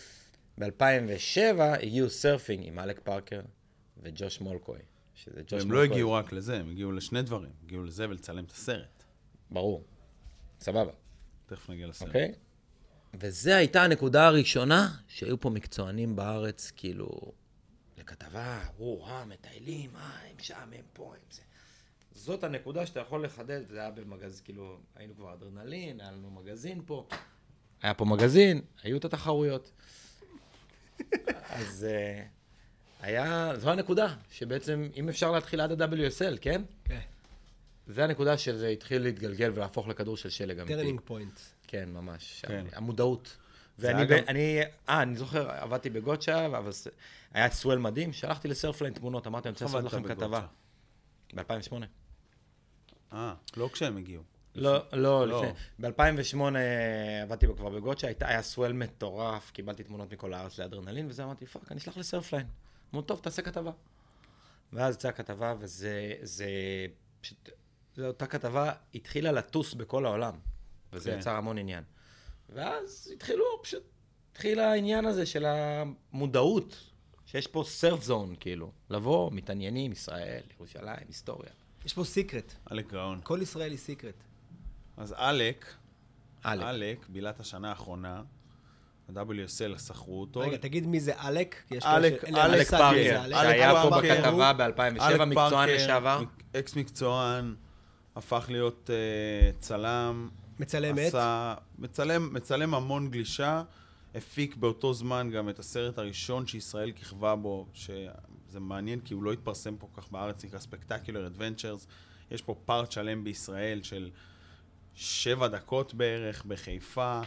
ב-2007 0.59 1.61
הגיעו 1.61 2.09
סרפינג 2.09 2.67
עם 2.67 2.80
אלק 2.80 2.99
פארקר 2.99 3.41
וג'וש 4.03 4.41
מולקוי. 4.41 4.80
שזה 5.15 5.41
ג'וש 5.47 5.61
הם 5.61 5.67
מולקוי. 5.67 5.88
לא 5.88 5.93
הגיעו 5.93 6.13
רק 6.13 6.32
לזה, 6.32 6.55
הם 6.55 6.69
הגיעו 6.69 6.91
לשני 6.91 7.21
דברים. 7.21 7.51
הגיעו 7.63 7.84
לזה 7.84 8.09
ולצלם 8.09 8.43
את 8.43 8.51
הסרט. 8.51 9.03
ברור. 9.51 9.84
סבבה, 10.59 10.91
תכף 11.45 11.69
נגיע 11.69 11.88
לסרט. 11.88 12.07
אוקיי? 12.07 12.34
וזו 13.20 13.51
הייתה 13.51 13.84
הנקודה 13.84 14.28
הראשונה 14.28 14.88
שהיו 15.07 15.39
פה 15.39 15.49
מקצוענים 15.49 16.16
בארץ, 16.16 16.72
כאילו, 16.76 17.09
לכתבה, 17.97 18.59
או-אה, 18.80 19.26
מטיילים, 19.26 19.95
אה, 19.95 20.01
הם 20.30 20.36
שם, 20.39 20.55
הם 20.55 20.86
פה, 20.93 21.13
הם 21.16 21.22
זה. 21.32 21.41
זאת 22.11 22.43
הנקודה 22.43 22.86
שאתה 22.86 22.99
יכול 22.99 23.26
לחדד, 23.26 23.61
זה 23.70 23.80
היה 23.80 23.91
במגזין, 23.91 24.45
כאילו, 24.45 24.78
היינו 24.95 25.16
כבר 25.16 25.34
אדרנלין, 25.34 26.01
היה 26.01 26.11
לנו 26.11 26.32
מגזין 26.32 26.82
פה, 26.86 27.07
היה 27.82 27.93
פה 27.93 28.05
מגזין, 28.05 28.61
היו 28.84 28.97
את 28.97 29.05
התחרויות. 29.05 29.72
אז 31.59 31.88
אה, 31.89 32.26
היה, 33.01 33.51
זו 33.57 33.70
הנקודה, 33.72 34.16
שבעצם, 34.32 34.89
אם 34.95 35.09
אפשר 35.09 35.32
להתחיל 35.32 35.61
עד 35.61 35.82
ה-WSL, 35.82 36.38
כן? 36.41 36.61
כן. 36.84 36.99
זה 37.88 38.03
הנקודה 38.03 38.38
שזה 38.38 38.68
התחיל 38.68 39.01
להתגלגל 39.01 39.51
ולהפוך 39.55 39.88
לכדור 39.88 40.18
של 40.18 40.30
שלג 40.30 40.59
אמיתי. 40.59 40.76
turning 40.76 41.01
point. 41.06 41.39
כן, 41.68 41.89
ממש. 41.93 42.45
כן. 42.47 42.66
המודעות. 42.74 43.38
ואני, 43.80 43.97
היה 43.97 44.05
גם- 44.05 44.18
ב- 44.26 44.28
אני, 44.28 44.59
אה, 44.89 45.01
אני 45.01 45.16
זוכר, 45.16 45.51
עבדתי 45.51 45.89
ב 45.89 45.97
Gotcha, 45.97 46.45
אבל 46.45 46.72
היה 47.34 47.49
swell 47.51 47.78
מדהים, 47.78 48.13
שלחתי 48.13 48.47
ל 48.47 48.53
Surfline 48.53 48.93
תמונות, 48.93 49.28
אמרתי, 49.28 49.47
אני 49.47 49.53
רוצה 49.53 49.66
לעשות 49.66 49.84
לכם 49.84 50.03
כתבה. 50.03 50.28
ב 50.28 50.30
Gotcha? 50.30 50.47
ב-2008. 51.34 51.86
אה, 53.13 53.34
לא 53.57 53.70
כשהם 53.74 53.97
הגיעו. 53.97 54.24
לא, 54.55 54.78
לא, 54.93 55.28
לא. 55.28 55.45
לפני. 55.45 55.53
ב-2008 55.89 56.39
עבדתי 57.24 57.47
כבר 57.57 57.70
ב 57.70 57.74
Gotcha, 57.74 58.08
היה 58.22 58.41
swell 58.41 58.74
מטורף, 58.74 59.51
קיבלתי 59.51 59.84
תמונות 59.84 60.13
מכל 60.13 60.34
הארץ 60.34 60.59
לאדרנלין, 60.59 61.07
וזה 61.09 61.24
אמרתי, 61.24 61.45
fuck, 61.45 61.72
אני 61.72 61.80
אשלח 61.80 61.97
ל 61.97 62.03
Surfline. 62.03 62.47
אמרו, 62.93 63.01
טוב, 63.05 63.20
תעשה 63.24 63.41
כתבה. 63.41 63.72
ואז 64.74 64.95
יצאה 64.95 65.11
הכתבה, 65.11 65.53
וזה, 65.59 66.13
זה 66.22 66.45
פשוט, 67.22 67.49
זו 67.95 68.07
אותה 68.07 68.28
כתבה 68.28 68.72
התחילה 68.95 69.32
לטוס 69.32 69.74
בכל 69.74 70.05
העולם, 70.05 70.34
וזה 70.96 71.12
כן. 71.12 71.18
יצר 71.20 71.32
המון 71.36 71.58
עניין. 71.58 71.84
ואז 72.50 73.12
התחילו, 73.16 73.43
פשוט, 73.64 73.84
התחיל 74.32 74.60
העניין 74.60 75.06
הזה 75.06 75.26
של 75.26 75.46
המודעות, 75.46 76.84
שיש 77.26 77.48
פה 77.48 77.64
סרף 77.68 78.04
זון, 78.04 78.36
כאילו, 78.39 78.72
לבוא, 78.89 79.32
מתעניינים, 79.32 79.91
ישראל, 79.91 80.41
ירושלים, 80.56 81.06
היסטוריה. 81.08 81.50
יש 81.86 81.93
פה 81.93 82.04
סיקרט. 82.04 82.54
עלק 82.66 82.91
גאון. 82.93 83.20
כל 83.24 83.39
ישראל 83.41 83.72
היא 83.72 83.80
סיקרט. 83.80 84.24
אז 84.98 85.14
עלק, 85.18 85.66
עלק. 86.43 86.64
עלק, 86.66 87.06
בילה 87.10 87.30
את 87.30 87.39
השנה 87.39 87.70
האחרונה, 87.70 88.22
ה-WSL 89.10 89.80
שכרו 89.80 90.22
אותו. 90.22 90.39
רגע, 90.39 90.58
תגיד 90.58 90.88
מי 90.88 91.00
זה 91.00 91.14
אלק? 91.18 91.64
מי 91.72 91.78
זה 91.80 91.86
פארקר. 92.78 93.22
שהיה 93.32 93.74
פה 93.84 93.89
בכתבה 94.02 94.30
הוא- 94.50 94.54
ב-2007, 94.54 95.02
אלק 95.02 95.22
מקצוען 95.22 95.70
לשעבר. 95.70 96.22
אקס 96.56 96.76
מקצוען, 96.76 97.56
הפך 98.16 98.46
להיות 98.50 98.89
אה, 98.93 99.52
צלם. 99.60 100.30
מצלם 100.60 100.97
עט. 100.97 101.06
עשה- 101.08 101.56
מצלם, 101.80 102.34
מצלם 102.34 102.74
המון 102.74 103.12
גלישה, 103.12 103.64
הפיק 104.16 104.56
באותו 104.56 104.93
זמן 104.93 105.30
גם 105.34 105.49
את 105.49 105.60
הסרט 105.60 105.97
הראשון 105.97 106.47
שישראל 106.47 106.91
כיכבה 106.91 107.36
בו, 107.36 107.68
שזה 107.74 108.10
מעניין 108.60 108.99
כי 108.99 109.14
הוא 109.14 109.24
לא 109.24 109.34
התפרסם 109.34 109.76
פה 109.78 109.88
כך 109.93 110.12
בארץ, 110.12 110.45
נקרא 110.45 110.60
Spectacular 110.60 111.28
Adventures. 111.28 111.88
יש 112.32 112.41
פה 112.41 112.56
part 112.66 112.91
שלם 112.91 113.24
בישראל 113.24 113.82
של 113.84 114.10
שבע 114.95 115.47
דקות 115.47 115.93
בערך 115.93 116.45
בחיפה. 116.45 117.22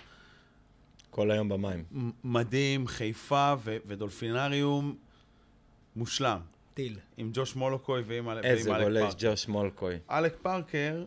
כל 1.10 1.30
היום 1.30 1.48
במים. 1.48 1.84
מדהים, 2.24 2.86
חיפה 2.86 3.54
ו- 3.64 3.76
ודולפינריום 3.86 4.96
מושלם. 5.96 6.40
טיל. 6.74 6.98
עם 7.16 7.30
ג'וש 7.34 7.56
מולוקוי 7.56 8.02
ועם 8.06 8.26
ועם 8.26 8.38
איזה 8.44 8.76
אלק 8.76 8.82
גולש, 8.82 9.02
פארקר. 9.02 9.16
ג'וש 9.30 9.48
מולקוי. 9.48 9.96
אלק 10.10 10.36
פארקר 10.42 11.04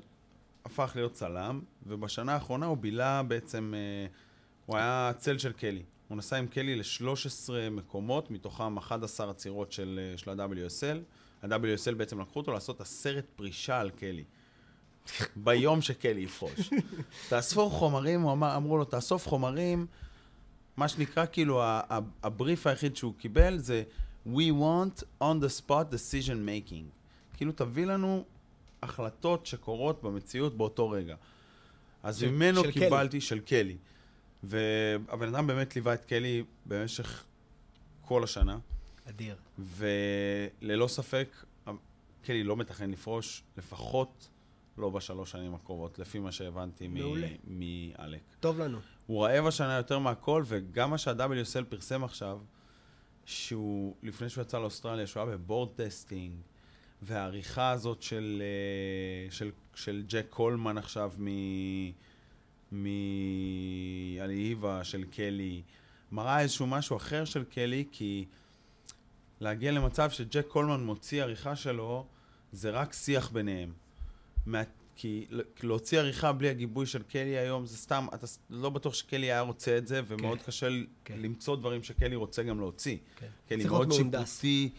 הפך 0.65 0.91
להיות 0.95 1.13
צלם, 1.13 1.61
ובשנה 1.87 2.33
האחרונה 2.33 2.65
הוא 2.65 2.77
בילה 2.77 3.23
בעצם, 3.23 3.73
אה, 3.75 4.07
הוא 4.65 4.77
היה 4.77 5.11
צל 5.17 5.37
של 5.37 5.51
קלי. 5.51 5.83
הוא 6.07 6.17
נסע 6.17 6.37
עם 6.37 6.47
קלי 6.47 6.75
ל-13 6.75 7.49
מקומות, 7.71 8.31
מתוכם 8.31 8.77
11 8.77 9.29
עצירות 9.29 9.71
של, 9.71 9.99
אה, 10.03 10.17
של 10.17 10.29
ה-WSL. 10.29 10.97
ה-WSL 11.43 11.95
בעצם 11.95 12.21
לקחו 12.21 12.39
אותו 12.39 12.51
לעשות 12.51 12.81
הסרט 12.81 13.25
פרישה 13.35 13.79
על 13.79 13.89
קלי. 13.89 14.23
ביום 15.35 15.81
שקלי 15.81 16.21
יפרוש. 16.21 16.69
תאספו 17.29 17.69
חומרים, 17.69 18.21
הוא 18.21 18.31
אמר, 18.31 18.55
אמרו 18.55 18.77
לו, 18.77 18.85
תאסוף 18.85 19.27
חומרים, 19.27 19.85
מה 20.77 20.87
שנקרא, 20.87 21.25
כאילו, 21.31 21.61
הבריף 22.23 22.67
היחיד 22.67 22.95
שהוא 22.95 23.13
קיבל 23.17 23.57
זה 23.57 23.83
We 24.27 24.51
want 24.61 25.03
on 25.21 25.35
the 25.41 25.61
spot 25.61 25.93
decision 25.93 26.47
making. 26.47 26.83
כאילו, 27.37 27.51
תביא 27.51 27.85
לנו 27.85 28.25
החלטות 28.83 29.45
שקורות 29.45 30.03
במציאות 30.03 30.57
באותו 30.57 30.89
רגע. 30.89 31.15
אז 32.03 32.19
של- 32.19 32.29
ממנו 32.31 32.63
של 32.63 32.71
קיבלתי, 32.71 33.21
של 33.21 33.39
קלי. 33.39 33.77
והבן 34.43 35.35
אדם 35.35 35.47
באמת 35.47 35.75
ליווה 35.75 35.93
את 35.93 36.05
קלי 36.05 36.43
במשך 36.65 37.23
כל 38.05 38.23
השנה, 38.23 38.57
אדיר. 39.09 39.35
וללא 39.59 40.87
ספק, 40.87 41.27
קלי 42.23 42.43
לא 42.43 42.57
מתכנן 42.57 42.91
לפרוש, 42.91 43.43
לפחות 43.57 44.27
לא 44.77 44.89
בשלוש 44.89 45.31
שנים 45.31 45.55
הקרובות, 45.55 45.99
לפי 45.99 46.19
מה 46.19 46.31
שהבנתי. 46.31 46.87
מאלק. 47.47 48.21
טוב 48.39 48.59
לנו. 48.59 48.77
הוא 49.07 49.25
רעב 49.25 49.45
השנה 49.47 49.77
יותר 49.77 49.99
מהכל, 49.99 50.43
וגם 50.45 50.89
מה 50.89 50.97
שה-WSL 50.97 51.63
פרסם 51.69 52.03
עכשיו, 52.03 52.39
שהוא, 53.25 53.95
לפני 54.03 54.29
שהוא 54.29 54.41
יצא 54.41 54.59
לאוסטרליה, 54.59 55.07
שהוא 55.07 55.23
היה 55.23 55.37
ב 55.37 55.42
board 55.42 55.69
testing, 55.75 56.35
והעריכה 57.01 57.71
הזאת 57.71 58.01
של, 58.01 58.41
אה, 58.41 59.31
של, 59.31 59.51
של 59.75 60.03
ג'ק 60.07 60.25
קולמן 60.29 60.77
עכשיו 60.77 61.11
מ... 61.19 61.27
מהאליאיווה 64.15 64.83
של 64.83 65.03
קלי, 65.03 65.61
מראה 66.11 66.39
איזשהו 66.41 66.67
משהו 66.67 66.97
אחר 66.97 67.25
של 67.25 67.43
קלי, 67.43 67.85
כי 67.91 68.25
להגיע 69.39 69.71
למצב 69.71 70.09
שג'ק 70.09 70.45
קולמן 70.47 70.83
מוציא 70.83 71.23
עריכה 71.23 71.55
שלו, 71.55 72.05
זה 72.51 72.69
רק 72.69 72.93
שיח 72.93 73.29
ביניהם. 73.31 73.71
מה... 74.45 74.61
כי 74.95 75.25
להוציא 75.63 75.99
עריכה 75.99 76.31
בלי 76.31 76.49
הגיבוי 76.49 76.85
של 76.85 77.03
קלי 77.03 77.37
היום 77.37 77.65
זה 77.65 77.77
סתם, 77.77 78.07
אתה 78.13 78.27
לא 78.49 78.69
בטוח 78.69 78.93
שקלי 78.93 79.25
היה 79.25 79.41
רוצה 79.41 79.77
את 79.77 79.87
זה, 79.87 80.01
ומאוד 80.07 80.37
כן. 80.37 80.43
קשה 80.45 80.67
כן. 81.05 81.19
למצוא 81.19 81.55
דברים 81.55 81.83
שקלי 81.83 82.15
רוצה 82.15 82.43
גם 82.43 82.59
להוציא. 82.59 82.97
כן. 83.15 83.27
קלי 83.49 83.65
מאוד. 83.65 83.91
שיפוטי, 83.91 84.69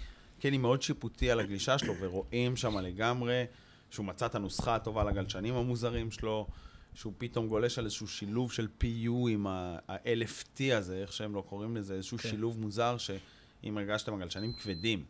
קלי 0.42 0.58
מאוד 0.58 0.82
שיפוטי 0.82 1.30
על 1.30 1.40
הגלישה 1.40 1.78
שלו, 1.78 1.94
ורואים 2.00 2.56
שם 2.56 2.78
לגמרי 2.78 3.44
שהוא 3.90 4.06
מצא 4.06 4.26
את 4.26 4.34
הנוסחה 4.34 4.74
הטובה 4.74 5.04
לגלשנים 5.04 5.54
המוזרים 5.54 6.10
שלו, 6.10 6.46
שהוא 6.94 7.12
פתאום 7.18 7.48
גולש 7.48 7.78
על 7.78 7.84
איזשהו 7.84 8.08
שילוב 8.08 8.52
של 8.52 8.68
PU 8.80 9.30
עם 9.30 9.46
ה-LFT 9.46 10.60
הזה, 10.74 10.96
איך 10.96 11.12
שהם 11.12 11.34
לא 11.34 11.40
קוראים 11.48 11.76
לזה, 11.76 11.94
איזשהו 11.94 12.18
כן. 12.18 12.28
שילוב 12.28 12.60
מוזר, 12.60 12.96
שאם 12.98 13.78
הרגשתם 13.78 14.14
הגלשנים 14.14 14.52
כבדים. 14.52 15.04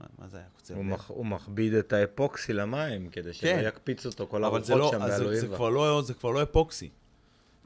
מה, 0.00 0.06
מה 0.18 0.28
זה 0.28 0.36
היה 0.36 0.46
קוצר 0.56 0.74
הוא? 0.74 0.84
מח... 0.84 1.08
הוא 1.08 1.26
מכביד 1.26 1.74
את 1.74 1.92
האפוקסי 1.92 2.52
למים, 2.52 3.08
כדי 3.08 3.32
שלא 3.32 3.50
כן. 3.50 3.62
יקפיץ 3.66 4.06
אותו 4.06 4.26
כל 4.26 4.44
אבל 4.44 4.64
זה 4.64 4.72
הרוחות 4.72 4.94
לא, 4.94 4.98
שם 4.98 5.04
אז 5.04 5.10
זה, 5.10 5.18
זה, 5.18 5.24
באלוהיבה. 5.24 5.56
כבר 5.56 5.68
לא, 5.68 6.02
זה 6.02 6.14
כבר 6.14 6.30
לא 6.30 6.42
אפוקסי. 6.42 6.88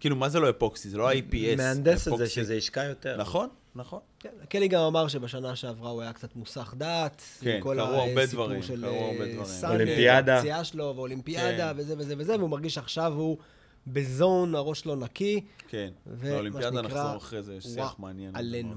כאילו, 0.01 0.17
מה 0.17 0.29
זה 0.29 0.41
לא 0.41 0.51
אפוקסי? 0.51 0.91
זה 0.91 0.99
לא 0.99 1.11
ה-APS. 1.11 1.57
מהנדס 1.57 2.09
את 2.09 2.19
זה. 2.19 2.29
שזה 2.29 2.55
ישקע 2.55 2.85
יותר. 2.85 3.17
נכון, 3.17 3.49
נכון. 3.77 4.01
כן, 4.21 4.31
קלי 4.49 4.69
גם 4.69 4.81
אמר 4.81 5.09
שבשנה 5.09 5.57
שעברה 5.57 5.91
הוא 5.91 6.03
היה 6.03 6.13
קצת 6.13 6.37
מוסח 6.37 6.75
דעת. 6.77 7.23
כן, 7.41 7.61
קרו 7.61 7.73
הרבה 7.73 8.27
דברים, 8.27 8.63
קרו 8.63 8.87
הרבה 8.87 9.25
אה, 9.25 9.33
דברים. 9.33 9.71
אולימפיאדה. 9.71 10.37
הפציעה 10.37 10.65
שלו 10.65 10.93
ואולימפיאדה 10.97 11.73
כן. 11.75 11.81
וזה 11.81 11.95
וזה 11.99 12.15
וזה, 12.19 12.37
והוא 12.37 12.51
מרגיש 12.51 12.75
שעכשיו 12.75 13.13
הוא 13.13 13.39
בזון, 13.87 14.55
הראש 14.55 14.81
שלו 14.81 14.97
נקי. 14.97 15.41
כן. 15.69 15.91
לאולימפיאדה 16.23 16.83
נחזור 16.83 17.17
אחרי 17.17 17.43
זה, 17.43 17.55
יש 17.55 17.65
שיח 17.65 17.95
מעניין. 17.99 18.37
עלינו. 18.37 18.75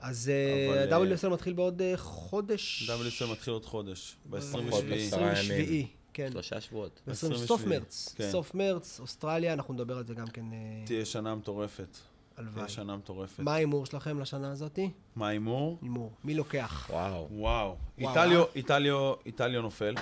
אז 0.00 0.30
אבל, 0.68 0.92
אה, 0.92 0.98
אה, 0.98 1.16
WSL 1.16 1.28
מתחיל 1.28 1.52
בעוד 1.52 1.82
חודש. 1.96 2.90
WSL 2.90 3.32
מתחיל 3.32 3.52
עוד 3.52 3.66
חודש, 3.66 4.16
פחות 4.30 4.30
ב-27. 4.30 4.94
עשרה 4.94 5.32
ב-27, 5.32 5.52
ימים. 5.52 5.86
כן. 6.12 6.28
שלושה 6.32 6.60
שבועות. 6.60 7.00
סוף 7.12 7.32
27, 7.32 7.68
מרץ. 7.68 8.14
כן. 8.16 8.30
סוף 8.30 8.54
מרץ, 8.54 9.00
אוסטרליה, 9.00 9.52
אנחנו 9.52 9.74
נדבר 9.74 9.98
על 9.98 10.06
זה 10.06 10.14
גם 10.14 10.26
כן, 10.26 10.44
תהיה 10.84 11.04
שנה 11.04 11.34
מטורפת. 11.34 11.98
הלוואי. 12.42 12.68
שנה 12.68 12.96
מטורפת. 12.96 13.40
מה 13.40 13.54
ההימור 13.54 13.86
שלכם 13.86 14.20
לשנה 14.20 14.50
הזאתי? 14.50 14.90
מה 15.16 15.28
ההימור? 15.28 15.78
הימור. 15.82 16.12
מי 16.24 16.34
לוקח? 16.34 16.90
וואו. 16.90 17.28
וואו. 17.30 17.76
איטליו? 17.98 18.44
איטליו, 18.54 19.12
איטליו 19.26 19.62
נופל. 19.62 19.94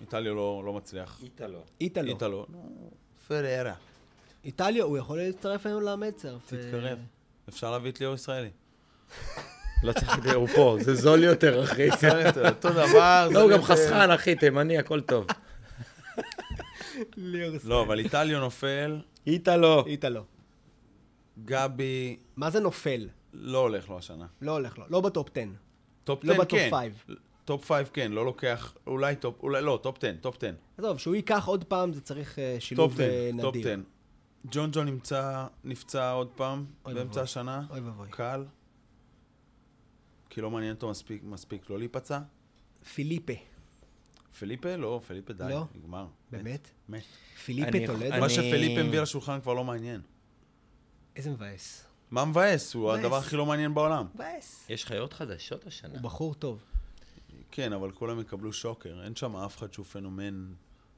איטליו 0.00 0.34
לא 0.34 0.62
לא 0.66 0.72
מצליח. 0.72 1.20
איטלו. 1.22 1.64
איטלו. 1.80 2.08
איטלו. 2.08 2.46
פררה. 3.28 3.74
איטלו, 4.44 4.86
הוא 4.86 4.98
יכול 4.98 5.18
להצטרף 5.18 5.66
היום 5.66 5.82
למצרף. 5.82 6.46
תתקרב. 6.46 6.98
אפשר 7.48 7.70
להביא 7.70 7.90
את 7.90 8.00
ליאור 8.00 8.14
ישראלי. 8.14 8.50
לא 9.84 9.92
צריך 9.92 10.18
לדבר, 10.18 10.34
הוא 10.34 10.48
פה, 10.48 10.76
זה 10.80 10.94
זול 10.94 11.24
יותר, 11.24 11.64
אחי. 11.64 11.88
אותו 12.48 12.70
דבר. 12.70 13.28
לא, 13.32 13.42
הוא 13.42 13.50
גם 13.50 13.62
חסכן, 13.62 14.10
אחי, 14.10 14.34
תימני, 14.34 14.78
הכל 14.78 15.00
טוב. 15.00 15.26
לא, 17.64 17.82
אבל 17.82 17.98
איטלו 17.98 18.40
נופל, 18.40 19.00
איטלו. 19.26 19.86
איטלו. 19.86 20.35
גבי 21.44 22.16
מה 22.36 22.50
זה 22.50 22.60
נופל? 22.60 23.08
לא 23.32 23.58
הולך 23.58 23.88
לו 23.88 23.98
השנה. 23.98 24.26
לא 24.42 24.52
הולך 24.52 24.78
לו. 24.78 24.84
לא 24.88 25.00
ב 25.00 25.07
top 25.07 25.28
10. 25.30 25.40
top 26.04 26.24
לא 26.24 26.32
10 26.32 26.42
ב 26.42 26.46
top 26.46 26.58
כן. 26.58 26.70
5. 27.06 27.16
top 27.44 27.72
5 27.72 27.88
כן, 27.92 28.12
לא 28.12 28.24
לוקח, 28.24 28.74
אולי 28.86 29.16
top, 29.16 29.42
אולי 29.42 29.62
לא, 29.62 29.78
top 29.82 29.96
10, 29.98 30.12
top 30.20 30.36
10. 30.36 30.52
עזוב, 30.78 30.98
שהוא 30.98 31.14
ייקח 31.14 31.46
עוד 31.46 31.64
פעם, 31.64 31.92
זה 31.92 32.00
צריך 32.00 32.38
אה, 32.38 32.56
שילוב 32.60 32.90
top 32.90 33.00
10, 33.00 33.10
אה, 33.10 33.30
top 33.42 33.56
נדיר. 33.56 33.72
10. 33.72 33.80
ג'ון 34.50 34.70
ג'ון 34.72 34.86
נמצא, 34.86 35.46
נפצע 35.64 36.10
עוד 36.10 36.28
פעם 36.36 36.64
באמצע. 36.84 37.22
השנה. 37.22 37.66
אוי 37.70 37.80
ואבוי. 37.80 38.08
קל. 38.10 38.44
כי 40.30 40.40
לא 40.40 40.50
מעניין 40.50 40.74
אותו 40.74 40.90
מספיק, 40.90 41.22
מספיק 41.24 41.70
לא 41.70 41.78
להיפצע. 41.78 42.18
פיליפה, 42.94 43.32
פליפה? 44.38 44.76
לא, 44.76 45.00
פליפה 45.06 45.32
די, 45.32 45.44
לא? 45.50 45.64
נגמר. 45.74 46.06
באמת? 46.30 46.70
מת. 46.88 47.02
פיליפה 47.44 47.78
טולדו? 47.86 48.20
מה 48.20 48.28
שפליפה 48.28 48.82
מביא 48.82 49.00
לשולחן 49.00 49.40
כבר 49.40 49.54
לא 49.54 49.64
מעניין. 49.64 50.00
איזה 51.16 51.30
מבאס. 51.30 51.84
מה 52.10 52.24
מבאס? 52.24 52.74
הוא 52.74 52.82
מבאס. 52.82 52.98
הדבר 53.04 53.16
הכי 53.16 53.36
לא 53.36 53.46
מעניין 53.46 53.74
בעולם. 53.74 54.06
מבאס. 54.14 54.66
יש 54.68 54.84
חיות 54.84 55.12
חדשות 55.12 55.66
השנה. 55.66 55.92
הוא 55.92 56.00
בחור 56.00 56.34
טוב. 56.34 56.64
כן, 57.50 57.72
אבל 57.72 57.90
כולם 57.90 58.20
יקבלו 58.20 58.52
שוקר. 58.52 59.02
אין 59.04 59.16
שם 59.16 59.36
אף 59.36 59.58
אחד 59.58 59.72
שהוא 59.72 59.86
פנומן 59.86 60.46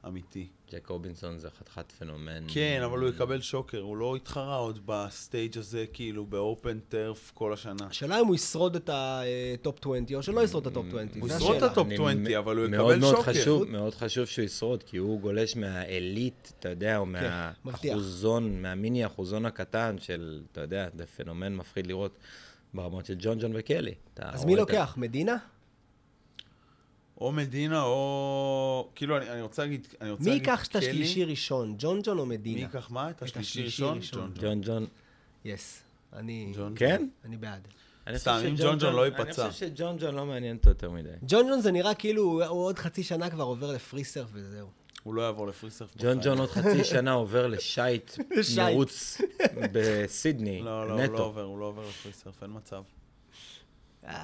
אמיתי. 0.06 0.46
ג'ק 0.72 0.86
רובינסון 0.86 1.38
זה 1.38 1.48
חתיכת 1.50 1.92
פנומן. 1.92 2.44
כן, 2.48 2.80
אבל 2.84 2.98
הוא 2.98 3.08
יקבל 3.08 3.40
שוקר. 3.40 3.80
הוא 3.80 3.96
לא 3.96 4.16
יתחרה 4.16 4.56
עוד 4.56 4.78
ב 4.86 4.98
stage 4.98 5.58
הזה, 5.58 5.84
כאילו, 5.92 6.26
באופן 6.26 6.78
טרף 6.88 7.30
כל 7.34 7.52
השנה. 7.52 7.86
השאלה 7.86 8.20
אם 8.20 8.26
הוא 8.26 8.34
ישרוד 8.34 8.76
את 8.76 8.90
ה 8.92 9.14
top 9.14 9.78
20 9.80 10.04
או 10.14 10.22
שלא 10.22 10.40
ישרוד 10.44 10.66
את 10.66 10.72
ה 10.72 10.76
top 10.76 10.86
20. 10.88 11.08
הוא 11.20 11.28
ישרוד 11.28 11.56
את. 11.56 11.62
ה 11.62 11.68
top 11.68 11.86
אני 11.86 11.94
20, 11.94 12.24
מ- 12.24 12.36
אבל 12.38 12.56
הוא 12.56 12.68
מאוד 12.68 12.90
יקבל 12.96 13.00
מאוד 13.00 13.16
שוקר. 13.34 13.70
מאוד 13.70 13.94
חשוב 13.94 14.24
שהוא 14.26 14.44
ישרוד, 14.44 14.82
כי 14.82 14.96
הוא 14.96 15.20
גולש 15.20 15.56
מהעילית, 15.56 16.52
אתה 16.58 16.68
יודע, 16.68 16.98
או 16.98 17.04
כן. 17.04 17.10
מהאחוזון, 17.64 18.62
מהמיני 18.62 19.06
אחוזון 19.06 19.46
הקטן 19.46 19.96
של, 19.98 20.42
אתה 20.52 20.60
יודע, 20.60 20.88
זה 20.94 21.06
פנומן 21.06 21.56
מפחיד 21.56 21.86
לראות 21.86 22.18
ברמות 22.74 23.06
של 23.06 23.14
ג'ון 23.18 23.38
ג'ון 23.38 23.52
וקלי. 23.54 23.94
אז 24.16 24.44
מי 24.44 24.56
לוקח? 24.56 24.94
מדינה? 24.96 25.36
או 27.20 27.32
מדינה, 27.32 27.82
או... 27.82 28.88
כאילו, 28.94 29.16
אני, 29.16 29.30
אני 29.30 29.42
רוצה 29.42 29.62
להגיד... 29.62 29.86
אני 30.00 30.10
רוצה 30.10 30.24
מי 30.24 30.30
ייקח 30.30 30.66
את. 30.66 30.76
השלישי 30.76 31.24
ראשון? 31.24 31.74
ג'ון 31.78 32.00
ג'ון 32.04 32.18
או 32.18 32.26
מי 32.26 32.36
מדינה? 32.36 32.60
ייקח 32.60 32.90
מה? 32.90 33.10
את 33.10 33.22
השלישי 33.22 33.62
ראשון? 33.62 34.00
ג'ון 34.40 34.60
ג'ון. 34.64 34.86
יס. 35.44 35.82
אני... 36.12 36.52
ג'ון 36.56 36.72
כן? 36.76 37.08
אני 37.24 37.36
בעד. 37.36 37.68
אני 38.06 38.18
סתם, 38.18 38.40
אם 38.48 38.54
ג'ון 38.58 38.78
ג'ון 38.78 38.94
לא 38.94 39.06
ייפצע. 39.06 39.42
אני 39.42 39.52
חושב 39.52 39.66
שג'ון 39.66 39.96
ג'ון 40.00 40.14
לא 40.14 40.26
מעניין 40.26 40.56
אותו 40.56 40.68
יותר 40.68 40.90
מדי. 40.90 41.08
ג'ון 41.28 41.46
ג'ון 41.46 41.60
זה 41.60 41.72
נראה 41.72 41.94
כאילו 41.94 42.22
הוא 42.22 42.44
הוא 42.44 42.64
עוד 42.64 42.78
חצי 42.78 43.02
שנה 43.02 43.30
כבר 43.30 43.44
עובר 43.44 43.72
לפרי 43.72 44.04
סרף 44.04 44.28
וזהו. 44.32 44.68
הוא 45.02 45.14
לא 45.14 45.22
יעבור 45.22 45.46
לפריסרף 45.46 45.94
ג'ון 45.98 46.18
ג'ון 46.22 46.38
עוד 46.38 46.50
חצי 46.50 46.84
שנה 46.84 47.12
עובר 47.12 47.46
לשייט. 47.46 48.18
מרוץ 48.58 49.20
בסידני, 49.72 50.62
לא, 50.62 50.88
לא, 50.88 50.92
הוא 50.92 51.00
לא 51.00 51.04
נטו. 51.04 51.22
עובר, 51.22 51.42
הוא 51.42 51.58
לא 51.58 51.64
עובר 51.64 51.88
ל 51.88 51.94
free 51.94 52.15
surf, 52.15 52.42
אין 52.42 52.50
מצב. 52.54 52.82
איי, 54.06 54.14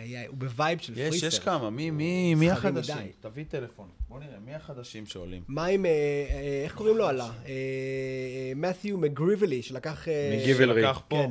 איי, 0.00 0.16
איי, 0.16 0.26
הוא 0.26 0.36
ב 0.36 0.44
vibe 0.44 0.78
של 0.78 0.94
free-ish. 0.94 1.22
יש 1.22 1.38
כמה, 1.38 1.70
מי, 1.70 1.90
מי, 1.90 2.34
מי 2.34 2.50
החדשים? 2.50 2.96
תביא 3.20 3.44
טלפון. 3.48 3.88
בוא 4.08 4.20
נראה, 4.20 4.38
מי 4.38 4.54
החדשים 4.54 5.06
שעולים? 5.06 5.42
מה 5.48 5.66
עם, 5.66 5.86
אה, 5.86 5.90
אה, 5.90 6.60
איך 6.64 6.74
קוראים 6.74 6.96
לו 6.96 7.08
עלה? 7.08 7.30
אה, 7.46 8.52
מת'יו 8.56 8.98
מקגיליברי, 8.98 9.62
שלקח... 9.62 10.06
מקגיליברי. 10.32 10.82
לקח 10.82 11.00
פה. 11.08 11.16
כן. 11.16 11.30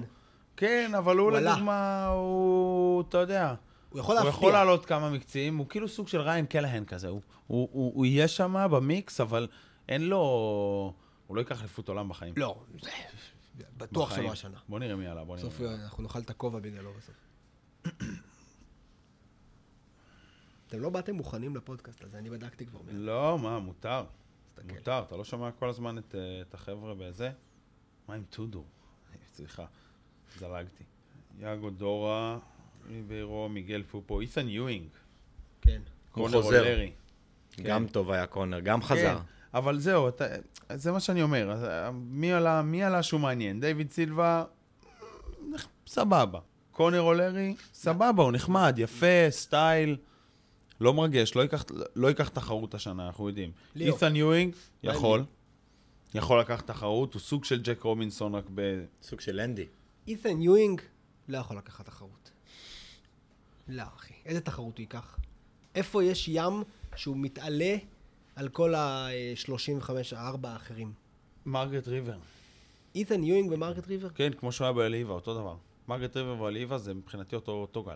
כן, 0.57 0.91
אבל 0.97 1.17
הוא 1.17 1.31
הוא. 1.31 1.39
לדוגמה, 1.39 2.07
הוא, 2.07 3.03
אתה 3.09 3.17
יודע, 3.17 3.53
הוא 3.89 3.99
יכול 3.99 4.17
הוא 4.17 4.25
להפתיע. 4.25 4.37
יכול 4.39 4.53
לעלות 4.53 4.85
כמה 4.85 5.09
מקצים, 5.09 5.57
הוא 5.57 5.67
כאילו 5.69 5.87
סוג 5.87 6.07
של 6.07 6.21
ריאן 6.21 6.45
קלינן 6.45 6.85
כזה, 6.85 7.07
הוא, 7.07 7.21
הוא, 7.47 7.69
הוא, 7.71 7.91
הוא 7.95 8.05
יהיה 8.05 8.27
שם 8.27 8.67
במיקס, 8.71 9.21
אבל 9.21 9.47
אין 9.89 10.01
לו, 10.01 10.93
הוא 11.27 11.35
לא 11.35 11.41
ייקח 11.41 11.59
אליפות 11.59 11.89
עולם 11.89 12.09
בחיים. 12.09 12.33
לא, 12.37 12.57
בטוח. 13.77 14.15
שלא 14.15 14.31
השנה. 14.31 14.57
בוא 14.69 14.79
נראה 14.79 14.95
מי 14.95 15.07
עלה, 15.07 15.23
בוא 15.23 15.35
נראה. 15.35 15.49
בסוף. 15.49 15.61
אנחנו 15.83 16.03
נאכל 16.03 16.19
את 16.19 16.29
הכובע 16.29 16.59
בגללו 16.59 16.91
בסוף. 16.97 17.15
אתם 20.67 20.79
לא 20.79 20.89
באתם 20.89 21.15
מוכנים 21.15 21.55
לפודקאסט 21.55 22.03
הזה, 22.03 22.17
אני 22.17 22.29
בדקתי 22.29 22.65
כבר. 22.65 22.79
לא, 22.91 23.39
מה, 23.39 23.59
מותר. 23.59 24.03
תסתכל. 24.55 24.73
מותר, 24.73 25.03
אתה 25.07 25.17
לא 25.17 25.23
שומע 25.23 25.51
כל 25.51 25.69
הזמן 25.69 25.97
את, 25.97 26.15
אה, 26.15 26.41
את 26.41 26.53
החבר'ה 26.53 26.93
בזה? 26.95 27.31
מה 28.07 28.15
עם 28.15 28.23
טודו? 28.29 28.63
סליחה, 29.35 29.65
זלגתי. 30.39 30.83
יאגו 31.39 31.69
דורה, 31.69 32.37
ריביירו, 32.87 33.49
מיגל 33.49 33.83
פופו, 33.83 34.19
אית'ן 34.19 34.49
יואינג, 34.49 34.87
כן. 35.61 35.81
קונר. 36.11 36.37
אולרי. 36.37 36.91
גם 37.63 37.87
טוב 37.87 38.11
היה 38.11 38.27
קונר, 38.27 38.59
גם 38.59 38.81
חזר. 38.81 39.17
כן, 39.17 39.23
אבל 39.53 39.79
זהו, 39.79 40.09
אתה, 40.09 40.25
זה 40.75 40.91
מה 40.91 40.99
שאני 40.99 41.23
אומר. 41.23 41.51
אה, 41.51 41.91
מי 41.91 42.33
עלה, 42.33 42.61
מי 42.61 42.83
עלה 42.83 43.03
שהוא 43.03 43.19
מעניין? 43.21 43.59
דיוויד 43.59 43.91
סילבה, 43.91 44.43
סבבה. 45.87 46.39
קונר 46.77 47.01
אולרי, 47.01 47.55
סבבה, 47.73 48.23
הוא 48.23 48.31
נחמד, 48.31 48.75
יפה, 48.77 49.29
סטייל. 49.29 49.97
לא 50.81 50.93
מרגש, 50.93 51.35
לא 51.35 51.41
ייקח, 51.41 51.65
לא 51.95 52.07
ייקח 52.07 52.29
תחרות 52.29 52.73
השנה, 52.73 53.07
אנחנו 53.07 53.27
יודעים. 53.27 53.51
ליאו. 53.75 53.95
אית'ן 53.95 54.15
יואינג, 54.15 54.55
יכול. 54.83 55.23
יכול 56.13 56.39
לקחת 56.39 56.67
תחרות, 56.67 57.13
הוא 57.13 57.19
סוג 57.19 57.45
של 57.45 57.61
ג'ק 57.61 57.81
רובינסון, 57.81 58.35
רק 58.35 58.43
ב... 58.55 58.83
סוג 59.01 59.21
של 59.21 59.39
אנדי. 59.39 59.65
אית'ן 60.07 60.41
יואינג 60.41 60.81
לא 61.27 61.37
יכול 61.37 61.57
לקחת 61.57 61.85
תחרות. 61.85 62.31
לא, 63.67 63.83
אחי. 63.95 64.13
איזה 64.25 64.41
תחרות 64.41 64.77
הוא 64.77 64.83
ייקח? 64.83 65.17
איפה 65.75 66.03
יש 66.03 66.27
ים 66.27 66.63
שהוא 66.95 67.17
מתעלה 67.17 67.75
על 68.35 68.49
כל 68.49 68.75
ה-35, 68.75 69.89
הארבע 70.15 70.49
האחרים? 70.49 70.93
מרגרט 71.45 71.87
ריבר. 71.87 72.17
אית'ן 72.95 73.23
יואינג 73.23 73.51
ומרגרט 73.51 73.87
ריבר? 73.87 74.09
כן, 74.09 74.33
כמו 74.33 74.51
שהוא 74.51 74.65
היה 74.65 74.73
בהאליאיווה, 74.73 75.13
אותו 75.13 75.33
דבר. 75.33 75.55
מרגרט 75.87 76.17
ריבר 76.17 76.41
והאליאיווה 76.41 76.77
זה 76.77 76.93
מבחינתי 76.93 77.35
אותו, 77.35 77.51
אותו 77.51 77.83
גל. 77.83 77.95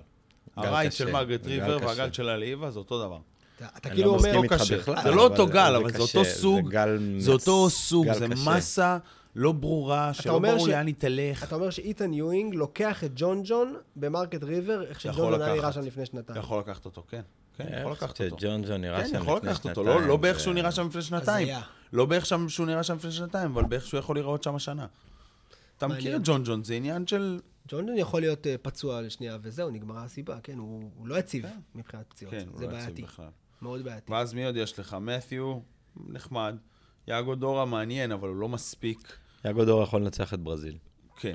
ה 0.56 0.62
right 0.62 0.92
של 0.92 1.12
מרגרט 1.12 1.46
ריבר. 1.48 1.78
והגל 1.82 2.12
של 2.12 2.30
האליאיווה 2.30 2.72
זה 2.72 2.80
אותו 2.80 3.00
דבר. 3.06 3.20
אתה, 3.58 3.66
אתה 3.78 3.90
אני 3.90 3.96
כאילו 3.96 4.12
לא 4.12 4.18
אומר... 4.18 4.44
איתך 4.44 4.54
קשה. 4.54 4.78
בכלל, 4.78 4.96
זה 5.04 5.12
לא 5.12 5.24
אותו 5.24 5.48
גל, 5.48 5.76
אבל 5.76 5.92
זה 5.92 6.00
אותו 6.00 6.26
סוג. 6.26 6.70
גל 6.70 7.00
זה 7.20 7.32
אותו 7.32 7.70
סוג, 7.70 8.14
זה 8.14 8.28
קשה. 8.28 8.58
מסה 8.58 8.98
לא 9.36 9.52
ברורה, 9.52 10.14
שלא 10.14 10.34
אומר 10.34 10.56
ברור 10.56 10.66
ש- 10.66 10.70
לאן 10.70 10.88
היא 10.88 10.96
תלך. 10.98 11.44
אתה 11.44 11.56
אומר 11.56 11.70
שאית'ן 11.70 12.14
יואינג 12.14 12.56
לוקח 12.56 13.04
את 13.04 13.12
ג'ון 13.16 13.42
ג'ון 13.46 13.76
במרגרט 13.96 14.44
ריבר, 14.44 14.84
איך 14.84 15.00
שג'ון 15.02 15.16
ג'ון 15.16 15.42
היה. 15.42 15.54
נראה 15.54 15.72
שם 15.72 15.82
לפני 15.82 16.06
שנתיים. 16.06 16.40
יכול 16.40 16.60
לקחת 16.60 16.86
אותו, 16.86 17.04
כן. 17.10 17.22
כן, 17.58 17.68
יכול 17.80 17.92
לקחת 17.92 18.22
אותו. 18.22 18.40
שג'ון 18.40 18.62
ג'ון 18.62 18.82
נראה 18.82 19.02
כן, 19.02 19.08
שם 19.08 19.16
יכול 19.16 19.38
לפני 19.38 19.50
לקחת 19.50 19.66
אותו. 19.66 19.82
שנתיים, 19.84 20.02
לא- 20.02 20.08
לא 20.08 20.18
באיך 20.18 20.40
שהוא 20.40 20.54
נראה 20.54 20.72
שם 20.72 20.88
לפני 20.88 21.02
שנתיים. 21.02 21.48
לא 21.94 22.06
באיך 22.06 22.26
שהוא 22.26 22.66
נראה 22.66 22.84
שם 22.84 22.96
לפני 22.96 23.12
שנתיים, 23.12 23.52
אבל 23.52 23.64
באיך 23.64 23.86
שהוא 23.86 24.00
יכול 24.00 24.16
להיראות 24.16 24.44
שם 24.44 24.56
השנה. 24.56 24.86
אתה 25.78 25.88
מכיר. 25.88 26.16
את 26.16 26.22
ג'ון 26.24 26.42
ג'ון, 26.46 26.64
זה 26.64 26.74
עניין 26.74 27.08
של... 27.08 27.40
ג'ון 27.68 27.86
ג'ון 27.86 27.98
יכול 27.98 28.22
להיות 28.22 28.48
אה, 28.48 28.56
פצוע 28.58 29.02
לשנייה, 29.02 29.38
וזהו, 29.42 29.70
נגמרה 29.70 30.04
הסיבה, 30.04 30.40
כן, 30.44 30.58
הוא, 30.58 30.92
הוא 30.96 31.08
לא 31.08 31.20
יציב 31.20 31.46
כן. 31.46 31.60
מבחינת 31.76 32.06
פציעות. 32.10 32.34
כן, 32.34 32.46
זה 32.56 32.66
לא 32.66 32.72
בעייתי. 32.72 33.06
מאוד 33.62 33.84
בעייתי. 33.84 34.12
ואז 34.12 34.34
מי 34.34 34.46
עוד 34.46 34.56
יש 34.56 34.80
לך? 34.80 34.94
מת'יו, 34.94 35.60
נחמד. 35.96 36.56
יאגו 37.08 37.36
דורה 37.36 37.66
מעניין, 37.66 38.12
אבל 38.12 38.28
הוא 38.28 38.36
לא 38.36 38.50
מספיק. 38.50 39.18
יאגו 39.46 39.66
דור 39.66 39.84
יכול 39.84 40.02
לנצח 40.02 40.34
את 40.34 40.40
ברזיל. 40.40 40.78
כן. 41.18 41.34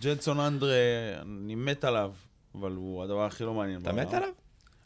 ג'דסון 0.00 0.40
אנדרה, 0.40 0.76
אני 1.22 1.54
מת 1.54 1.84
עליו, 1.84 2.12
אבל 2.54 2.72
הוא 2.72 3.02
הדבר 3.02 3.24
הכי 3.24 3.44
לא 3.44 3.54
מעניין 3.54 3.82
אתה. 3.82 3.92
מת 3.92 4.14
עליו? 4.14 4.28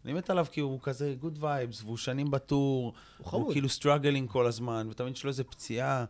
אני 0.04 0.12
מת 0.12 0.30
עליו 0.30 0.46
כי 0.52 0.60
הוא 0.60 0.80
כזה 0.82 1.14
good 1.20 1.38
vibes, 1.40 1.82
והוא 1.82 1.96
שנים 1.96 2.30
ב 2.30 2.41
tour, 2.41 2.92
הוא 3.18 3.26
חמוד. 3.26 3.42
הוא 3.42 3.52
כאילו 3.52 3.68
struggling 3.68 4.30
כל 4.30 4.46
הזמן, 4.46 4.88
ותמיד 4.90 5.12
יש 5.12 5.24
לו 5.24 5.28
איזה 5.28 5.44
פציעה, 5.44 6.04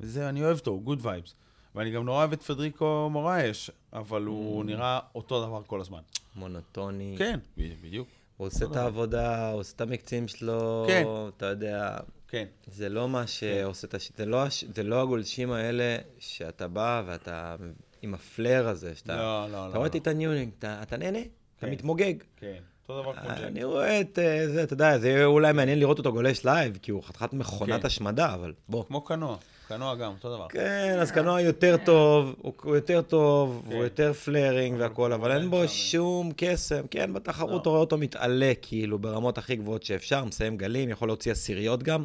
וזה, 0.00 0.28
אני 0.28 0.44
אוהב 0.44 0.58
אותו, 0.58 0.70
הוא 0.70 0.82
good 0.82 0.98
vibes. 1.02 1.34
ואני 1.74 1.90
גם 1.90 2.04
נורא 2.04 2.18
אוהב 2.18 2.32
את 2.32 2.42
פדריקו 2.42 3.08
מורייש, 3.10 3.70
אבל 3.92 4.24
Mm. 4.24 4.28
הוא 4.28 4.64
נראה 4.64 4.98
אותו 5.14 5.46
דבר 5.46 5.62
כל 5.66 5.80
הזמן. 5.80 6.00
מונוטוני. 6.36 7.14
כן, 7.18 7.40
בדיוק. 7.58 8.08
הוא 8.36 8.46
עושה 8.46 8.64
את 8.64 8.76
העבודה, 8.76 9.50
הוא 9.50 9.60
עושה 9.60 9.72
את 9.76 9.80
המקצים 9.80 10.28
שלו, 10.28 10.84
כן. 10.88 11.04
אתה 11.36 11.46
יודע, 11.46 11.96
כן. 12.28 12.44
זה 12.66 12.88
לא 12.88 13.08
מה 13.08 13.26
שעושה 13.26 13.86
את 13.86 13.94
הש... 13.94 14.10
זה 14.16 14.26
לא, 14.26 14.42
הש... 14.42 14.64
זה 14.74 14.82
לא 14.82 15.02
הגולשים 15.02 15.52
האלה 15.52 15.96
שאתה 16.18 16.68
בא 16.68 17.02
ואתה 17.06 17.56
עם 18.02 18.14
ה 18.14 18.23
flair 18.23 18.68
הזה, 18.68 18.94
שאתה... 18.96 19.16
לא, 19.16 19.46
לא, 19.52 19.66
אתה 19.66 19.74
לא, 19.74 19.76
רואה 19.76 19.86
את 19.86 19.94
לא. 19.94 19.98
איתן 19.98 20.20
יואינג, 20.20 20.50
אתה, 20.58 20.82
אתה 20.82 20.96
נהנה, 20.96 21.18
אתה 21.18 21.28
כן. 21.66 21.70
מתמוגג. 21.72 22.14
כן, 22.36 22.56
אותו 22.88 23.02
דבר 23.02 23.12
כמו 23.16 23.28
ג'ק. 23.28 23.42
אני 23.44 23.64
רואה 23.64 24.00
את 24.00 24.18
אה, 24.18 24.48
זה, 24.48 24.62
אתה 24.62 24.72
יודע, 24.74 24.98
זה 24.98 25.08
יהיה 25.08 25.24
אולי 25.24 25.52
מעניין 25.52 25.78
לראות 25.78 25.98
אותו 25.98 26.12
גולש 26.12 26.44
live, 26.44 26.78
כי 26.82 26.90
הוא 26.90 27.02
חתיכת 27.02 27.32
מכונת 27.32 27.80
כן. 27.80 27.86
השמדה, 27.86 28.34
אבל 28.34 28.52
בוא. 28.68 28.84
כמו 28.84 29.00
קנואה, 29.00 29.36
קנואה 29.68 29.94
גם, 29.94 30.12
אותו 30.12 30.36
דבר. 30.36 30.48
כן, 30.48 30.96
אז 31.00 31.10
קנואה 31.10 31.40
יותר 31.40 31.76
טוב, 31.84 32.36
הוא 32.40 32.76
יותר 32.76 33.02
טוב, 33.02 33.62
כן. 33.66 33.72
הוא 33.72 33.84
יותר 33.84 34.12
flaring 34.12 34.80
והכל, 34.80 35.12
אבל 35.12 35.32
אין 35.32 35.50
בו 35.50 35.68
שום 35.68 36.32
קסם. 36.36 36.86
כן, 36.90 37.12
בתחרות 37.12 37.50
לא. 37.50 37.56
אתה 37.56 37.68
רואה 37.68 37.80
אותו 37.80 37.98
מתעלה, 37.98 38.52
כאילו, 38.62 38.98
ברמות 38.98 39.38
הכי 39.38 39.56
גבוהות 39.56 39.82
שאפשר, 39.82 40.24
מסיים 40.24 40.56
גלים, 40.56 40.88
יכול 40.88 41.08
להוציא 41.08 41.32
עשיריות 41.32 41.82
גם, 41.82 42.04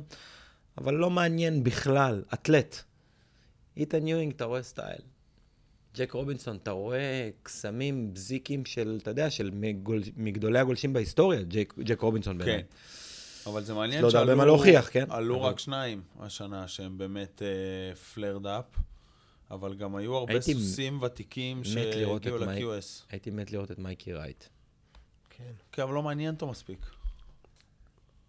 אבל 0.78 0.93
לא 0.93 1.10
מעניין 1.10 1.64
בכלל, 1.64 2.24
אתלט. 2.34 2.84
איתן 3.78 4.07
יואינג, 4.07 4.34
אתה 4.36 4.45
רואה 4.45 4.64
סטייל. 4.64 5.01
ג'ק 5.95 6.12
רובינסון, 6.12 6.57
אתה 6.64 6.72
רואה 6.72 7.30
קסמים, 7.43 8.14
הבזקים 8.14 8.66
של, 8.66 8.99
אתה 9.01 9.12
יודע, 9.12 9.30
של 9.30 9.51
מגדולי 10.18 10.60
הגולשים 10.60 10.93
בהיסטוריה, 10.93 11.41
ג'ק, 11.41 11.74
ג'ק 11.80 12.01
רובינסון 12.01 12.43
כן. 12.45 12.62
אבל 13.48 13.64
זה 13.64 13.74
מעניין 13.74 13.98
יש 13.98 14.02
לו 14.02 14.08
עוד 14.08 14.16
הרבה 14.16 14.36
מה 14.36 14.46
להוכיח, 14.46 14.90
כן? 14.92 15.06
עלו 15.10 15.36
אבל- 15.40 15.46
רק 15.46 15.60
שניים 15.60 16.02
השנה 16.20 16.68
שהם 16.68 16.98
באמת 16.98 17.42
flared 18.14 18.47
up, 18.47 18.66
אבל 19.52 19.74
גם 19.76 19.96
היו 19.96 20.16
הרבה 20.16 20.34
הייתי 20.34 20.54
סוסים 20.54 21.02
ותיקים 21.02 21.64
שהגיעו. 21.64 22.18
ל-QS. 22.18 23.06
הייתי 23.12 23.30
מת 23.30 23.52
לראות 23.52 23.72
את 23.72 23.80
מייקי 23.80 24.14
רייט. 24.14 24.44
כן. 25.30 25.52
כן, 25.72 25.82
אבל 25.82 25.94
לא 25.94 26.04
מעניין 26.04 26.34
אותו 26.34 26.48
מספיק. 26.48 26.86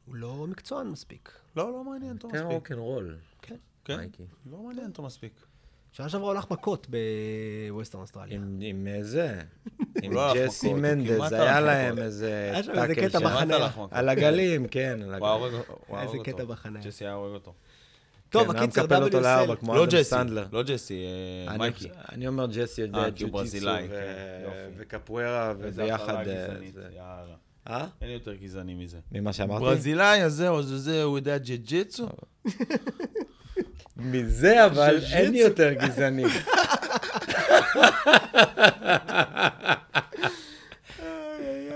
הוא 0.07 0.15
לא 0.15 0.47
מקצוען 0.47 0.87
מספיק. 0.89 1.33
לא, 1.57 1.73
לא 1.73 1.85
מעניין 1.85 2.17
אותו 2.17 2.27
יותר 2.29 2.39
מספיק. 2.39 2.53
רוקנרול. 2.55 3.17
כן. 3.43 3.57
כן? 3.85 3.97
מייקי. 3.97 4.23
לא 4.51 4.59
מעניין 4.63 4.87
אותו 4.91 5.03
מספיק. 5.03 5.33
שנה 5.93 6.09
שעברה 6.09 6.27
הוא 6.31 6.37
הלך 6.37 6.51
מכות 6.51 6.87
בווסטרן 7.71 8.01
אוסטרליה. 8.01 8.37
עם, 8.37 8.59
עם 8.63 8.87
זה, 9.03 9.41
עם 10.03 10.13
לא 10.13 10.35
ג'סי 10.35 10.69
כמעט 11.07 11.33
היה 11.33 11.61
להם. 11.61 11.99
איזה 11.99 12.53
טאקל 12.75 13.09
קטע 13.09 13.19
שם. 13.21 13.87
על 13.91 14.09
הגלים, 14.09 14.69
כן, 14.69 14.99
על 15.03 15.15
הגלים. 15.15 15.61
איזה 15.99 16.17
קטע. 16.25 16.45
בחניה. 16.45 16.83
ג'סי 16.83 17.05
היה 17.05 17.15
הורג 17.15 17.35
אותו. 17.35 17.55
טוב, 18.31 18.53
כן, 18.53 18.59
הקיצר, 18.59 18.85
WSL. 18.85 18.89
לא 18.91 19.85
אדם 19.85 19.91
ג'סי. 19.91 20.15
לא 20.53 20.63
ג'סי, 20.63 21.05
אה, 21.05 21.51
אני- 21.51 21.59
מייקי. 21.59 21.89
אני 22.13 22.29
אומר 22.29 22.47
ג'סי 22.47 22.83
אה, 22.83 22.87
כי 22.87 22.93
הוא 22.95 23.11
ג'ו-ג'יצו 23.11 23.29
ברזילאי, 23.31 23.89
כן. 23.89 24.71
וקפוארה, 24.77 25.55
וביחד... 25.59 26.15
התחלה 26.15 26.23
אה. 26.99 27.25
אה? 27.69 27.87
אין 28.01 28.11
יותר 28.11 28.35
גזעני 28.35 28.75
מזה. 28.75 28.99
ממה 29.13 29.33
שאמרתי? 29.33 29.65
ברזילאי 29.65 30.21
הזה, 30.21 30.49
או 30.49 30.63
זה 30.63 30.79
זה, 30.79 31.03
הוא 31.03 31.19
יודע 31.19 31.39
ג'ה-ג'יצו? 31.39 32.07
מזה 34.03 34.67
אבל. 34.67 34.99
אין 35.13 35.35
יותר 35.35 35.73
גזעני. 35.73 36.25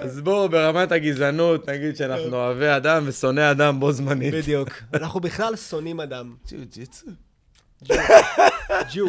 אז 0.05 0.21
בואו, 0.21 0.49
ברמת 0.49 0.93
הגזענות, 0.93 1.69
נגיד 1.69 1.97
שאנחנו 1.97 2.37
אוהבי 2.37 2.77
אדם 2.77 3.05
ושונאי 3.07 3.51
אדם 3.51 3.81
בו 3.81 3.93
זמנית. 3.93 4.35
בדיוק. 4.35 4.69
אנחנו 4.95 5.21
בכלל 5.21 5.57
שונאים 5.57 6.01
אדם. 6.01 6.35
ג'ו-ג'יצו? 6.49 7.07
ג'ו. 8.95 9.07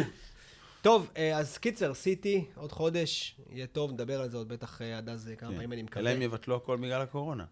טוב, 0.82 1.12
אה, 1.18 1.38
אז 1.38 1.58
קיצר, 1.58 1.94
סיטי, 1.94 2.46
עוד 2.56 2.72
חודש, 2.72 3.36
יהיה 3.50 3.68
טוב, 3.68 3.92
נדבר 3.92 4.22
על 4.22 4.30
זה 4.30 4.38
עוד 4.38 4.50
בטח 4.50 4.82
אה, 4.82 4.98
עד 4.98 5.10
אז 5.10 5.30
אה, 5.30 5.36
כמה 5.36 5.52
פעמים, 5.52 5.74
אני 5.74 5.84
מקווה. 5.84 6.02
אלא 6.02 6.18
אם 6.18 6.22
יבטלו 6.22 6.56
הכל 6.56 6.78
בגלל 6.78 7.02
הקורונה. 7.02 7.46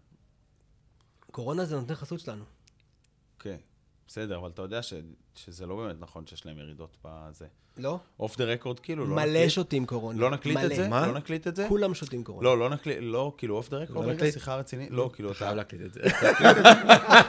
קורונה 1.30 1.64
זה 1.64 1.76
נותן 1.76 1.94
חסות 1.94 2.20
שלנו. 2.20 2.44
כן, 3.38 3.56
בסדר, 4.08 4.38
אבל 4.38 4.50
אתה 4.50 4.62
יודע 4.62 4.82
ש- 4.82 4.94
שזה 5.34 5.66
לא 5.66 5.76
באמת 5.76 5.96
נכון 6.00 6.26
שיש 6.26 6.46
להם 6.46 6.58
ירידות 6.58 6.96
בזה. 7.04 7.46
לא? 7.76 7.98
off 8.20 8.36
the 8.38 8.44
record, 8.44 8.80
כאילו, 8.80 9.04
לא 9.06 9.14
מלא 9.16 9.24
נקליט? 9.26 9.50
שותים 9.50 9.86
קורונה. 9.86 10.20
לא 10.20 10.30
נקליט 10.30 10.58
את 10.58 10.62
מלא. 10.64 10.76
זה? 10.76 10.88
מה? 10.88 11.06
לא 11.06 11.12
נקליט 11.14 11.46
את 11.46 11.56
זה? 11.56 11.66
כולם 11.68 11.94
שותים 11.94 12.24
קורונה. 12.24 12.44
לא, 12.44 12.58
לא 12.58 12.70
נקליט, 12.70 12.98
לא, 13.00 13.34
כאילו, 13.38 13.56
off 13.56 13.70
the 13.70 13.76
record, 13.76 14.06
רגע? 14.08 14.30
שיחה 14.32 14.54
רצינית? 14.56 14.88
לא, 14.90 15.10
כאילו, 15.14 15.30
אתה... 15.30 15.38
חייב 15.38 15.54
להקליט 15.56 15.82
את 15.86 15.92
זה. 15.92 16.00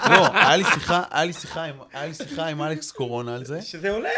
לא, 0.10 0.28
היה 0.34 0.58
לי 0.58 0.64
שיחה, 0.64 1.04
היה 1.12 1.26
לי 1.26 1.34
שיחה 1.34 1.64
עם- 1.64 1.76
היה 1.94 2.06
לי 2.08 2.14
שיחה 2.14 2.46
עם 2.48 2.62
אלכס 2.62 2.92
קורונה 2.92 3.36
על 3.36 3.46
זה. 3.46 3.62
שזה 3.62 3.92
עולה. 3.92 4.10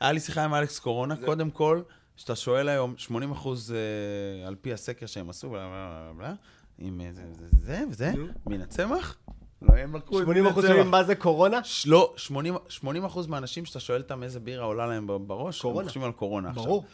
היה 0.00 0.12
לי 0.12 0.20
שיחה 0.20 0.44
עם 0.44 0.54
אלכס 0.54 0.78
קורונה, 0.78 1.16
קודם 1.24 1.50
כל, 1.50 1.82
שאתה 2.16 2.36
שואל 2.36 2.68
היום, 2.68 2.94
80 2.98 3.32
אחוז 3.32 3.72
אה, 3.72 4.46
על 4.48 4.54
פי 4.54 4.72
הסקר 4.72 5.06
שהם 5.06 5.30
עשו, 5.30 5.50
בלה 5.50 5.68
בלה 5.68 6.12
בלה, 6.16 6.34
עם 6.78 7.00
אה, 7.00 7.08
זה 7.12 7.22
זה 7.62 7.84
וזה. 7.90 8.12
מן 8.46 8.60
הצמח? 8.60 9.16
לא, 9.68 9.76
הם 9.76 9.96
לקחו 9.96 10.18
את 10.18 10.24
80 10.24 10.44
מן 10.44 10.50
אחוז 10.50 10.64
מה 10.90 11.04
זה 11.04 11.14
קורונה? 11.14 11.60
לא, 11.86 12.14
80 12.16 12.54
80 12.68 13.04
אחוז 13.04 13.26
מהאנשים 13.26 13.64
שאתה 13.64 13.80
שואל 13.80 14.00
אותם 14.00 14.22
איזה 14.22 14.40
בירה 14.40 14.64
עולה 14.64 14.86
להם 14.86 15.06
בראש, 15.26 15.60
הם. 15.60 15.86
חושבים 15.86 16.04
על 16.04 16.12
קורונה 16.12 16.48
עכשיו. 16.50 16.64
ברור. 16.64 16.84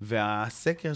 והסקר, 0.00 0.92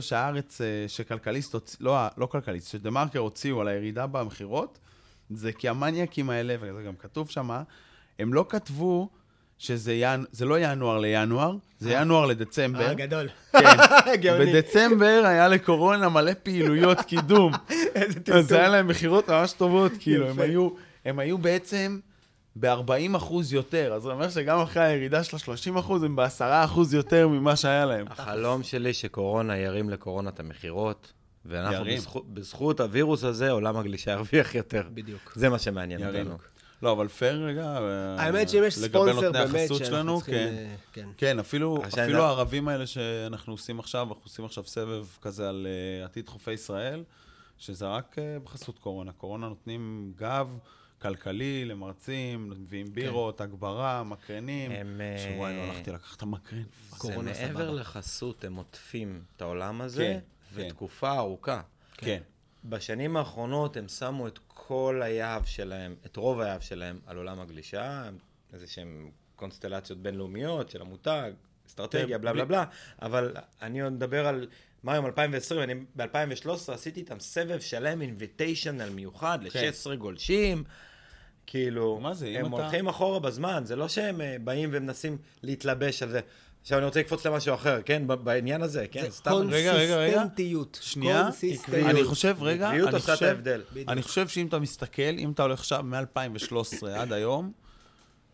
שהארץ, 0.00 0.60
אה, 0.60 0.66
שכלכליסט, 0.88 1.54
הוצ... 1.54 1.76
לא, 1.80 1.96
ה- 1.98 2.08
לא 2.16 2.26
כלכליסט, 2.26 2.70
שדה 2.70 2.90
מרקר 2.90 3.18
הוציאו 3.18 3.60
על 3.60 3.68
הירידה 3.68 4.06
במכירות, 4.06 4.78
זה 5.30 5.52
כי 5.52 5.68
המניאקים 5.68 6.30
האלה, 6.30 6.56
וזה 6.60 6.82
גם 6.82 6.94
כתוב 6.96 7.30
שם, 7.30 7.50
הם 8.18 8.34
לא 8.34 8.46
כתבו 8.48 9.08
שזה 9.58 9.92
ינ... 9.92 10.24
זה 10.32 10.44
לא 10.44 10.58
ינואר 10.58 10.98
לינואר, 10.98 11.56
זה 11.80 11.92
ינואר 11.92 12.26
לדצמבר. 12.26 12.88
אה, 12.88 12.94
גדול. 12.94 13.28
כן. 13.52 13.58
גאוני. 14.22 14.52
בדצמבר 14.52 15.22
היה 15.24 15.48
לקורונה 15.48 16.08
מלא 16.08 16.32
פעילויות 16.42 17.00
קידום. 17.00 17.52
איזה 17.94 18.18
אז 18.18 18.24
טמטום. 18.24 18.56
היה 18.58 18.68
להם 18.68 18.88
מכירות 18.88 19.30
ממש 19.30 19.52
טובות, 19.52 19.92
כאילו, 20.00 20.28
הם. 20.28 20.40
היו, 20.40 20.68
הם 21.04 21.18
היו 21.18 21.38
בעצם 21.38 21.98
ב-40 22.56 23.16
אחוז 23.16 23.52
יותר, 23.52 23.92
אז 23.94 24.02
זה 24.02 24.08
אומר 24.08 24.30
שגם 24.30 24.60
אחרי 24.60 24.82
הירידה 24.82 25.24
של 25.24 25.36
ה-30 25.36 25.78
אחוז, 25.78 26.02
הם 26.02 26.16
ב-10 26.16 26.40
אחוז 26.40 26.94
יותר 26.94 27.28
ממה 27.28 27.56
שהיה 27.56 27.84
להם. 27.84 28.06
החלום 28.10 28.62
שלי 28.62 28.92
שקורונה 28.92 29.56
ירים 29.56 29.90
לקורונה 29.90 30.30
את 30.30 30.40
המכירות, 30.40 31.12
ואנחנו. 31.44 31.84
בזכות, 31.84 32.34
בזכות 32.34 32.80
הווירוס 32.80 33.24
הזה, 33.24 33.50
עולם 33.50 33.76
הגלישה 33.76 34.10
ירוויח 34.10 34.54
יותר. 34.54 34.82
בדיוק. 34.94 35.32
זה 35.34 35.48
מה 35.48 35.58
שמעניין 35.58 36.00
ירים. 36.00 36.20
אותנו. 36.20 36.53
לא, 36.84 36.92
אבל 36.92 37.08
פייר 37.08 37.44
רגע, 37.46 37.78
אה, 37.78 38.22
האמת 38.22 38.48
שאם 38.48 38.62
יש 38.66 38.78
לגבי 38.78 38.88
ספונסר 38.88 39.20
נותני 39.20 39.32
באמת 39.32 39.54
החסות 39.54 39.78
שאנחנו 39.78 39.86
שלנו, 39.96 40.16
צריכים... 40.16 40.34
כן. 40.34 40.54
אה, 40.54 40.74
כן. 40.92 41.08
כן, 41.16 41.38
אפילו, 41.38 41.82
אני- 41.98 42.12
הערבים 42.14 42.68
האלה 42.68 42.86
שאנחנו 42.86 43.52
עושים 43.52 43.78
עכשיו, 43.78 44.08
אנחנו 44.08 44.22
עושים 44.24 44.44
עכשיו 44.44 44.64
סבב 44.64 45.06
כזה 45.22 45.48
על 45.48 45.66
עתיד 46.04 46.28
חופי 46.28 46.52
ישראל, 46.52 47.04
שזה 47.58 47.86
רק 47.86 48.16
בחסות 48.44 48.78
קורונה. 48.78 49.12
קורונה 49.12 49.48
נותנים 49.48 50.12
גב 50.16 50.48
כלכלי 51.02 51.64
למרצים, 51.64 52.50
מביאים 52.50 52.86
בירות, 52.92 53.40
הגברה, 53.40 54.02
מקרנים. 54.04 54.70
הם, 54.70 55.00
אה, 55.00 55.16
שוואי, 55.18 55.56
לא 55.56 55.60
הלכתי 55.60 55.90
לקחת 55.90 56.16
את 56.16 56.22
המקרן. 56.22 56.62
זה 56.90 56.96
קורונה 56.98 57.30
מעבר. 57.32 57.70
לחסות, 57.70 58.44
הם 58.44 58.54
עוטפים 58.54 59.22
את 59.36 59.42
העולם 59.42 59.80
הזה, 59.80 60.02
כן, 60.02 60.18
ותקופה 60.54 61.12
ארוכה. 61.18 61.60
כן. 61.96 62.20
בשנים 62.64 63.16
האחרונות 63.16 63.76
הם 63.76 63.88
שמו 63.88 64.28
את 64.28 64.38
כל 64.66 65.00
היהב 65.04 65.44
שלהם, 65.44 65.94
את 66.06 66.16
רוב 66.16 66.40
היהב 66.40 66.60
שלהם, 66.60 66.98
על 67.06 67.16
עולם 67.16 67.40
הגלישה, 67.40 68.08
איזה 68.52 68.66
שהם 68.66 69.10
קונסטלציות 69.36 69.98
בינלאומיות 69.98 70.70
של 70.70 70.80
המותג, 70.80 71.32
אסטרטגיה, 71.68 72.16
כן, 72.18 72.22
בלה 72.22 72.32
בלה 72.32 72.44
בלה, 72.44 72.64
אבל 73.02 73.34
אני 73.62 73.80
עוד 73.82 73.92
מדבר 73.92 74.26
על 74.26 74.46
מה 74.82 74.92
היום 74.92 75.06
2020, 75.06 75.60
אני 75.62 75.74
ב-2013 75.96 76.48
עשיתי 76.72 77.00
איתם 77.00 77.20
סבב 77.20 77.60
שלם 77.60 78.02
אינביטיישנל 78.02 78.90
מיוחד 78.90 79.38
ל-16 79.42 79.94
גולשים. 79.94 80.64
כאילו, 81.46 82.00
מה 82.00 82.14
זה, 82.14 82.28
הם 82.28 82.46
אתה- 82.54 82.62
הולכים 82.62 82.88
אחורה 82.88 83.20
בזמן, 83.20 83.62
זה 83.66 83.76
לא 83.76 83.88
שהם 83.88 84.20
אה, 84.20 84.36
באים 84.44 84.70
ומנסים 84.72 85.18
להתלבש 85.42 86.02
על 86.02 86.10
זה. 86.10 86.20
עכשיו 86.64 86.78
אני 86.78 86.86
רוצה 86.86 87.00
לקפוץ 87.00 87.26
למשהו 87.26 87.54
אחר, 87.54 87.80
כן? 87.84 88.02
בעניין 88.24 88.62
הזה, 88.62 88.86
כן? 88.90 89.02
זה 89.02 89.10
סתם... 89.10 89.30
רגע, 89.50 89.72
רגע, 89.72 89.96
רגע. 89.96 90.12
קונסיסטנטיות. 90.14 90.78
שנייה, 90.82 91.22
קונסיסטנטיות. 91.22 91.90
אני 91.90 92.04
חושב, 92.04 92.36
רגע, 92.40 92.68
עקביות 92.68 92.88
אני 92.88 92.96
עושה 92.96 93.12
את 93.12 93.16
חושב, 93.16 93.26
ההבדל. 93.26 93.62
בדיוק. 93.72 93.88
אני 93.88 94.02
חושב 94.02 94.28
שאם 94.28 94.46
אתה 94.46 94.58
מסתכל, 94.58 95.02
אם 95.18 95.30
אתה 95.30 95.42
הולך 95.42 95.58
עכשיו 95.60 95.82
מ-2013 95.82 96.86
עד 96.96 97.12
היום, 97.12 97.52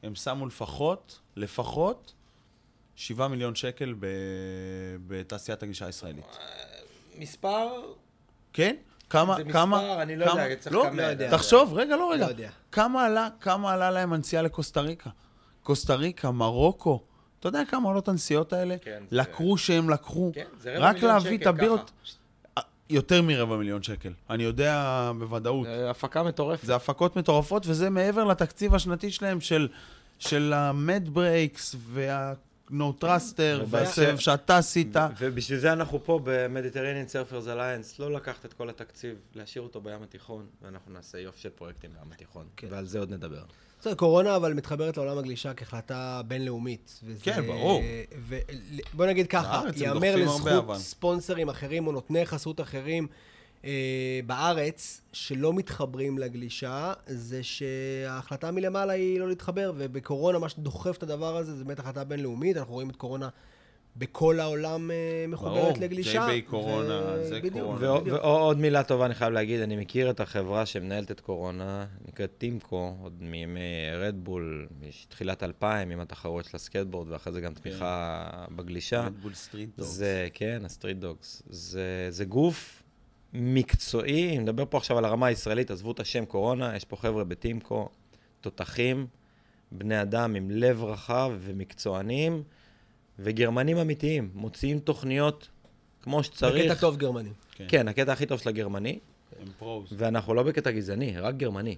הם 0.02 0.14
שמו 0.14 0.46
לפחות, 0.46 1.18
לפחות, 1.36 2.12
7 2.96 3.28
מיליון 3.28 3.54
שקל 3.54 3.94
ב- 3.98 4.06
בתעשיית 5.06 5.62
הגישה 5.62 5.86
הישראלית. 5.86 6.24
מספר... 7.18 7.68
כן? 8.52 8.76
כמה, 9.10 9.36
זה 9.36 9.44
כמה, 9.52 9.76
מספר, 9.76 10.02
אני 10.02 10.16
לא 10.16 10.26
כמה- 10.26 10.42
יודע, 10.42 10.56
צריך 10.56 10.74
לא, 10.76 10.84
לכמת. 10.86 10.96
לא 10.98 11.02
יודע. 11.02 11.30
תחשוב, 11.30 11.74
רגע, 11.74 11.96
לא 11.96 12.00
לא 12.00 12.12
רגע. 12.12 12.26
יודע. 12.28 12.50
כמה 12.72 13.06
עלה, 13.06 13.28
כמה 13.40 13.72
עלה 13.72 13.90
להם 13.90 14.12
הנסיעה 14.12 14.42
לקוסטה 14.42 14.80
ריקה? 14.80 15.10
קוסטה 15.62 15.94
ריקה, 15.94 16.30
מרוקו, 16.30 17.02
אתה 17.40 17.48
יודע 17.48 17.62
כמה 17.70 17.88
עולות 17.88 18.08
הנסיעות 18.08 18.52
האלה? 18.52 18.76
כן, 18.82 19.02
זה- 19.10 19.16
לקרו 19.16 19.58
שהם 19.58 19.90
לקחו. 19.90 20.32
כן, 20.34 20.44
זה 20.60 20.76
רבע 20.76 20.86
רק 20.88 20.94
מיליון 20.94 21.12
להביא 21.14 21.34
את 21.36 21.40
שקל 21.40 21.48
הבירות, 21.48 21.90
ככה. 22.54 22.62
יותר 22.90 23.22
מרבע 23.22 23.56
מיליון 23.56 23.82
שקל. 23.82 24.12
אני 24.30 24.42
יודע 24.42 24.84
בוודאות. 25.18 25.66
זה 25.66 25.90
הפקה 25.90 26.22
מטורפת. 26.22 26.66
זה 26.66 26.74
הפקות 26.76 27.16
מטורפות, 27.16 27.66
וזה 27.66 27.90
מעבר 27.90 28.24
לתקציב 28.24 28.74
השנתי 28.74 29.10
שלהם 29.10 29.40
של, 29.40 29.68
של 30.18 30.52
ה 30.56 30.69
Med 30.69 31.08
Breaks 31.12 31.76
וה-No 32.70 33.04
Truster 33.04 33.62
והסבב 33.68 34.18
שאתה 34.18 34.58
עשית. 34.58 34.96
ובשביל 35.18 35.58
זה 35.58 35.72
אנחנו 35.72 36.04
פה 36.04 36.20
ב 36.24 36.30
Mediterranean 36.30 37.08
Surfers 37.08 37.48
Alliance, 37.48 37.98
לא 37.98 38.12
לקחת 38.12 38.44
את 38.44 38.52
כל 38.52 38.68
התקציב, 38.70 39.14
להשאיר 39.34 39.62
אותו 39.62 39.80
בים 39.80 40.02
התיכון, 40.02 40.46
ואנחנו 40.62 40.92
נעשה 40.92 41.18
יופי 41.18 41.40
של 41.40 41.48
פרויקטים 41.50 41.90
בים 42.02 42.12
התיכון, 42.12 42.44
כן. 42.56 42.66
ועל 42.70 42.86
זה 42.86 42.98
עוד 42.98 43.10
נדבר. 43.12 43.42
בסדר, 43.80 43.94
קורונה 43.94 44.36
אבל 44.36 44.54
מתחברת 44.54 44.96
לעולם 44.96 45.18
הגלישה 45.18 45.54
כהחלטה 45.54 46.20
בינלאומית. 46.28 47.00
וזה- 47.04 47.20
כן, 47.24 47.46
ברור. 47.46 47.82
ו- 48.28 48.38
בוא 48.94 49.06
נגיד 49.06 49.26
ככה, 49.26 49.60
בארץ 49.62 49.74
הם 49.76 49.82
יאמר 49.82 49.94
דוחפים 50.00 50.28
הרבה, 50.28 50.50
לזכות. 50.54 50.76
ספונסרים 50.76 51.48
אחרים 51.48 51.86
או 51.86 51.92
נותני 51.92 52.26
חסות 52.26 52.60
אחרים 52.60 53.06
בארץ, 54.26 55.00
שלא 55.12 55.54
מתחברים 55.54 56.18
לגלישה, 56.18 56.92
זה 57.06 57.42
שההחלטה 57.42 58.50
מלמעלה 58.50 58.92
היא 58.92 59.20
לא 59.20 59.28
להתחבר, 59.28 59.72
ובקורונה 59.76 60.38
מה 60.38 60.48
שדוחף 60.48 60.96
את 60.96 61.02
הדבר 61.02 61.36
הזה 61.36 61.56
זה 61.56 61.64
באמת 61.64 61.78
החלטה 61.78 62.04
בינלאומית, 62.04 62.56
אנחנו 62.56 62.74
רואים 62.74 62.90
את 62.90 62.96
קורונה 62.96 63.28
בכל 63.96 64.40
העולם 64.40 64.90
אה, 64.90 65.24
מחוברת 65.28 65.62
ברור, 65.62 65.78
לגלישה. 65.80 66.26
JB 66.26 66.50
קורונה, 66.50 67.00
ו- 67.06 67.24
זה 67.28 67.38
בדיוק, 67.38 67.54
קורונה. 67.54 67.80
ועוד 67.80 68.00
בדיוק. 68.02 68.18
ועוד 68.18 68.58
מילה 68.58 68.82
טובה 68.82 69.06
אני 69.06 69.14
חייב 69.14 69.32
להגיד, 69.32 69.60
אני 69.60 69.76
מכיר 69.76 70.10
את 70.10 70.20
החברה 70.20 70.66
שמנהלת 70.66 71.10
את 71.10 71.20
קורונה, 71.20 71.86
נקראת 72.08 72.30
טימקו, 72.38 72.96
עוד 73.02 73.22
מימי 73.22 73.60
רדבול, 73.94 74.68
מתחילת 74.80 75.42
2000, 75.42 75.90
עם 75.90 76.00
התחרות 76.00 76.44
של 76.44 76.56
הסקייטבורד, 76.56 77.10
ואחרי 77.10 77.32
זה 77.32 77.40
גם 77.40 77.54
תמיכה 77.54 78.26
בגלישה. 78.56 79.00
רדבול 79.00 79.34
Street 79.34 79.70
Dogs. 79.76 79.90
זה, 79.90 80.28
כן, 80.34 80.62
ה 80.64 80.69
Street 80.69 80.96
Dogs. 80.96 81.42
זה, 81.48 82.06
זה 82.10 82.24
גוף 82.24 82.79
מקצועי, 83.32 84.28
אני 84.28 84.38
מדבר 84.38 84.64
פה 84.70 84.78
עכשיו 84.78 84.98
על 84.98 85.04
הרמה 85.04 85.26
הישראלית, 85.26 85.70
עזבו 85.70 85.92
את 85.92 86.00
השם 86.00 86.24
קורונה, 86.24 86.76
יש 86.76 86.84
פה 86.84 86.96
חבר'ה 86.96 87.24
בטימקו, 87.24 87.88
תותחים, 88.40 89.06
בני 89.72 90.02
אדם 90.02 90.34
עם 90.34 90.50
לב 90.50 90.84
רחב 90.84 91.32
ומקצוענים, 91.40 92.42
וגרמנים 93.18 93.76
אמיתיים, 93.76 94.30
מוציאים 94.34 94.78
תוכניות 94.78 95.48
כמו 96.02 96.22
שצריך. 96.22 96.64
בקטע 96.64 96.80
טוב 96.80 96.96
גרמני. 96.96 97.30
כן, 97.68 97.88
הקטע 97.88 98.12
הכי 98.12 98.26
טוב 98.26 98.38
של 98.38 98.48
הגרמני, 98.48 98.98
הם 99.40 99.48
pros. 99.58 99.88
ואנחנו 99.92 100.34
לא 100.34 100.42
בקטע 100.42 100.70
גזעני, 100.70 101.18
רק 101.18 101.36
גרמני. 101.36 101.76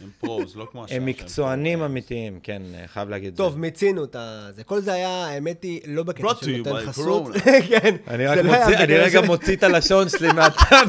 הם 0.00 0.10
pros, 0.20 0.56
לא 0.56 0.66
כמו 0.72 0.84
השאר. 0.84 0.96
הם 0.96 1.06
מקצוענים. 1.06 1.82
אמיתיים, 1.82 2.38
כן, 2.42 2.62
חייב 2.86 3.08
להגיד 3.08 3.28
את 3.28 3.36
זה. 3.36 3.42
טוב, 3.42 3.58
מיצינו 3.58 4.04
את 4.04 4.16
זה. 4.56 4.64
כל 4.64 4.80
זה 4.80 4.92
היה, 4.92 5.26
האמת 5.26 5.62
היא, 5.62 5.80
לא 5.86 6.02
בקטע 6.02 6.28
של 6.40 6.56
נותן 6.56 6.86
חסות. 6.86 7.32
כן. 7.68 7.96
אני 8.08 8.24
לא 8.24 8.30
רגע 8.88 9.20
מוציא 9.20 9.56
את 9.56 9.62
הלשון 9.62 10.08
שלי 10.08 10.32
מהטעם, 10.36 10.88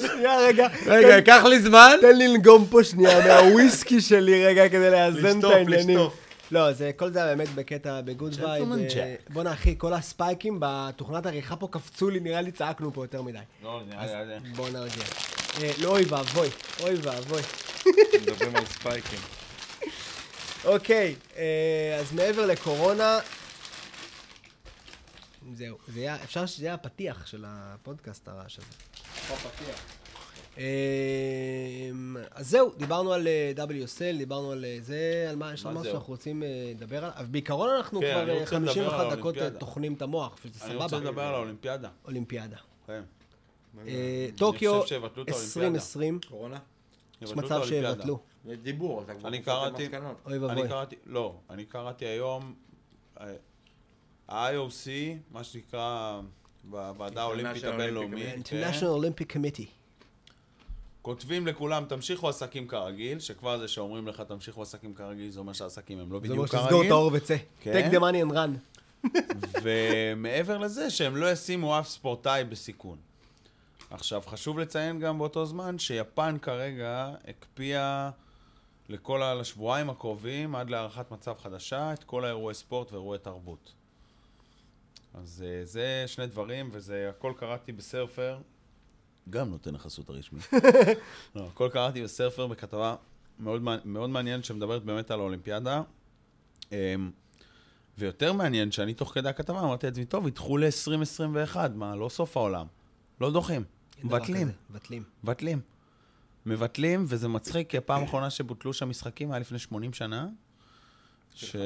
שנייה, 0.00 0.38
רגע. 0.40 0.68
רגע, 0.86 1.08
ייקח 1.08 1.42
לי 1.44 1.60
זמן. 1.60 1.96
תן 2.00 2.16
לי 2.16 2.28
לנגום 2.28 2.66
פה 2.70 2.84
שנייה 2.84 3.26
מהוויסקי 3.26 4.00
שלי 4.00 4.46
רגע 4.46 4.68
כדי 4.68 4.90
לאזן 4.90 5.38
את 5.38 5.44
העניינים. 5.44 5.98
לשטוף. 5.98 6.26
לא, 6.50 6.72
זה, 6.72 6.90
כל 6.96 7.12
זה 7.12 7.24
היה 7.24 7.36
באמת 7.36 7.54
בקטע 7.54 8.00
ב 8.00 8.07
good 8.07 8.36
vibe. 8.40 8.64
Gentleman 8.64 8.80
אה, 8.80 8.88
Jack. 8.88 9.32
בואנה 9.32 9.52
אחי, 9.52 9.74
כל 9.78 9.92
הספייקים 9.92 10.56
בתוכנת 10.60 11.26
עריכה 11.26 11.56
פה 11.56 11.68
קפצו 11.70 12.10
לי, 12.10 12.20
נראה 12.20 12.40
לי 12.40 12.50
צעקנו 12.50 12.92
פה 12.92 13.04
יותר 13.04 13.22
מדי. 13.22 13.38
לא, 13.62 13.80
נראה 13.88 14.24
לי... 14.24 14.34
בוא 14.56 14.70
נרגיע. 14.70 15.04
אה, 15.62 15.70
לא, 15.82 15.88
אוי 15.88 16.04
ואבוי, 16.04 16.48
אוי 16.82 16.94
ואבוי. 16.94 17.42
מדברים 18.22 18.56
על 18.56 18.64
ספייקים. 18.66 19.18
אוקיי, 20.64 21.14
אה, 21.36 21.96
אז 22.00 22.12
מעבר 22.12 22.46
לקורונה, 22.46 23.18
זהו, 25.52 25.78
זה 25.88 26.00
היה, 26.00 26.16
אפשר 26.24 26.46
שזה 26.46 26.64
יהיה 26.64 26.74
הפתיח 26.74 27.26
של 27.26 27.44
הפודקאסט 27.46 28.28
הרעש 28.28 28.58
הזה. 28.58 28.66
אה, 30.58 30.64
אז 32.30 32.50
זהו, 32.50 32.72
דיברנו 32.76 33.12
על 33.12 33.28
אה, 33.28 33.52
WSL, 33.56 34.18
דיברנו 34.18 34.52
על 34.52 34.64
זה, 34.80 35.26
על 35.30 35.36
מה, 35.36 35.52
יש 35.52 35.66
לנו 35.66 35.80
משהו? 35.80 35.92
שאנחנו 35.92 36.12
רוצים 36.12 36.42
לדבר 36.74 36.96
עליו, 36.96 37.10
אבל 37.16 37.26
בעיקרון 37.26 37.70
אנחנו 37.70 38.00
כן, 38.00 38.12
כבר 38.12 38.22
אני 38.22 38.30
אה, 38.30 38.40
רוצה 38.40 38.58
לדבר 38.58 38.72
51 38.72 39.00
על 39.00 39.16
דקות. 39.16 39.34
טוחנים 39.58 39.94
את 39.94 40.02
המוח, 40.02 40.36
שזה 40.42 40.64
אני 40.64 40.74
רוצה 40.74 40.88
סבבה. 40.88 41.10
לדבר 41.10 41.22
על 41.22 41.34
האולימפיאדה. 41.34 41.88
אולימפיאדה. 42.04 42.56
כן. 42.86 43.02
אה, 43.86 44.28
טוקיו 44.36 44.80
חושב 44.82 44.88
שיבטלו 44.94 45.22
את 45.22 45.28
האולימפיאדה. 45.28 45.66
2020, 45.66 46.20
קורונה? 46.28 46.58
יש 47.22 47.32
מצב. 47.32 47.60
שיבטלו. 47.64 48.18
יש 48.46 48.58
דיבור, 48.58 49.02
אתה 49.02 49.14
כבר 49.14 49.28
אני 49.28 49.42
קראתי- 49.42 49.82
מסקנות. 49.84 50.16
אוי 50.26 50.34
אני 50.36 50.44
ואבוי. 50.44 50.68
קראתי, 50.68 50.96
לא, 51.06 51.34
אני 51.50 51.64
קראתי 51.64 52.04
היום, 52.06 52.54
אה, 53.20 53.26
ה-IOC, 54.28 54.88
מה 55.30 55.44
שנקרא, 55.44 56.20
בוועדה 56.64 57.22
האולימפית 57.22 57.64
International 57.64 57.68
הבינלאומית, 57.68 58.26
Olympic 58.36 58.48
כן, 58.50 58.70
International 58.70 59.02
Olympic 59.04 59.32
Committee. 59.36 59.66
כותבים 61.02 61.46
לכולם, 61.46 61.84
תמשיכו 61.88 62.28
עסקים 62.28 62.68
כרגיל, 62.68 63.18
שכבר 63.18 63.58
זה 63.58 63.68
שאומרים 63.68 64.08
לך 64.08 64.20
תמשיכו 64.20 64.62
עסקים 64.62 64.94
כרגיל, 64.94 65.30
זה 65.30 65.40
אומר 65.40 65.52
שהעסקים 65.52 65.98
הם 65.98 66.12
לא 66.12 66.18
זה 66.20 66.32
אומר 66.32 66.34
בדיוק 66.34 66.46
שתסגור 66.46 66.68
כרגיל. 66.70 66.86
את 66.86 66.90
האור 66.90 67.10
וצא. 67.14 67.36
כן. 67.60 67.88
take 67.90 67.94
the 67.94 67.98
money 67.98 68.30
and 68.30 68.34
run. 68.34 69.08
ומעבר 69.62 70.58
לזה, 70.58 70.90
שהם 70.90 71.16
לא 71.16 71.32
ישימו 71.32 71.78
אף 71.78 71.88
ספורטאי 71.88 72.44
בסיכון. 72.44 72.98
עכשיו, 73.90 74.22
חשוב 74.26 74.58
לציין 74.58 75.00
גם 75.00 75.18
באותו 75.18 75.46
זמן 75.46 75.78
שיפן 75.78 76.36
כרגע 76.42 77.14
הקפיאה 77.28 78.10
לכל 78.88 79.22
ה- 79.22 79.34
לשבועיים 79.34 79.90
הקרובים, 79.90 80.54
עד 80.54 80.70
להארכת 80.70 81.10
מצב 81.10 81.34
חדשה, 81.38 81.92
את 81.92 82.04
כל 82.04 82.24
האירועי 82.24 82.54
ספורט 82.54 82.92
ואירועי 82.92 83.18
תרבות. 83.18 83.72
אז 85.14 85.44
אה, 85.46 85.64
זה 85.64 86.04
שני 86.06 86.26
דברים, 86.26 86.68
וזה 86.72 87.10
הכל 87.10 87.32
קראתי 87.36 87.72
בסרפר, 87.72 88.38
גם 89.30 89.50
נותן 89.50 89.74
החסות 89.74 90.08
הרשמי. 90.10 90.40
לא, 91.34 91.46
הכל 91.46 91.68
קראתי 91.72 92.02
בסרפר 92.02 92.46
בכתבה 92.46 92.96
מאוד, 93.38 93.62
מאוד 93.84 94.10
מעניינת 94.10 94.44
שמדברת 94.44 94.84
באמת 94.84 95.10
על 95.10 95.20
האולימפיאדה. 95.20 95.82
אמ, 96.72 97.10
ויותר 97.98 98.32
מעניין 98.32 98.72
שאני 98.72 98.94
תוך 98.94 99.14
כדי 99.14 99.28
הכתבה 99.28 99.60
אמרתי 99.60 99.86
לעצמי, 99.86 100.04
טוב, 100.04 100.26
ידחו 100.26 100.56
ל-2021, 100.56 101.56
מה, 101.74 101.96
לא 101.96 102.08
סוף 102.08 102.36
העולם. 102.36 102.66
לא 103.20 103.30
דוחים, 103.30 103.64
מבטלים, 104.04 104.50
מבטלים. 104.70 105.02
מבטלים. 105.24 105.60
מבטלים, 106.46 107.04
וזה 107.08 107.28
מצחיק, 107.28 107.70
כי 107.70 107.78
הפעם 107.78 108.02
האחרונה 108.02 108.30
שבוטלו 108.30 108.72
שם 108.72 108.88
משחקים 108.88 109.30
היה 109.30 109.40
לפני 109.40 109.58
80 109.58 109.92
שנה. 109.92 110.28
ש... 111.34 111.56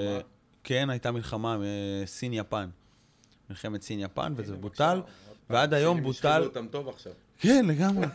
כן, 0.64 0.91
הייתה 0.91 1.12
מלחמה, 1.12 1.57
אה, 1.57 2.07
סין-יפן. 2.07 2.68
מלחמת 3.51 3.83
סין-יפן, 3.83 4.33
וזה 4.37 4.57
בוטל, 4.57 5.03
ועד 5.51 5.74
היום 5.74 6.03
בוטל... 6.03 6.28
השחילו 6.28 6.45
אותם 6.45 6.66
טוב 6.70 6.89
עכשיו. 6.89 7.12
כן, 7.39 7.66
לגמרי. 7.68 8.07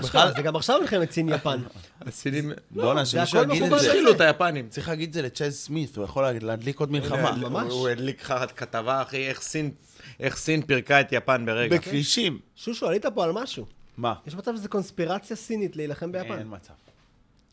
בכלל, 0.00 0.32
זה 0.36 0.42
גם 0.42 0.56
עכשיו 0.56 0.80
מלחמת 0.80 1.10
סין-יפן. 1.12 1.62
הסינים... 2.00 2.52
בואנה, 2.70 3.06
שמישהו 3.06 3.42
יגיד 3.42 3.62
את 3.62 3.70
זה. 3.70 3.76
לזה. 3.76 3.86
השחילו 3.90 4.10
את 4.12 4.20
היפנים. 4.20 4.68
צריך 4.68 4.88
להגיד 4.88 5.08
את 5.08 5.14
זה 5.14 5.22
לצ'אז 5.22 5.56
סמית, 5.56 5.96
הוא 5.96 6.04
יכול 6.04 6.30
להדליק 6.30 6.80
עוד 6.80 6.90
מלחמה. 6.92 7.32
ממש. 7.36 7.72
הוא 7.72 7.88
הדליק 7.88 8.22
לך 8.22 8.34
כתבה, 8.56 9.02
אחי, 9.02 9.28
איך 9.28 10.36
סין- 10.36 10.62
פירקה 10.66 11.00
את 11.00 11.12
יפן 11.12 11.46
ברגע. 11.46 11.76
בכבישים. 11.76 12.38
שושו, 12.56 12.86
עלית 12.88 13.06
פה 13.06 13.24
על 13.24 13.32
משהו. 13.32 13.66
מה? 13.96 14.14
יש 14.26 14.34
מצב 14.34 14.56
שזה 14.56 14.68
קונספירציה 14.68 15.36
סינית 15.36 15.76
להילחם 15.76 16.12
ביפן. 16.12 16.38
אין 16.38 16.46
מצב. 16.50 16.72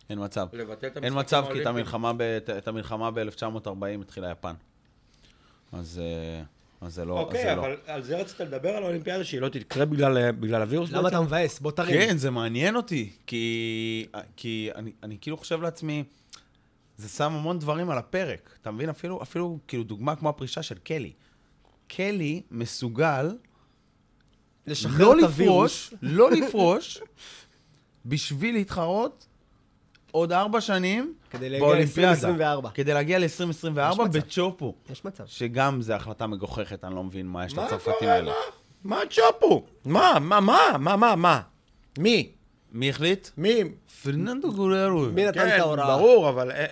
אין 0.09 0.23
מצב. 0.23 0.47
אין 1.03 1.19
מצב, 1.19 1.45
כי. 1.53 1.65
המלחמה 1.67 2.11
את 2.57 2.67
המלחמה 2.67 3.11
ב-1940 3.11 3.69
התחילה 4.01 4.31
יפן. 4.31 4.53
אז 5.71 6.01
אה, 6.03 6.43
אז 6.81 6.95
זה 6.95 7.05
לא, 7.05 7.19
אז 7.19 7.25
אוקיי, 7.25 7.55
לא. 7.55 7.61
אבל 7.61 7.77
על 7.87 8.03
זה 8.03 8.17
רצית 8.17 8.39
לדבר, 8.39 8.69
על 8.69 8.83
האולימפיאדה, 8.83 9.23
שהיא 9.23 9.41
לא 9.41 9.49
תקרה 9.49 9.85
בגלל 9.85 10.31
בגלל 10.31 10.61
הווירוס 10.61 10.91
למה 10.91 11.07
אתה 11.07 11.21
מבאס? 11.21 11.59
בוא 11.59 11.71
תרים. 11.71 12.01
כן, 12.01 12.17
זה 12.17 12.31
מעניין 12.31 12.75
אותי, 12.75 13.09
כי, 13.27 14.05
כי 14.35 14.69
אני, 14.75 14.91
אני 15.03 15.17
כאילו 15.21 15.37
חושב 15.37 15.61
לעצמי, 15.61 16.03
זה 16.97 17.09
שם 17.09 17.33
המון 17.33 17.59
דברים 17.59 17.89
על 17.89 17.97
הפרק. 17.97 18.57
אתה 18.61 18.71
מבין? 18.71 18.89
אפילו, 18.89 19.21
אפילו 19.21 19.59
כאילו 19.67 19.83
דוגמה 19.83 20.15
כמו 20.15 20.29
הפרישה 20.29 20.63
של 20.63 20.77
קלי. 20.77 21.11
קלי 21.87 22.41
מסוגל 22.51 23.31
לשחרר 24.67 25.05
לא 25.05 25.19
את 25.19 25.23
הווירוס. 25.23 25.93
לפרוש, 25.93 25.99
לא 26.01 26.31
לפרוש, 26.31 27.01
בשביל 28.05 28.55
להתחרות 28.55 29.27
עוד 30.11 30.31
ארבע 30.31 30.61
שנים 30.61 31.13
כדי 31.29 31.49
להגיע 31.49 31.67
באולימפיאדה. 31.67 32.29
ל-2024. 32.29 32.69
כדי 32.69 32.93
להגיע 32.93 33.19
יש 33.19 33.41
ל-2024 33.41 33.45
מצב. 33.69 34.17
בצ'ופו. 34.17 34.75
יש 34.91 35.05
מצב. 35.05 35.23
שגם 35.27 35.81
זה 35.81 35.95
החלטה 35.95 36.27
מגוחכת, 36.27 36.83
אני 36.83 36.95
לא 36.95 37.03
מבין 37.03 37.27
מה 37.27 37.45
יש 37.45 37.55
מה 37.55 37.65
לצרפתים? 37.65 38.09
האלה. 38.09 38.33
מה 38.83 38.99
צ'ופו? 39.09 39.65
מה? 39.85 40.19
מה? 40.19 40.39
מה? 40.39 40.77
מה? 40.79 40.95
מה? 40.95 41.15
מה? 41.15 41.41
מי? 41.97 42.31
מי 42.71 42.89
החליט? 42.89 43.29
מי? 43.37 43.63
פרננדו 44.03 44.53
גוררו. 44.53 45.05
מי 45.13 45.25
נתן 45.25 45.47
את 45.47 45.53
כן, 45.53 45.59
ההוראה? 45.59 45.97
ברור, 45.97 46.29
אבל... 46.29 46.51
אה, 46.51 46.65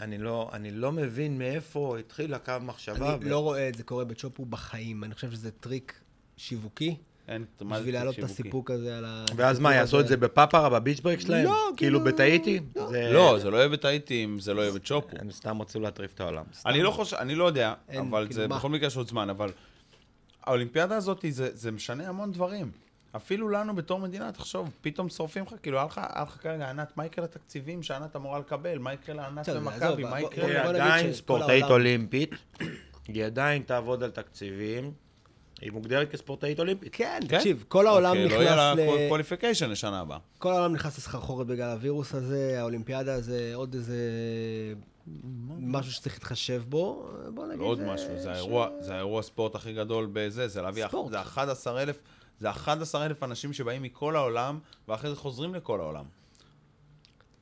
אני 0.00 0.18
לא, 0.18 0.50
אני 0.52 0.70
לא 0.70 0.92
מבין 0.92 1.38
מאיפה 1.38 1.98
התחילה 1.98 2.38
קו 2.38 2.52
מחשבה. 2.60 3.14
אני 3.14 3.30
לא 3.30 3.38
רואה 3.38 3.68
את 3.68 3.74
זה 3.74 3.82
קורה 3.82 4.04
בצ'ופו 4.04 4.44
בחיים. 4.44 5.04
אני 5.04 5.14
חושב 5.14 5.30
שזה 5.30 5.50
טריק 5.50 6.00
שיווקי, 6.36 6.96
אין, 7.30 7.44
מה 7.60 7.76
בשביל 7.78 7.94
להעלות 7.94 8.18
את? 8.18 8.24
הסיפוק 8.24 8.70
הזה 8.70 8.98
על 8.98 9.04
ה... 9.04 9.24
ואז 9.36 9.58
מה, 9.58 9.74
יעשו 9.74 10.00
את 10.00 10.08
זה 10.08 10.16
בפאפרה, 10.16 10.68
ב 10.68 10.73
beach 10.73 11.00
break 11.00 11.20
שלהם? 11.20 11.44
לא, 11.44 11.50
כאילו 11.76 11.98
כאילו- 11.98 12.04
בטאיטי? 12.14 12.60
זה- 12.90 13.10
לא, 13.12 13.38
זה 13.38 13.50
לא 13.50 13.56
יהיה 13.56 13.68
בטאיטי 13.68 14.24
אם 14.24 14.38
זה 14.38 14.54
לא 14.54 14.60
יהיה 14.60 14.72
בצ'ופו. 14.72 15.16
הם 15.20 15.30
סתם 15.30 15.62
רצו 15.62 15.80
להטריף 15.80 16.14
את 16.14 16.20
העולם. 16.20 16.44
אני 16.66 16.82
לא 16.82 16.90
חושב, 16.90 17.16
אני 17.16 17.34
לא 17.34 17.44
יודע, 17.44 17.74
אבל 17.98 18.26
כאילו, 18.26 18.32
זה? 18.42 18.48
בכל 18.48 18.68
מקרה 18.68 18.86
יש 18.86 18.96
עוד 18.96 19.08
זמן, 19.08 19.30
אבל 19.30 19.52
האולימפיאדה 20.44 20.96
הזאת, 20.96 21.24
זה, 21.30 21.48
זה 21.52 21.70
משנה 21.70 22.08
המון 22.08 22.32
דברים. 22.32 22.70
אפילו 23.16 23.48
לנו 23.48 23.76
בתור 23.76 23.98
מדינה, 24.00 24.32
תחשוב, 24.32 24.70
פתאום 24.80 25.08
שורפים 25.08 25.44
לך, 25.44 25.54
כאילו, 25.62 25.78
היה 25.78 25.86
לך, 25.86 26.00
כרגע, 26.42 26.70
ענת, 26.70 26.96
מה 26.96 27.06
יקרה 27.06 27.24
לתקציבים 27.24 27.82
שענת 27.82 28.16
אמורה 28.16 28.38
לקבל? 28.38 28.78
מה 28.78 28.92
יקרה 28.92 29.14
לענת? 29.14 29.48
עזוב, 29.48 30.00
מה 30.00 30.20
יקרה? 30.20 30.46
היא 30.46 30.58
עדיין 30.58 31.12
ספורטאית 31.12 31.64
אולימפית, 31.64 32.30
היא 33.08 33.24
עדיין 33.24 33.62
תעבוד 33.62 34.02
על 34.02 34.10
תקציבים, 34.10 34.92
היא 35.60 35.72
מוגדרת 35.72 36.10
כספורטאית 36.10 36.58
אולימפית. 36.60 36.88
כן, 36.94 37.20
כן? 37.28 37.36
תקשיב, 37.38 37.64
כל 37.68 37.86
העולם 37.86 38.10
אוקיי, 38.16 38.28
לא 38.28 38.34
יהיה 38.42 38.56
לה 38.56 38.74
נכנס 38.74 38.86
ל... 39.00 39.08
qualification 39.08 39.70
לשנה 39.70 40.00
הבאה. 40.00 40.18
כל 40.38 40.52
העולם 40.52 40.74
נכנס 40.74 40.98
לסחרחורת 40.98 41.46
בגלל 41.46 41.70
הווירוס 41.70 42.14
הזה, 42.14 42.56
האולימפיאדה 42.60 43.20
זה 43.20 43.50
עוד 43.54 43.74
איזה... 43.74 43.96
משהו 45.58 45.92
שצריך 45.92 46.14
להתחשב 46.14 46.62
בו, 46.68 47.08
בוא 47.34 47.46
נגיד... 47.46 47.60
ועוד 47.60 47.78
זה 47.78 47.86
משהו, 47.86 48.06
זה 48.16 48.22
ש- 48.22 48.26
האירוע, 48.26 48.68
זה 48.80 48.94
האירוע 48.94 49.22
ספורט 49.22 49.54
הכי 49.54 49.72
גדול 49.72 50.08
בזה, 50.12 50.48
זה 50.48 50.62
להביא, 50.62 50.84
אח- 50.84 50.88
ספורט. 50.88 51.12
זה 51.12 51.20
11 51.20 51.82
אלף, 51.82 52.02
זה 52.38 52.50
11 52.50 53.06
אלף 53.06 53.22
אנשים 53.22 53.52
שבאים 53.52 53.82
מכל 53.82 54.16
העולם, 54.16 54.58
ואחרי 54.88 55.10
זה 55.10 55.16
חוזרים 55.16 55.54
לכל 55.54 55.80
העולם. 55.80 56.04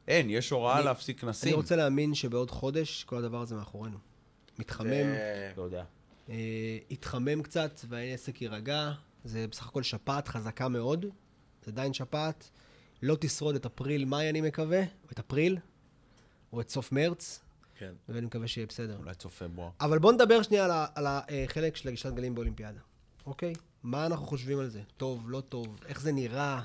אין, 0.08 0.30
יש 0.30 0.50
הוראה 0.50 0.76
אני- 0.76 0.84
להפסיק 0.84 1.16
אני 1.16 1.20
כנסים. 1.20 1.54
רוצה 1.54 1.76
להאמין 1.76 2.14
שבעוד 2.14 2.50
חודש 2.50 3.04
כל 3.04 3.16
הדבר 3.16 3.40
הזה 3.40 3.54
מאחורינו. 3.54 3.96
מתחמם, 4.58 4.88
זה- 4.90 5.52
לא 5.56 5.62
יודע. 5.62 5.84
אה, 6.28 6.78
יתחמם 6.90 7.42
קצת 7.42 7.80
והעסק 7.88 8.42
יירגע. 8.42 8.92
זה 9.24 9.46
בסך 9.46 9.66
הכל 9.66 9.82
שפעת 9.82 10.28
חזקה 10.28 10.68
מאוד, 10.68 11.06
זה 11.64 11.70
עדיין 11.70 11.92
שפעת. 11.92 12.50
לא 13.02 13.16
תשרוד 13.20 13.54
את 13.54 13.66
אפריל-מאי, 13.66 14.30
אני 14.30 14.40
מקווה, 14.40 14.80
או 14.80 15.08
את 15.12 15.18
אפריל, 15.18 15.58
או 16.52 16.60
את 16.60 16.70
סוף 16.70 16.92
מרץ, 16.92 17.40
כן. 17.74 17.92
ואני 18.08 18.26
מקווה 18.26 18.48
שיהיה 18.48 18.66
בסדר. 18.66 18.96
אולי 18.96 19.14
צוף 19.14 19.42
פברואר. 19.42 19.70
אבל 19.80 19.98
בוא 19.98 20.12
נדבר 20.12 20.42
שנייה 20.42 20.64
על 20.64 20.86
על 20.94 21.06
החלק 21.06 21.76
של 21.76 21.88
הגישת 21.88 22.12
גלים 22.12 22.34
באולימפיאדה, 22.34 22.80
אוקיי? 23.26 23.52
מה 23.82 24.06
אנחנו 24.06 24.26
חושבים 24.26 24.58
על 24.58 24.68
זה? 24.68 24.82
טוב, 24.96 25.30
לא 25.30 25.40
טוב, 25.40 25.80
איך 25.86 26.00
זה 26.00 26.12
נראה? 26.12 26.62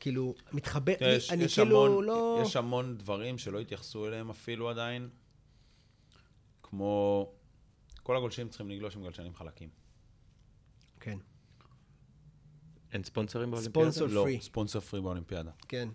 כאילו, 0.00 0.34
אני, 0.52 0.60
יש, 1.00 1.30
אני 1.30 1.44
יש, 1.44 1.58
כאילו 1.58 1.86
המון, 1.86 2.04
לא... 2.04 2.42
יש 2.42 2.56
המון 2.56 2.98
דברים 2.98 3.38
שלא 3.38 3.60
התייחסו 3.60 4.06
אליהם 4.06 4.30
אפילו 4.30 4.70
עדיין, 4.70 5.08
כמו 6.62 7.30
כל 8.04 8.16
הגולשים 8.16 8.48
צריכים 8.48 8.70
לגלוש 8.70 8.96
עם 8.96 9.02
גלשנים 9.02 9.34
חלקים. 9.34 9.68
כן, 11.00 11.18
אין 12.92 13.02
ספונסרים 13.02 13.50
באולימפיאדה? 13.50 13.90
ספונסר 13.90 14.14
לא, 14.14 14.22
פרי, 14.22 14.40
ספונסר 14.40 14.80
פרי 14.80 15.00
באולימפיאדה. 15.00 15.50
כן. 15.68 15.88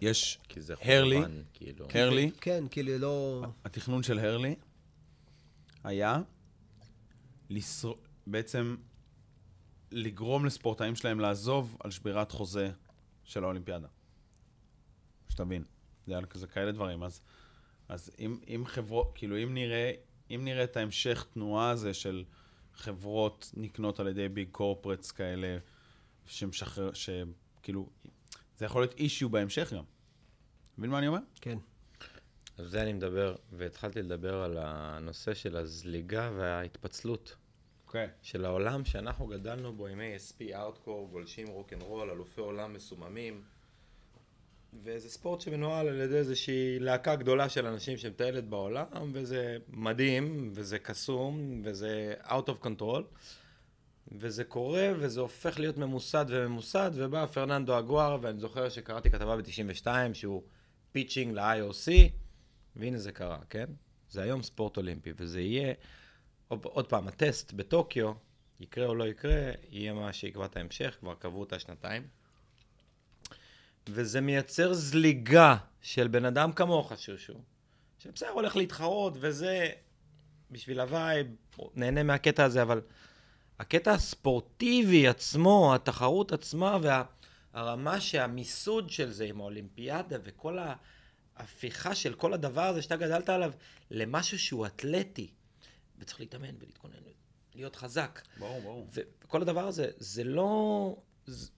יש 0.00 0.38
הרלי, 0.80 1.20
כאילו. 1.52 1.86
הרלי, 1.94 2.30
כן, 2.40 2.64
כאילו 2.70 2.98
לא... 2.98 3.44
התכנון 3.64 4.02
של 4.02 4.18
הרלי 4.18 4.54
היה 5.84 6.22
לשר... 7.50 7.92
בעצם 8.26 8.76
לגרום 9.90 10.46
לספורטאים 10.46 10.96
שלהם 10.96 11.20
לעזוב 11.20 11.76
על 11.80 11.90
שבירת 11.90 12.32
חוזה 12.32 12.70
של 13.24 13.44
האולימפיאדה. 13.44 13.88
שתבין, 15.28 15.64
זה 16.06 16.16
היה 16.16 16.26
כזה 16.26 16.46
כאלה 16.46 16.72
דברים. 16.72 17.02
אז, 17.02 17.20
אז 17.88 18.10
אם, 18.18 18.38
אם 18.48 18.62
חברות, 18.66 19.12
כאילו 19.14 19.42
אם 19.42 19.54
נראה, 19.54 19.92
אם 20.30 20.40
נראה 20.44 20.64
את 20.64 20.76
ההמשך 20.76 21.26
תנועה 21.32 21.70
הזה 21.70 21.94
של 21.94 22.24
חברות 22.74 23.50
נקנות 23.56 24.00
על 24.00 24.08
ידי 24.08 24.28
ביג 24.28 24.48
קורפרטס 24.50 25.10
כאלה, 25.10 25.58
שמשחרר, 26.26 26.90
שכאילו, 26.92 27.88
זה 28.58 28.64
יכול 28.64 28.82
להיות 28.82 28.94
אישיו 28.94 29.28
בהמשך 29.28 29.72
גם. 29.72 29.84
מבין 30.78 30.90
מה 30.90 30.98
אני 30.98 31.08
אומר? 31.08 31.20
כן. 31.40 31.58
על 32.58 32.68
זה 32.68 32.82
אני 32.82 32.92
מדבר, 32.92 33.36
והתחלתי 33.52 34.02
לדבר 34.02 34.42
על 34.42 34.58
הנושא 34.60 35.34
של 35.34 35.56
הזליגה 35.56 36.30
וההתפצלות 36.36 37.36
אוקיי. 37.86 38.08
של 38.22 38.44
העולם 38.44 38.84
שאנחנו 38.84 39.26
גדלנו 39.26 39.72
בו 39.72 39.86
עם 39.86 40.00
ASP, 40.00 40.56
אאוטקור, 40.56 41.08
גולשים 41.08 41.48
רוקנרול, 41.48 42.10
אלופי 42.10 42.40
עולם 42.40 42.72
מסוממים. 42.72 43.42
וזה 44.82 45.10
ספורט 45.10 45.40
שמנוהל 45.40 45.88
על 45.88 46.00
ידי 46.00 46.16
איזושהי 46.16 46.78
להקה 46.78 47.16
גדולה 47.16 47.48
של 47.48 47.66
אנשים 47.66 47.96
שמטיילת 47.96 48.44
בעולם, 48.44 48.86
וזה 49.12 49.56
מדהים, 49.68 50.50
וזה 50.54 50.78
קסום, 50.78 51.62
וזה 51.64 52.14
out 52.24 52.48
of 52.48 52.66
control. 52.66 53.02
וזה 54.12 54.44
קורה, 54.44 54.88
וזה 54.98 55.20
הופך 55.20 55.58
להיות 55.58 55.76
ממוסד 55.76 56.26
וממוסד, 56.28 56.90
ובא 56.94 57.26
פרננדו 57.26 57.78
אגואר, 57.78 58.18
ואני 58.22 58.40
זוכר 58.40 58.68
שקראתי 58.68 59.10
כתבה 59.10 59.36
ב-92, 59.36 59.86
שהוא 60.12 60.42
pitching 60.92 61.34
ל-IOC, 61.34 61.90
והנה 62.76 62.98
זה 62.98 63.12
קרה, 63.12 63.38
כן? 63.50 63.66
זה 64.10 64.22
היום 64.22 64.42
ספורט 64.42 64.76
אולימפי, 64.76 65.12
וזה 65.16 65.40
יהיה, 65.40 65.74
עוד, 66.48 66.86
פעם, 66.86 67.08
הטסט 67.08 67.52
בטוקיו, 67.52 68.12
יקרה 68.60 68.86
או 68.86 68.94
לא 68.94 69.04
יקרה, 69.04 69.52
יהיה 69.70 69.92
מה 69.92 70.12
שיקבע 70.12 70.44
את 70.44 70.56
ההמשך, 70.56 70.96
כבר 71.00 71.14
קבעו 71.14 71.40
אותה 71.40 71.58
שנתיים. 71.58 72.06
וזה 73.88 74.20
מייצר 74.20 74.72
זליגה 74.72 75.56
של 75.82 76.08
בן 76.08 76.24
אדם 76.24 76.52
כמוך, 76.52 76.92
שרשו, 76.96 77.34
שבסדר, 77.98 78.28
הולך 78.28 78.56
להתחרות, 78.56 79.12
וזה 79.20 79.68
בשביל 80.50 80.80
ה 80.80 80.88
vibe, 80.88 81.26
נהנה 81.74 82.02
מהקטע 82.02 82.44
הזה, 82.44 82.62
אבל 82.62 82.80
הקטע 83.58 83.92
הספורטיבי 83.92 85.08
עצמו, 85.08 85.74
התחרות 85.74 86.32
עצמה 86.32 86.78
והרמה 87.52 88.00
שהמיסוד 88.00 88.90
של 88.90 89.10
זה 89.10 89.24
עם 89.24 89.40
האולימפיאדה 89.40 90.16
וכל 90.24 90.58
ההפיכה 91.36 91.94
של 91.94 92.14
כל 92.14 92.34
הדבר 92.34 92.62
הזה 92.62 92.82
שאתה 92.82 92.96
גדלת 92.96 93.28
עליו 93.28 93.52
למשהו 93.90 94.38
שהוא 94.38 94.66
אתלטי, 94.66 95.30
וצריך 95.98 96.20
להתאמן 96.20 96.54
ולהתכונן, 96.58 96.94
להיות 97.54 97.76
חזק. 97.76 98.22
ברור, 98.38 98.60
ברור. 98.60 98.86
וכל 98.92 99.42
הדבר 99.42 99.66
הזה, 99.66 99.90
זה 99.96 100.24
לא, 100.24 100.96
זה, 101.26 101.50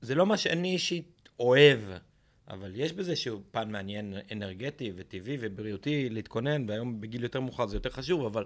זה 0.00 0.14
לא 0.14 0.26
מה 0.26 0.36
שאני 0.36 0.72
אישית 0.72 1.19
אוהב, 1.40 1.80
אבל 2.48 2.72
יש 2.74 2.92
בזה 2.92 3.16
שהוא 3.16 3.40
פן 3.50 3.70
מעניין, 3.72 4.14
אנרגטי 4.32 4.92
וטבעי 4.96 5.36
ובריאותי 5.40 6.08
להתכונן, 6.08 6.68
והיום 6.68 7.00
בגיל 7.00 7.22
יותר 7.22 7.40
מאוחר 7.40 7.66
זה 7.66 7.76
יותר 7.76 7.90
חשוב, 7.90 8.24
אבל 8.24 8.44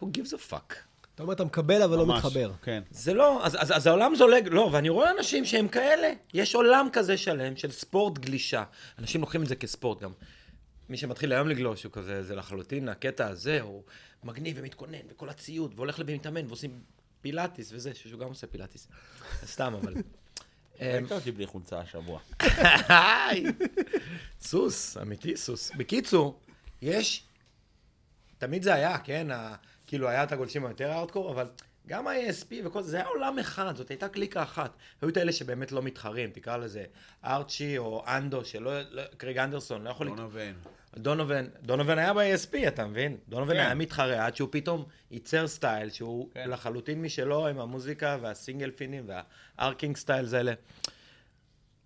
who 0.00 0.04
gives 0.04 0.32
a 0.32 0.52
fuck? 0.52 0.74
אתה 1.14 1.22
אומר, 1.22 1.34
אתה 1.34 1.44
מקבל 1.44 1.82
אבל 1.82 1.96
לא 1.96 2.06
ממש, 2.06 2.24
מתחבר. 2.24 2.52
כן. 2.62 2.82
זה 2.90 3.14
לא, 3.14 3.46
אז, 3.46 3.56
אז, 3.58 3.76
אז 3.76 3.86
העולם 3.86 4.14
זולג, 4.14 4.48
לא, 4.50 4.70
ואני 4.72 4.88
רואה 4.88 5.10
אנשים 5.10 5.44
שהם 5.44 5.68
כאלה. 5.68 6.12
יש 6.34 6.54
עולם 6.54 6.88
כזה 6.92 7.16
שלם 7.16 7.56
של 7.56 7.70
ספורט 7.70 8.18
גלישה. 8.18 8.64
אנשים 8.98 9.20
לוקחים 9.20 9.42
את 9.42 9.46
זה 9.46 9.56
כספורט 9.56 10.00
גם. 10.00 10.12
מי 10.88 10.96
שמתחיל 10.96 11.32
היום 11.32 11.48
לגלוש 11.48 11.84
הוא 11.84 11.92
כזה, 11.92 12.22
זה 12.22 12.34
לחלוטין 12.34 12.88
הקטע 12.88 13.26
הזה, 13.26 13.60
הוא 13.60 13.82
מגניב 14.24 14.56
ומתכונן, 14.60 14.98
וכל 15.10 15.28
הציוד, 15.28 15.72
והולך 15.76 16.00
ומתאמן, 16.06 16.46
ועושים 16.46 16.80
פילאטיס 17.20 17.72
וזה, 17.72 17.94
שהוא 17.94 18.20
גם 18.20 18.28
עושה 18.28 18.46
פילאטיס. 18.46 18.88
סתם, 19.54 19.74
אבל... 19.82 19.94
ראית 20.80 21.12
אותי 21.12 21.32
בלי 21.32 21.46
חולצה 21.46 21.78
השבוע. 21.80 22.20
סוס, 24.40 24.96
אמיתי 24.96 25.36
סוס. 25.36 25.70
בקיצור, 25.76 26.40
יש, 26.82 27.22
תמיד 28.38 28.62
זה 28.62 28.74
היה, 28.74 28.98
כן? 28.98 29.30
ה... 29.30 29.54
כאילו, 29.86 30.08
היה 30.08 30.22
את 30.24 30.32
הגולשים 30.32 30.66
היותר 30.66 30.90
הארדקור, 30.90 31.30
אבל 31.32 31.46
גם 31.86 32.06
ה-ASP 32.08 32.52
וכל 32.64 32.82
זה, 32.82 32.90
זה 32.90 32.96
היה 32.96 33.06
עולם 33.06 33.38
אחד, 33.38 33.76
זאת 33.76 33.88
הייתה 33.90 34.08
קליקה 34.08 34.42
אחת. 34.42 34.70
היו 35.02 35.08
את 35.08 35.16
אלה 35.18 35.32
שבאמת 35.32 35.72
לא 35.72 35.82
מתחרים, 35.82 36.30
תקרא 36.30 36.56
לזה 36.56 36.84
ארצ'י 37.24 37.78
או 37.78 38.04
אנדו, 38.06 38.44
שלא, 38.44 38.80
לא, 38.90 39.02
קריג 39.16 39.38
אנדרסון, 39.38 39.84
לא 39.84 39.90
יכול... 39.90 40.06
לא 40.06 40.14
לק- 40.14 40.20
נבין. 40.20 40.54
דונובן, 40.96 41.46
דונובן 41.62 41.98
היה 41.98 42.14
ב-ASP, 42.14 42.68
אתה 42.68 42.86
מבין? 42.86 43.16
דונובן 43.28 43.54
כן. 43.54 43.60
היה 43.60 43.74
מתחרה 43.74 44.26
עד 44.26 44.36
שהוא 44.36 44.48
פתאום 44.52 44.84
ייצר 45.10 45.48
סטייל 45.48 45.90
שהוא 45.90 46.30
כן. 46.34 46.50
לחלוטין 46.50 47.02
משלו 47.02 47.46
עם 47.46 47.60
המוזיקה 47.60 48.18
וה 48.20 48.33
single 48.33 48.70
fin 48.70 48.93
ים 48.93 49.08
וה 49.58 49.68
arcing 49.68 49.96
styles 49.96 50.32
האלה. 50.32 50.52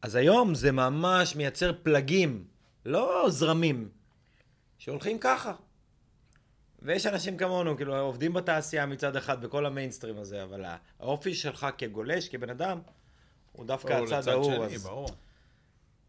אז 0.03 0.15
היום 0.15 0.55
זה 0.55 0.73
ממש 0.73 1.37
מייצר 1.37 1.73
פלגים, 1.83 2.45
לא 2.85 3.27
זרמים, 3.29 3.89
שהולכים 4.79 5.19
ככה. 5.19 5.53
ויש 6.83 7.07
אנשים 7.07 7.37
כמונו, 7.37 7.77
כאילו, 7.77 8.01
עובדים 8.01 8.33
בתעשייה 8.33 8.87
מצד 8.87 9.17
אחד 9.17 9.45
בכל 9.45 9.67
המיינסטרים 9.67 10.19
הזה, 10.19 10.43
אבל 10.43 10.65
האופי 11.01 11.35
שלך 11.35 11.67
כגולש, 11.79 12.29
כבן 12.29 12.51
אדם, 12.51 12.81
הוא 13.53 13.67
דווקא 13.67 13.93
הצד 13.93 14.29
ההוא. 14.29 14.65
אז 14.65 14.85
ברור. 14.85 15.09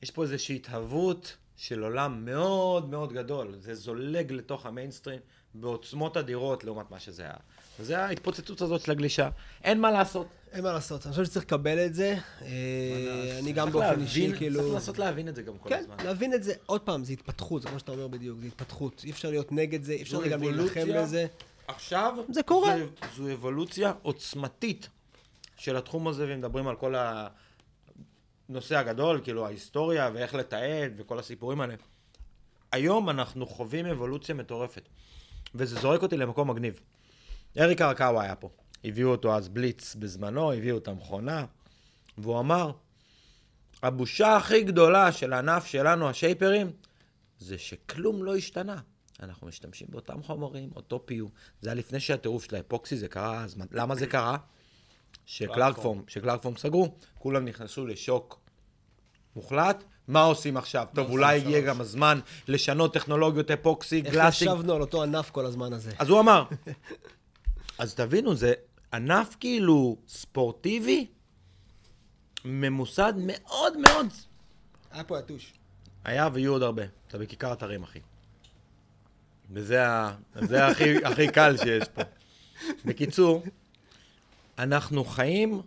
יש 0.02 0.12
פה 0.12 0.24
איזושהי 0.24 0.56
התהוות 0.56 1.38
של 1.64 1.84
עולם 1.84 2.26
מאוד 2.26 2.90
מאוד 2.90 3.14
גדול. 3.14 3.56
זה 3.60 3.76
זולג 3.76 4.32
לתוך 4.32 4.66
המיינסטרים 4.66 5.20
בעוצמות 5.54 6.18
אדירות 6.18 6.64
לעומת 6.64 6.92
מה 6.92 7.00
שזה 7.00 7.24
היה. 7.24 7.34
וזה 7.80 8.00
ההתפוצצות 8.00 8.62
הזאת 8.62 8.82
של 8.82 8.92
הגלישה. 8.92 9.30
אין 9.64 9.82
מה 9.82 9.92
לעשות. 9.92 10.28
אין 10.52 10.64
מה 10.64 10.74
לעשות, 10.74 11.06
אני 11.06 11.12
חושב 11.12 11.26
שצריך 11.26 11.46
לקבל 11.46 11.86
את 11.86 11.94
זה. 11.94 12.16
אה, 12.42 13.40
אני 13.40 13.54
גם 13.54 13.72
באופן 13.72 14.02
אישי, 14.02 14.32
כאילו... 14.38 14.60
צריך 14.62 14.74
לנסות 14.74 15.00
להבין 15.00 15.28
את 15.28 15.36
זה 15.36 15.42
גם 15.42 15.58
כל 15.58 15.70
כן, 15.70 15.80
הזמן. 15.80 15.96
להבין 16.04 16.34
את 16.34 16.44
זה, 16.44 16.54
עוד 16.66 16.82
פעם, 16.82 17.04
זה 17.04 17.14
התפתחות, 17.14 17.62
זה 17.62 17.68
כמו 17.68 17.80
שאתה 17.80 17.92
אומר 17.92 18.08
בדיוק, 18.08 18.40
זה 18.40 18.48
התפתחות. 18.48 19.02
אי 19.04 19.12
אפשר 19.12 19.30
להיות 19.30 19.52
נגד 19.52 19.84
זה, 19.84 19.94
אי 19.94 20.02
אפשר 20.02 20.28
גם 20.28 20.42
להילחם. 20.42 20.88
בזה. 20.96 21.26
עכשיו, 21.68 22.14
זה 22.30 22.44
קורה. 22.44 22.76
זו, 22.78 23.24
זו 23.24 23.34
אבולוציה 23.34 23.94
עוצמתית 24.02 24.90
של 25.58 25.78
התחום 25.78 26.08
הזה, 26.08 26.28
ואם 26.28 26.38
מדברים 26.38 26.68
על 26.68 26.76
כל 26.76 26.96
הנושא 28.50 28.78
הגדול, 28.78 29.22
כאילו 29.24 29.46
ההיסטוריה 29.46 30.10
ואיך 30.14 30.36
לתעד 30.36 30.94
וכל 30.98 31.20
הסיפורים 31.20 31.62
האלה. 31.62 31.76
היום 32.72 33.10
אנחנו 33.10 33.46
חווים 33.46 33.86
אבולוציה 33.86 34.36
מטורפת, 34.36 34.90
וזה 35.56 35.80
זורק 35.80 36.02
אותי 36.02 36.18
למקום 36.18 36.50
מגניב. 36.50 36.80
אריק 37.60 37.82
ארקאווה 37.82 38.24
היה 38.24 38.36
פה. 38.36 38.50
הביאו 38.84 39.10
אותו 39.10 39.36
אז 39.36 39.50
בליץ 39.50 39.96
בזמנו, 39.96 40.52
הביאו 40.54 40.78
את 40.78 40.88
המכונה, 40.88 41.46
והוא 42.18 42.40
אמר, 42.40 42.72
הבושה 43.84 44.36
הכי 44.38 44.64
גדולה 44.64 45.12
של 45.12 45.34
הענף 45.34 45.66
שלנו, 45.66 46.10
השייפרים, 46.10 46.72
זה 47.40 47.58
שכלום 47.58 48.24
לא 48.24 48.36
השתנה. 48.36 48.82
אנחנו 49.20 49.48
משתמשים 49.48 49.88
באותם 49.92 50.24
חומרים, 50.24 50.70
אותו 50.76 51.06
פיו. 51.06 51.28
זה 51.62 51.70
היה 51.70 51.76
לפני 51.76 52.00
שהטירוף 52.00 52.44
של 52.44 52.56
האפוקסי 52.56 52.98
זה 52.98 53.08
קרה, 53.08 53.44
אז 53.44 53.56
מה- 53.56 53.66
למה 53.72 53.96
זה 53.96 54.08
קרה? 54.08 54.38
שקלארקפורם, 55.26 56.02
שקלארקפורם 56.08 56.58
סגרו, 56.58 56.96
כולם 57.20 57.46
נכנסו 57.46 57.86
לשוק 57.86 58.40
מוחלט. 59.36 59.84
מה 60.08 60.22
עושים 60.24 60.58
עכשיו? 60.58 60.88
טוב, 60.96 61.10
אולי 61.10 61.36
עושים 61.36 61.48
הגיע 61.48 61.60
שלוש? 61.60 61.70
גם 61.70 61.82
הזמן 61.82 62.20
לשנות 62.48 62.94
טכנולוגיות 62.94 63.52
אפוקסי, 63.52 64.02
איך 64.06 64.14
גלאסינג. 64.14 64.52
ישבנו 64.52 64.74
על 64.74 64.82
אותו 64.82 65.04
ענף 65.04 65.30
כל 65.30 65.46
הזמן 65.46 65.74
הזה. 65.74 65.92
אז 66.00 66.10
הוא 66.10 66.20
אמר. 66.20 66.44
אז 67.78 67.96
תבינו, 67.96 68.36
זה 68.36 68.54
ענף 68.94 69.36
כאילו 69.40 69.98
ספורטיבי, 70.08 71.08
ממוסד 72.46 73.14
מאוד 73.18 73.78
מאוד. 73.78 74.08
היה 74.92 75.04
פה 75.04 75.20
יתוש. 75.20 75.54
היה 76.04 76.30
ויהיו 76.34 76.52
עוד 76.52 76.64
הרבה. 76.64 76.84
אתה 77.08 77.18
בכיכר 77.18 77.54
אתרים, 77.54 77.84
אחי. 77.84 78.00
וזה 79.52 79.88
הכי, 80.68 81.06
הכי 81.06 81.28
קל 81.28 81.58
שיש 81.58 81.88
פה. 81.94 82.02
בקיצור, 82.86 83.44
אנחנו 84.60 85.06
חיים 85.06 85.62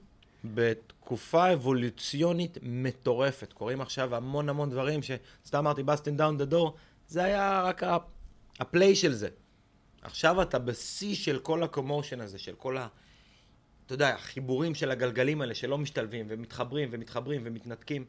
בתקופה 0.45 1.53
אבולוציונית 1.53 2.59
מטורפת. 2.62 3.53
קורים 3.53 3.80
עכשיו 3.80 4.14
המון 4.14 4.49
המון 4.49 4.70
דברים 4.70 5.01
שסתם 5.03 5.59
אמרתי, 5.59 5.82
Bustin' 5.82 6.16
Down 6.16 6.38
the 6.38 6.44
Door, 6.44 6.76
זה 7.09 7.24
היה 7.24 7.62
רק 7.62 7.82
ה 8.59 8.66
play 8.66 8.94
של 8.95 9.12
זה. 9.12 9.28
עכשיו 10.03 10.43
אתה 10.43 10.59
בשיא 10.59 11.14
של 11.14 11.39
כל 11.39 11.62
ה 11.62 11.68
commotion 11.68 12.20
הזה, 12.20 12.39
של 12.39 12.55
כל 12.55 12.76
ה... 12.76 12.87
אתה 13.87 13.95
יודע, 13.95 14.14
החיבורים 14.14 14.74
של 14.74 14.91
הגלגלים 14.91 15.41
האלה 15.41 15.55
שלא 15.55 15.78
משתלבים 15.78 16.26
ומתחברים 16.28 16.89
ומתחברים 16.93 17.43
ומתנתקים. 17.45 18.05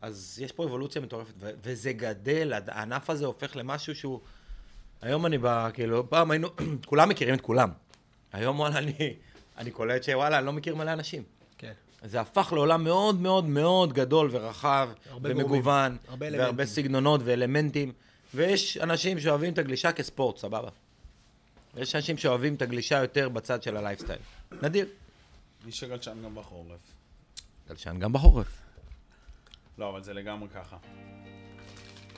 אז 0.00 0.38
יש 0.44 0.52
פה 0.52 0.64
אבולוציה 0.64 1.02
מטורפת, 1.02 1.34
ו- 1.40 1.50
וזה 1.62 1.92
גדל, 1.92 2.52
הענף 2.66 3.10
הזה 3.10 3.26
הופך 3.26 3.56
למשהו 3.56 3.94
שהוא... 3.94 4.20
היום 5.02 5.26
אני 5.26 5.38
בא, 5.38 5.70
כאילו, 5.74 6.10
פעם 6.10 6.30
היינו, 6.30 6.48
כולם 6.86 7.08
מכירים 7.08 7.34
את 7.34 7.40
כולם. 7.40 7.70
היום 8.32 8.60
וואלה, 8.60 8.78
אני, 8.78 9.14
אני 9.58 9.70
קולט 9.70 10.02
שוואלה, 10.02 10.38
אני 10.38 10.46
לא 10.46 10.52
מכיר 10.52 10.74
מלא 10.74 10.92
אנשים. 10.92 11.22
כן. 11.58 11.72
זה 12.04 12.20
הפך 12.20 12.52
לעולם 12.52 12.84
מאוד 12.84 13.20
מאוד 13.20 13.44
מאוד 13.44 13.92
גדול 13.92 14.28
ורחב, 14.32 14.88
הרבה 15.10 15.30
ומגוון, 15.32 15.52
גורמים, 15.52 15.98
הרבה 16.08 16.26
והרבה 16.26 16.44
אלמנטים. 16.44 16.66
סגנונות 16.66 17.20
ואלמנטים, 17.24 17.92
ויש 18.34 18.78
אנשים 18.78 19.20
שאוהבים 19.20 19.52
את 19.52 19.58
הגלישה 19.58 19.92
כספורט, 19.92 20.36
סבבה. 20.36 20.68
ויש 21.74 21.94
אנשים 21.94 22.18
שאוהבים 22.18 22.54
את 22.54 22.62
הגלישה 22.62 22.96
יותר 22.96 23.28
בצד 23.28 23.62
של 23.62 23.76
הלייפסטייל. 23.76 24.18
נדיר. 24.62 24.88
מי 25.64 25.72
שגלשן 25.72 26.18
גם 26.24 26.34
בחורף. 26.34 26.78
גלשן 27.68 27.98
גם 27.98 28.12
בחורף. 28.12 28.62
לא, 29.78 29.88
אבל 29.88 30.02
זה 30.02 30.14
לגמרי 30.14 30.48
ככה. 30.48 30.76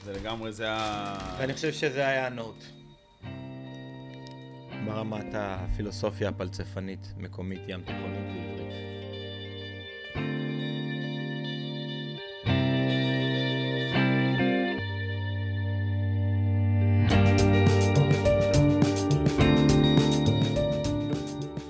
זה 0.05 0.13
לגמרי, 0.13 0.53
זה 0.53 0.71
ה... 0.71 1.37
ואני 1.39 1.55
חושב 1.55 1.73
שזה 1.73 2.07
היה 2.07 2.27
הנוט. 2.27 2.65
ברמת 4.89 5.35
הפילוסופיה 5.35 6.29
הפלצפנית, 6.29 7.15
מקומית, 7.19 7.61
ים 7.69 7.81
תיכונית 7.81 8.21
ועברית. 8.27 8.69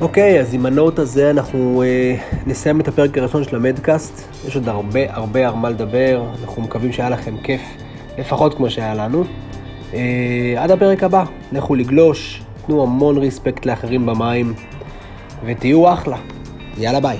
אוקיי, 0.00 0.40
אז 0.40 0.54
עם 0.54 0.66
הנוט 0.66 0.98
הזה 0.98 1.30
אנחנו 1.30 1.82
אה, 1.82 2.16
נסיים 2.46 2.80
את 2.80 2.88
הפרק 2.88 3.18
הראשון 3.18 3.44
של 3.44 3.56
המדקאסט. 3.56 4.46
יש 4.46 4.56
עוד 4.56 4.68
הרבה 4.68 5.14
הרבה 5.14 5.48
על 5.48 5.54
מה 5.54 5.70
לדבר, 5.70 6.26
אנחנו 6.40 6.62
מקווים 6.62 6.92
שהיה 6.92 7.10
לכם 7.10 7.36
כיף, 7.42 7.62
לפחות 8.18 8.54
כמו 8.54 8.70
שהיה 8.70 8.94
לנו. 8.94 9.24
אה, 9.94 10.54
עד 10.56 10.70
הפרק 10.70 11.02
הבא, 11.02 11.24
לכו 11.52 11.74
לגלוש, 11.74 12.42
תנו 12.68 12.82
המון 12.82 13.18
ריספקט 13.18 13.66
לאחרים 13.66 14.06
במים, 14.06 14.54
ותהיו 15.44 15.92
אחלה. 15.92 16.16
יאללה 16.78 17.00
ביי. 17.00 17.18